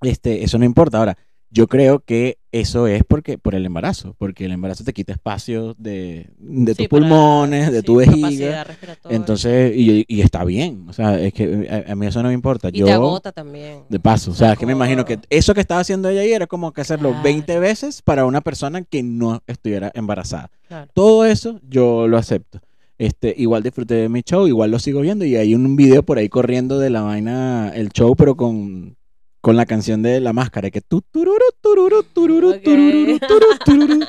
este, 0.00 0.42
eso 0.44 0.58
no 0.58 0.64
importa. 0.64 0.98
Ahora, 0.98 1.16
yo 1.54 1.66
creo 1.68 2.00
que 2.00 2.38
eso 2.50 2.86
es 2.86 3.04
porque 3.06 3.36
por 3.36 3.54
el 3.54 3.66
embarazo, 3.66 4.14
porque 4.18 4.46
el 4.46 4.52
embarazo 4.52 4.84
te 4.84 4.92
quita 4.94 5.12
espacio 5.12 5.74
de, 5.78 6.30
de 6.38 6.74
Sí, 6.74 6.78
tus 6.84 6.88
para- 6.88 7.00
pulmones, 7.02 7.70
de 7.70 7.80
sí, 7.80 7.84
tu 7.84 7.96
vejiga. 7.96 8.66
Entonces, 9.10 9.74
y, 9.76 10.04
y 10.08 10.20
está 10.22 10.44
bien, 10.44 10.86
o 10.88 10.92
sea, 10.92 11.20
es 11.20 11.32
que 11.34 11.84
a, 11.88 11.92
a 11.92 11.94
mí 11.94 12.06
eso 12.06 12.22
no 12.22 12.28
me 12.28 12.34
importa. 12.34 12.68
y 12.72 12.78
yo, 12.78 12.86
te 12.86 12.92
agota 12.92 13.32
también. 13.32 13.80
de 13.88 14.00
paso, 14.00 14.30
o 14.30 14.34
sea, 14.34 14.52
es 14.54 14.58
que 14.58 14.66
me 14.66 14.72
imagino 14.72 15.04
que 15.04 15.18
eso 15.30 15.54
que 15.54 15.60
estaba 15.60 15.80
haciendo 15.82 16.08
ella 16.08 16.22
ahí 16.22 16.32
era 16.32 16.46
como 16.46 16.72
que 16.72 16.80
hacerlo 16.80 17.10
Claro. 17.10 17.24
20 17.24 17.58
veces 17.58 18.02
para 18.02 18.24
una 18.24 18.40
persona 18.40 18.82
que 18.82 19.02
no 19.02 19.42
estuviera 19.46 19.90
embarazada. 19.94 20.50
Claro. 20.68 20.90
Todo 20.94 21.24
eso 21.26 21.60
yo 21.68 22.08
lo 22.08 22.16
acepto. 22.16 22.60
Este, 22.98 23.34
igual 23.36 23.62
disfruté 23.62 23.94
de 23.94 24.08
mi 24.08 24.22
show, 24.22 24.46
igual 24.46 24.70
lo 24.70 24.78
sigo 24.78 25.00
viendo 25.00 25.24
y 25.24 25.36
hay 25.36 25.54
un 25.54 25.74
video 25.76 26.02
por 26.04 26.18
ahí 26.18 26.28
corriendo 26.28 26.78
de 26.78 26.88
la 26.90 27.02
vaina, 27.02 27.72
el 27.74 27.88
show, 27.90 28.14
pero 28.14 28.36
con, 28.36 28.96
con 29.42 29.56
la 29.56 29.66
canción 29.66 30.00
de 30.02 30.20
la 30.20 30.32
máscara, 30.32 30.70
que 30.70 30.80
tu, 30.80 31.02
tururu, 31.02 31.44
tururu, 31.60 32.02
tururu, 32.04 32.58
tururu, 32.60 33.18
tururu, 33.18 33.58
tururu. 33.66 34.00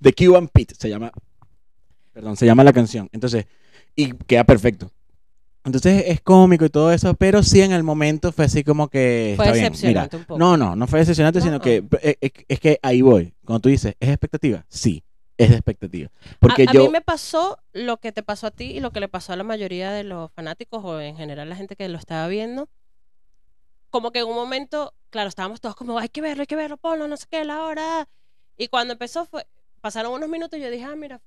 de 0.00 0.12
Cuban 0.14 0.48
Pete 0.48 0.74
se 0.78 0.88
llama, 0.88 1.12
perdón, 2.12 2.36
se 2.36 2.46
llama 2.46 2.64
la 2.64 2.72
canción. 2.72 3.08
Entonces, 3.12 3.46
y 3.94 4.12
queda 4.12 4.44
perfecto. 4.44 4.90
Entonces 5.64 6.04
es 6.08 6.20
cómico 6.20 6.64
y 6.66 6.68
todo 6.70 6.92
eso, 6.92 7.14
pero 7.14 7.42
sí 7.42 7.62
en 7.62 7.72
el 7.72 7.82
momento 7.82 8.32
fue 8.32 8.44
así 8.44 8.62
como 8.64 8.88
que 8.88 9.32
Fue 9.36 9.46
está 9.46 9.52
bien, 9.58 9.72
mira, 9.82 10.02
decepcionante 10.02 10.16
un 10.18 10.24
poco. 10.24 10.38
no, 10.38 10.56
no, 10.58 10.76
no 10.76 10.86
fue 10.86 10.98
decepcionante, 11.00 11.38
No. 11.40 11.44
sino 11.44 11.60
que 11.60 11.82
es, 12.02 12.16
es- 12.20 12.32
es 12.48 12.60
que 12.60 12.78
ahí 12.82 13.00
voy. 13.02 13.34
Cuando 13.46 13.60
tú 13.60 13.68
dices, 13.70 13.94
¿es 13.98 14.08
expectativa? 14.10 14.64
Sí, 14.68 15.02
es 15.38 15.48
de 15.48 15.54
expectativa. 15.56 16.10
Porque 16.38 16.64
a, 16.66 16.70
a 16.70 16.72
yo, 16.74 16.82
mí 16.84 16.90
me 16.90 17.00
pasó 17.00 17.58
lo 17.72 17.96
que 17.96 18.12
te 18.12 18.22
pasó 18.22 18.46
a 18.48 18.50
ti 18.50 18.64
y 18.72 18.80
lo 18.80 18.90
que 18.92 19.00
le 19.00 19.08
pasó 19.08 19.32
a 19.32 19.36
la 19.36 19.42
mayoría 19.42 19.90
de 19.90 20.04
los 20.04 20.30
fanáticos 20.32 20.84
o 20.84 21.00
en 21.00 21.16
general 21.16 21.48
la 21.48 21.56
gente 21.56 21.76
que 21.76 21.88
lo 21.88 21.96
estaba 21.98 22.28
viendo. 22.28 22.68
Como 23.94 24.10
que 24.10 24.18
en 24.18 24.26
un 24.26 24.34
momento, 24.34 24.92
claro, 25.08 25.28
estábamos 25.28 25.60
todos 25.60 25.76
como, 25.76 26.00
hay 26.00 26.08
que 26.08 26.20
verlo, 26.20 26.40
hay 26.40 26.48
que 26.48 26.56
verlo, 26.56 26.78
ponlo, 26.78 27.06
no 27.06 27.16
sé 27.16 27.26
qué, 27.30 27.44
la 27.44 27.62
hora. 27.62 28.08
Y 28.56 28.66
cuando 28.66 28.94
empezó, 28.94 29.24
fue, 29.24 29.46
pasaron 29.80 30.12
unos 30.12 30.28
minutos 30.28 30.58
y 30.58 30.62
yo 30.62 30.68
dije, 30.68 30.82
ah, 30.82 30.96
mira, 30.96 31.20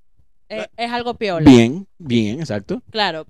eh, 0.50 0.66
es 0.76 0.92
algo 0.92 1.14
piola. 1.14 1.50
bien, 1.50 1.88
bien, 1.96 2.40
exacto. 2.40 2.82
Claro. 2.90 3.26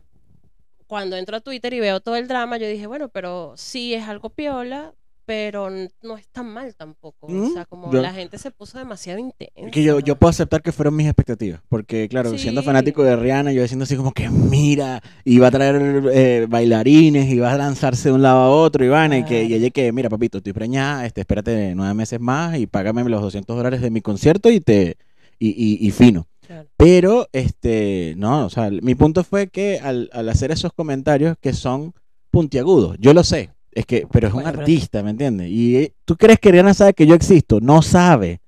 cuando 0.89 1.15
entro 1.15 1.37
a 1.37 1.41
Twitter 1.41 1.73
y 1.73 1.79
veo 1.79 2.01
todo 2.01 2.17
el 2.17 2.27
drama, 2.27 2.57
yo 2.57 2.67
dije, 2.67 2.89
bueno, 2.89 3.11
pero 3.11 3.55
sí 3.57 3.95
es 3.95 4.09
algo 4.09 4.31
piola, 4.31 4.93
pero 5.29 5.69
no 6.03 6.17
es 6.17 6.27
tan 6.29 6.47
mal 6.49 6.75
tampoco. 6.75 7.27
O 7.27 7.51
sea, 7.53 7.67
como 7.67 7.93
yo- 7.93 8.01
la 8.01 8.15
gente 8.15 8.39
se 8.39 8.51
puso 8.51 8.79
demasiado 8.79 9.19
intensa. 9.21 9.71
Que 9.71 9.83
yo, 9.83 10.01
yo 10.01 10.17
puedo 10.17 10.31
aceptar 10.31 10.63
que 10.63 10.73
fueron 10.73 10.97
mis 10.97 11.07
expectativas, 11.07 11.61
porque 11.69 12.09
claro, 12.09 12.31
siendo 12.39 12.63
fanático 12.63 13.03
de 13.05 13.15
Rihanna, 13.15 13.53
yo 13.53 13.61
diciendo 13.61 13.83
así 13.83 13.95
como 13.95 14.13
que 14.13 14.31
mira, 14.31 15.03
iba 15.27 15.49
a 15.49 15.51
traer 15.51 16.03
eh, 16.15 16.47
bailarines, 16.49 17.29
iba 17.29 17.53
a 17.53 17.59
lanzarse 17.59 18.09
de 18.09 18.15
un 18.15 18.23
lado 18.23 18.39
a 18.41 18.49
otro, 18.51 18.83
y 18.87 18.89
van, 18.89 19.13
y, 19.13 19.25
que, 19.25 19.45
y 19.45 19.53
ella 19.53 19.69
que, 19.69 19.93
mira 19.93 20.09
papito, 20.09 20.39
estoy 20.39 20.55
preñada, 20.55 21.05
este, 21.05 21.21
espérate 21.21 21.75
nueve 21.75 21.93
meses 21.93 22.19
más 22.19 22.59
y 22.59 22.67
págame 22.67 23.05
los 23.05 23.21
200 23.21 23.55
dólares 23.55 23.83
de 23.83 23.91
mi 23.91 24.01
concierto 24.01 24.49
y 24.51 24.61
te 24.61 24.97
y, 25.39 25.49
y- 25.51 25.87
y 25.87 25.91
fino. 25.91 26.27
Claro. 26.47 26.67
Pero, 26.79 27.29
este, 27.35 28.15
no, 28.17 28.47
o 28.47 28.49
sea, 28.51 28.71
mi 28.71 28.95
punto 28.95 29.25
fue 29.25 29.49
que 29.49 29.79
al, 29.79 30.09
al 30.15 30.27
hacer 30.31 30.51
esos 30.53 30.73
comentarios 30.73 31.37
que 31.39 31.53
son 31.53 31.93
puntiagudos, 32.31 32.97
yo 32.99 33.13
lo 33.13 33.23
sé, 33.25 33.51
es 33.79 33.87
que, 33.87 34.07
pero 34.11 34.29
es 34.29 34.35
un 34.35 34.43
pero- 34.45 34.59
artista, 34.61 35.03
¿me 35.03 35.11
entiendes? 35.11 35.49
Y 35.51 35.77
eh, 35.77 35.93
tú 36.05 36.17
crees 36.17 36.39
que 36.39 36.51
Rihanna 36.53 36.75
sabe 36.75 36.95
que 36.95 37.07
yo 37.07 37.15
existo, 37.15 37.61
no 37.61 37.83
sabe, 37.83 38.41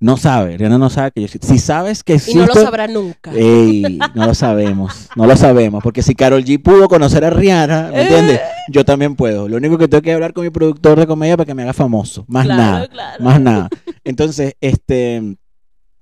no 0.00 0.16
sabe, 0.16 0.56
Rihanna 0.58 0.78
no 0.78 0.90
sabe 0.90 1.12
que 1.12 1.20
yo 1.20 1.26
existo. 1.26 1.46
Si 1.46 1.58
sabes 1.58 2.02
que 2.02 2.14
Y 2.14 2.16
existo, 2.16 2.40
no 2.40 2.46
lo 2.46 2.54
sabrá 2.54 2.88
nunca. 2.88 3.32
ey, 3.34 3.98
no 4.14 4.26
lo 4.26 4.34
sabemos, 4.34 5.08
no 5.14 5.26
lo 5.26 5.36
sabemos, 5.36 5.82
porque 5.82 6.02
si 6.02 6.14
Carol 6.14 6.44
G 6.44 6.60
pudo 6.60 6.88
conocer 6.88 7.24
a 7.24 7.30
Rihanna, 7.30 7.90
¿me 7.92 8.02
entiendes? 8.02 8.38
Eh. 8.38 8.42
Yo 8.68 8.84
también 8.84 9.14
puedo. 9.16 9.48
Lo 9.48 9.56
único 9.56 9.76
que 9.78 9.88
tengo 9.88 10.02
que 10.02 10.12
hablar 10.12 10.32
con 10.32 10.44
mi 10.44 10.50
productor 10.50 10.98
de 10.98 11.06
comedia 11.06 11.36
para 11.36 11.46
que 11.46 11.54
me 11.54 11.62
haga 11.62 11.72
famoso, 11.72 12.24
más 12.28 12.46
Claro, 12.46 12.62
nada. 12.62 12.88
claro. 12.88 13.24
Más 13.24 13.40
nada. 13.40 13.68
Entonces, 14.04 14.54
este, 14.60 15.16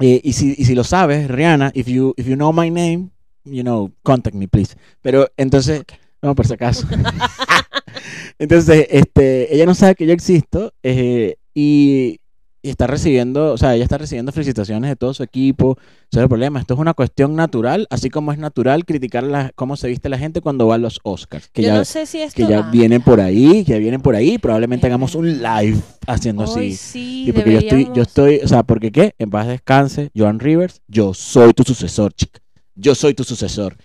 eh, 0.00 0.20
y, 0.22 0.32
si, 0.32 0.54
y 0.56 0.64
si 0.64 0.74
lo 0.74 0.84
sabes, 0.84 1.28
Rihanna, 1.28 1.72
if 1.74 1.86
you, 1.88 2.14
if 2.16 2.26
you 2.26 2.36
know 2.36 2.52
my 2.52 2.70
name, 2.70 3.10
you 3.44 3.62
know, 3.62 3.90
contact 4.02 4.36
me, 4.36 4.46
please. 4.48 4.76
Pero 5.02 5.28
entonces, 5.36 5.82
no, 6.22 6.34
por 6.34 6.46
si 6.46 6.54
acaso. 6.54 6.86
entonces, 8.38 8.86
este, 8.90 9.54
ella 9.54 9.66
no 9.66 9.74
sabe 9.74 9.94
que 9.94 10.06
yo 10.06 10.12
existo 10.12 10.72
eh, 10.82 11.36
y, 11.54 12.20
y 12.62 12.68
está 12.68 12.86
recibiendo, 12.86 13.52
o 13.52 13.58
sea, 13.58 13.74
ella 13.74 13.84
está 13.84 13.96
recibiendo 13.96 14.32
felicitaciones 14.32 14.90
de 14.90 14.96
todo 14.96 15.14
su 15.14 15.22
equipo. 15.22 15.78
Ese 16.10 16.18
es 16.18 16.22
el 16.22 16.28
problema. 16.28 16.60
Esto 16.60 16.74
es 16.74 16.80
una 16.80 16.92
cuestión 16.92 17.34
natural, 17.34 17.86
así 17.88 18.10
como 18.10 18.32
es 18.32 18.38
natural 18.38 18.84
criticar 18.84 19.22
la, 19.22 19.50
cómo 19.54 19.76
se 19.76 19.88
viste 19.88 20.10
la 20.10 20.18
gente 20.18 20.42
cuando 20.42 20.66
va 20.66 20.74
a 20.74 20.78
los 20.78 21.00
Oscars. 21.02 21.48
Que 21.48 21.62
yo 21.62 21.68
ya, 21.68 21.78
no 21.78 21.84
sé 21.86 22.04
si 22.04 22.20
esto... 22.20 22.36
que 22.36 22.46
ya 22.46 22.62
vienen 22.62 23.00
por 23.00 23.20
ahí, 23.20 23.64
que 23.64 23.72
ya 23.72 23.78
vienen 23.78 24.02
por 24.02 24.14
ahí. 24.14 24.36
Probablemente 24.36 24.86
Eh. 24.86 24.88
hagamos 24.88 25.14
un 25.14 25.42
live 25.42 25.78
haciendo 26.06 26.44
así. 26.44 26.74
Sí, 26.76 27.24
Sí, 27.24 27.32
porque 27.32 27.52
yo 27.52 27.58
estoy, 27.60 27.88
yo 27.94 28.02
estoy, 28.02 28.40
o 28.44 28.48
sea, 28.48 28.62
porque 28.62 28.92
qué, 28.92 29.14
en 29.18 29.30
paz 29.30 29.46
descanse, 29.46 30.10
Joan 30.14 30.38
Rivers, 30.38 30.82
yo 30.86 31.14
soy 31.14 31.52
tu 31.54 31.62
sucesor, 31.62 32.12
chica. 32.12 32.40
Yo 32.74 32.94
soy 32.94 33.14
tu 33.14 33.24
sucesor. 33.24 33.76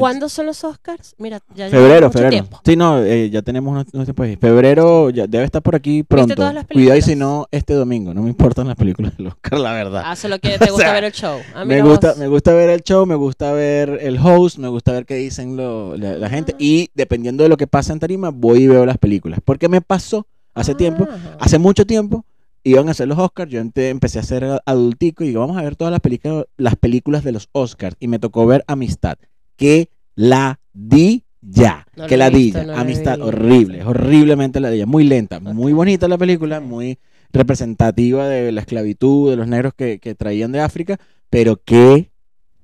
¿Cuándo 0.00 0.28
son 0.28 0.46
los 0.46 0.64
Oscars? 0.64 1.14
Mira, 1.18 1.40
ya 1.54 1.68
Febrero, 1.70 2.06
mucho 2.08 2.12
febrero. 2.18 2.30
tiempo. 2.30 2.60
Sí, 2.64 2.76
no, 2.76 3.02
eh, 3.02 3.30
ya 3.30 3.42
tenemos 3.42 3.70
unos, 3.72 3.86
unos 3.92 4.06
tiempos 4.06 4.26
ahí. 4.26 4.36
Febrero 4.36 5.10
ya 5.10 5.26
debe 5.26 5.44
estar 5.44 5.62
por 5.62 5.74
aquí 5.76 6.02
pronto. 6.02 6.34
todas 6.34 6.52
las 6.52 6.66
Cuidado 6.66 6.98
y 6.98 7.02
si 7.02 7.14
no, 7.16 7.46
este 7.50 7.74
domingo. 7.74 8.12
No 8.12 8.22
me 8.22 8.28
importan 8.30 8.66
las 8.66 8.76
películas 8.76 9.16
del 9.16 9.28
Oscar, 9.28 9.58
la 9.58 9.72
verdad. 9.72 10.02
Ah, 10.04 10.16
solo 10.16 10.38
que 10.38 10.50
te 10.58 10.64
O 10.64 10.72
gusta 10.72 10.82
sea, 10.84 10.92
ver 10.92 11.04
el 11.04 11.12
show. 11.12 11.38
Ah, 11.54 11.64
me 11.64 11.80
gusta, 11.82 12.08
vos. 12.10 12.18
me 12.18 12.26
gusta 12.28 12.52
ver 12.54 12.70
el 12.70 12.82
show, 12.82 13.06
me 13.06 13.14
gusta 13.14 13.52
ver 13.52 13.98
el 14.02 14.18
host, 14.18 14.58
me 14.58 14.68
gusta 14.68 14.92
ver 14.92 15.06
qué 15.06 15.14
dicen 15.16 15.56
lo- 15.56 15.96
la, 15.96 16.18
la 16.18 16.28
gente. 16.28 16.52
Ah. 16.54 16.58
Y 16.58 16.90
dependiendo 16.94 17.42
de 17.44 17.48
lo 17.48 17.56
que 17.56 17.66
pasa 17.66 17.92
en 17.92 18.00
Tarima, 18.00 18.30
voy 18.30 18.64
y 18.64 18.66
veo 18.68 18.84
las 18.86 18.98
películas. 18.98 19.38
Porque 19.44 19.68
me 19.68 19.80
pasó 19.80 20.26
hace 20.54 20.74
tiempo 20.74 21.06
Ah. 21.10 21.36
hace 21.40 21.58
mucho 21.58 21.86
tiempo 21.86 22.24
iban 22.66 22.88
a 22.88 22.92
hacer 22.92 23.06
los 23.06 23.18
Oscars, 23.18 23.50
yo 23.50 23.60
empecé 23.60 24.18
a 24.18 24.22
ser 24.22 24.60
adultico 24.64 25.22
y 25.22 25.28
digo, 25.28 25.40
vamos 25.40 25.58
a 25.58 25.62
ver 25.62 25.76
todas 25.76 25.90
las, 25.90 26.00
películas 26.00 26.46
las 26.56 26.76
películas 26.76 27.22
de 27.22 27.32
los 27.32 27.48
Oscars 27.52 27.94
y 28.00 28.08
me 28.08 28.18
tocó 28.18 28.46
ver 28.46 28.64
Amistad. 28.66 29.16
Que 29.56 29.88
la 30.14 30.58
di 30.72 31.24
ya. 31.40 31.86
No 31.96 32.06
que 32.06 32.16
la 32.16 32.30
di 32.30 32.52
ya. 32.52 32.64
no 32.64 32.74
Amistad, 32.76 33.20
horrible, 33.20 33.80
es 33.80 33.86
horriblemente 33.86 34.60
la 34.60 34.70
di 34.70 34.78
ya. 34.78 34.86
Muy 34.86 35.04
lenta, 35.04 35.40
muy 35.40 35.72
bonita 35.72 36.08
la 36.08 36.18
película, 36.18 36.60
muy 36.60 36.98
representativa 37.32 38.26
de 38.28 38.52
la 38.52 38.60
esclavitud, 38.60 39.30
de 39.30 39.36
los 39.36 39.46
negros 39.48 39.74
que, 39.74 39.98
que 39.98 40.14
traían 40.14 40.52
de 40.52 40.60
África, 40.60 40.98
pero 41.30 41.56
que 41.62 42.10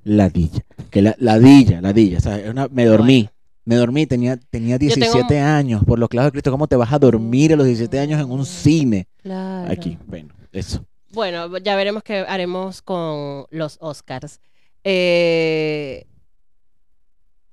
ladilla, 0.04 0.60
que 0.90 1.02
la 1.02 1.14
ladilla, 1.18 1.80
ladilla, 1.80 2.18
o 2.18 2.20
sea, 2.20 2.40
una- 2.50 2.68
me 2.68 2.84
dormí. 2.86 3.28
Me 3.66 3.76
dormí, 3.76 4.06
tenía, 4.06 4.36
tenía 4.36 4.78
tengo- 4.78 4.94
17 4.94 5.38
años, 5.38 5.84
por 5.84 5.98
los 5.98 6.08
clavos 6.08 6.28
de 6.28 6.32
Cristo, 6.32 6.50
¿cómo 6.50 6.66
te 6.66 6.76
vas 6.76 6.92
a 6.92 6.98
dormir 6.98 7.52
a 7.52 7.56
los 7.56 7.66
17 7.66 7.98
años 8.00 8.20
en 8.20 8.30
un 8.30 8.46
cine? 8.46 9.06
Claro. 9.22 9.70
Aquí, 9.70 9.98
bueno, 10.06 10.34
eso. 10.50 10.84
Bueno, 11.12 11.56
ya 11.58 11.76
veremos 11.76 12.02
qué 12.02 12.24
haremos 12.26 12.80
con 12.82 13.44
los 13.50 13.76
Oscars. 13.80 14.40
Eh, 14.82 16.06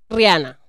Rihanna. 0.10 0.60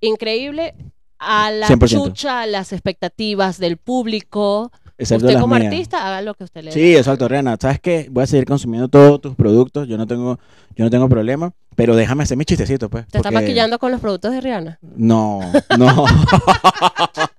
Increíble. 0.00 0.74
A 1.18 1.50
la 1.50 1.66
100%. 1.68 1.88
chucha, 1.90 2.42
a 2.42 2.46
las 2.46 2.72
expectativas 2.72 3.58
del 3.58 3.76
público. 3.76 4.70
Excepto 4.96 5.26
usted 5.26 5.40
como 5.40 5.54
mías. 5.56 5.66
artista, 5.66 6.06
haga 6.06 6.22
lo 6.22 6.34
que 6.34 6.44
usted 6.44 6.62
le 6.64 6.72
Sí, 6.72 6.96
exacto. 6.96 7.28
Rihanna. 7.28 7.56
¿Sabes 7.60 7.80
qué? 7.80 8.08
Voy 8.10 8.24
a 8.24 8.26
seguir 8.26 8.44
consumiendo 8.46 8.88
todos 8.88 9.20
tus 9.20 9.34
productos. 9.36 9.86
Yo 9.88 9.96
no 9.96 10.06
tengo, 10.06 10.38
yo 10.76 10.84
no 10.84 10.90
tengo 10.90 11.08
problema. 11.08 11.52
Pero 11.76 11.94
déjame 11.94 12.24
hacer 12.24 12.36
mi 12.36 12.44
chistecito, 12.44 12.88
pues. 12.90 13.06
¿Te 13.06 13.18
está 13.18 13.30
porque- 13.30 13.44
maquillando 13.44 13.78
con 13.78 13.92
los 13.92 14.00
productos 14.00 14.32
de 14.32 14.40
Rihanna? 14.40 14.78
No, 14.96 15.40
no. 15.78 16.04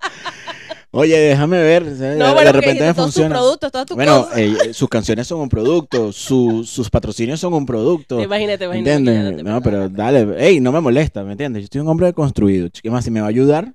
Oye, 0.92 1.16
déjame 1.16 1.62
ver. 1.62 1.84
de, 1.84 2.16
No, 2.16 2.34
bueno, 2.34 2.50
repente 2.52 2.82
me 2.84 2.94
funciona. 2.94 3.36
productos, 3.36 3.70
Bueno, 3.94 4.26
eh, 4.36 4.52
eh, 4.70 4.74
sus 4.74 4.88
canciones 4.88 5.26
son 5.26 5.40
un 5.40 5.48
producto, 5.48 6.10
su- 6.12 6.64
sus 6.64 6.90
patrocinios 6.90 7.38
son 7.38 7.54
un 7.54 7.64
producto. 7.64 8.20
Imagínate, 8.20 8.66
¿Me 8.68 8.78
imagínate. 8.78 9.16
entiendes? 9.16 9.44
No, 9.44 9.62
pero 9.62 9.88
dale, 9.88 10.26
ey, 10.44 10.58
no 10.58 10.72
me 10.72 10.80
molesta, 10.80 11.22
¿me 11.22 11.32
entiendes? 11.32 11.62
Yo 11.62 11.64
estoy 11.64 11.80
un 11.80 11.88
hombre 11.88 12.06
deconstruido. 12.06 12.66
ch- 12.68 12.80
¿Qué 12.82 12.90
más? 12.90 13.04
Si 13.04 13.10
me 13.12 13.20
va 13.20 13.26
a 13.26 13.30
ayudar, 13.30 13.72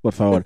por 0.00 0.12
favor. 0.12 0.42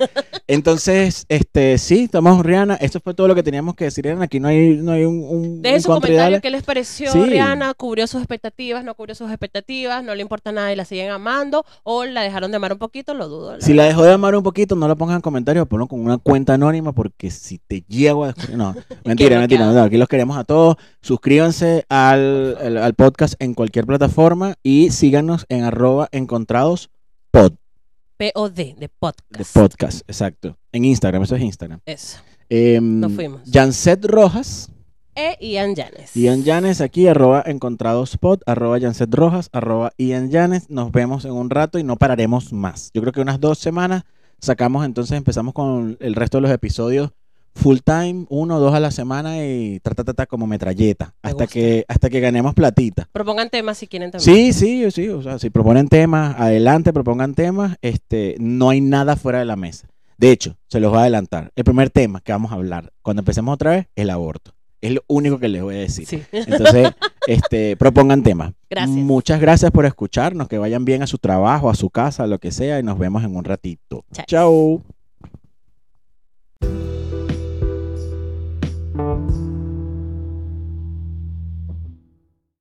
Entonces, 0.47 1.27
este, 1.29 1.79
sí, 1.79 2.05
estamos 2.05 2.45
Rihanna. 2.45 2.75
Esto 2.77 3.01
fue 3.01 3.15
todo 3.15 3.29
lo 3.29 3.35
que 3.35 3.43
teníamos 3.43 3.75
que 3.75 3.85
decir, 3.85 4.05
Rihanna. 4.05 4.25
Aquí 4.25 4.41
no 4.41 4.49
hay, 4.49 4.77
no 4.77 4.93
hay 4.93 5.05
un, 5.05 5.23
un, 5.25 5.63
su 5.81 5.89
comentario 5.89 6.41
qué 6.41 6.51
les 6.51 6.63
pareció 6.63 7.13
Sí. 7.13 7.21
Rihanna, 7.25 7.75
cubrió 7.75 8.07
sus 8.07 8.21
expectativas, 8.21 8.85
no 8.85 8.95
cubrió 8.95 9.15
sus 9.15 9.31
expectativas, 9.31 10.03
no 10.03 10.15
le 10.15 10.23
importa 10.23 10.53
nada 10.53 10.73
y 10.73 10.77
la 10.77 10.85
siguen 10.85 11.11
amando 11.11 11.65
o 11.83 12.05
la 12.05 12.23
dejaron 12.23 12.51
de 12.51 12.57
amar 12.57 12.73
un 12.73 12.79
poquito, 12.79 13.15
lo 13.15 13.29
dudo. 13.29 13.57
la 13.57 13.61
Si 13.61 13.75
la 13.75 13.85
dejó 13.85 14.03
de 14.03 14.13
amar 14.13 14.35
un 14.35 14.43
poquito, 14.43 14.75
no 14.77 14.89
lo 14.89 14.97
pongan 14.97 15.17
en 15.17 15.23
comentarios, 15.23 15.67
ponlo 15.69 15.87
con 15.87 16.01
una 16.01 16.19
cuenta 16.19 16.55
anónima 16.55 16.93
porque 16.93 17.31
si 17.31 17.59
te 17.59 17.83
llego 17.89 18.25
a 18.25 18.29
descubrir... 18.29 18.57
No, 18.57 18.75
mentira, 19.05 19.39
mentira. 19.39 19.71
no, 19.73 19.83
aquí 19.83 19.97
los 19.97 20.09
queremos 20.09 20.37
a 20.37 20.45
todos. 20.45 20.77
Suscríbanse 21.01 21.85
al, 21.89 22.57
al- 22.61 22.77
al 22.79 22.95
podcast 22.95 23.35
en 23.39 23.55
cualquier 23.55 23.87
plataforma 23.87 24.55
y 24.63 24.91
síganos 24.91 25.47
en 25.49 25.65
arroba 25.65 26.09
encontrados 26.13 26.91
pod, 27.31 27.53
POD, 28.21 28.77
de 28.77 28.91
podcast. 28.99 29.39
de 29.39 29.61
podcast, 29.61 30.01
exacto. 30.07 30.59
En 30.73 30.85
Instagram, 30.85 31.23
eso 31.23 31.37
es 31.37 31.43
Instagram. 31.43 31.81
Eso. 31.87 32.19
Em, 32.51 33.01
Nos 33.01 33.13
fuimos. 33.13 33.41
Janset 33.51 34.05
Rojas, 34.05 34.71
E 35.15 35.39
Ian 35.41 35.75
Yanes. 35.75 36.15
Ian 36.15 36.45
Yanes 36.45 36.83
aquí, 36.83 37.09
arroba 37.09 37.43
encontrados 37.47 38.19
pod, 38.19 38.41
arroba 38.45 38.79
Janset 38.79 39.13
Rojas, 39.15 39.49
arroba 39.53 39.93
Ian 39.97 40.31
Yanes. 40.31 40.69
Nos 40.69 40.93
vemos 40.93 41.25
en 41.25 41.33
un 41.33 41.49
rato 41.49 41.79
y 41.79 41.83
no 41.83 41.97
pararemos 41.97 42.53
más. 42.53 42.91
Yo 42.93 43.01
creo 43.01 43.15
que 43.15 43.23
unas 43.23 43.41
dos 43.41 43.59
semanas 43.59 44.03
sacamos, 44.39 44.85
entonces 44.85 45.17
empezamos 45.17 45.55
con 45.55 45.97
el 46.01 46.15
resto 46.15 46.37
de 46.39 46.43
los 46.43 46.51
episodios 46.51 47.13
full 47.55 47.79
time, 47.85 48.27
uno 48.29 48.57
o 48.57 48.61
dos 48.61 48.75
a 48.75 48.81
la 48.81 48.91
semana 48.91 49.45
y 49.45 49.81
ta, 49.81 49.91
ta, 49.93 50.05
ta, 50.05 50.15
ta, 50.15 50.27
como 50.27 50.47
metralleta, 50.47 51.15
Me 51.23 51.31
hasta 51.31 51.45
gusta. 51.45 51.53
que, 51.53 51.85
hasta 51.89 52.11
que 52.11 52.21
ganemos 52.21 52.55
platita. 52.55 53.09
Propongan 53.13 53.51
temas 53.51 53.79
si 53.79 53.87
quieren 53.87 54.11
también. 54.11 54.53
Sí, 54.53 54.53
sí, 54.53 54.91
sí, 54.91 55.09
o 55.09 55.23
sea, 55.23 55.39
si 55.39 55.51
proponen 55.51 55.89
temas, 55.89 56.37
adelante, 56.39 56.93
propongan 56.93 57.35
temas, 57.35 57.77
este, 57.83 58.37
no 58.39 58.71
hay 58.71 58.81
nada 58.81 59.17
fuera 59.17 59.39
de 59.41 59.45
la 59.45 59.57
mesa. 59.57 59.89
De 60.17 60.31
hecho, 60.31 60.57
se 60.69 60.81
los 60.81 60.91
voy 60.91 60.99
a 60.99 61.03
adelantar. 61.03 61.51
El 61.57 61.65
primer 61.65 61.89
tema 61.91 62.21
que 62.21 62.33
vamos 62.33 62.53
a 62.53 62.55
hablar 62.55 62.93
cuando 63.03 63.21
empecemos 63.21 63.55
otra 63.55 63.71
vez, 63.71 63.87
el 63.97 64.11
aborto. 64.11 64.53
Es 64.83 64.93
lo 64.93 65.03
único 65.09 65.39
que 65.39 65.49
les 65.49 65.63
voy 65.63 65.77
a 65.77 65.79
decir. 65.79 66.07
Sí. 66.07 66.23
Entonces, 66.33 66.93
este, 67.27 67.77
propongan 67.77 68.23
temas. 68.23 68.53
Gracias. 68.69 68.97
Muchas 68.97 69.41
gracias 69.41 69.71
por 69.71 69.85
escucharnos, 69.87 70.49
que 70.49 70.59
vayan 70.59 70.85
bien 70.85 71.03
a 71.03 71.07
su 71.07 71.19
trabajo, 71.19 71.69
a 71.71 71.75
su 71.75 71.91
casa, 71.91 72.27
lo 72.27 72.39
que 72.39 72.53
sea, 72.53 72.79
y 72.79 72.83
nos 72.83 72.99
vemos 72.99 73.25
en 73.25 73.37
un 73.37 73.45
ratito. 73.45 74.05
Chao. 74.27 74.83
Chao. 76.61 77.00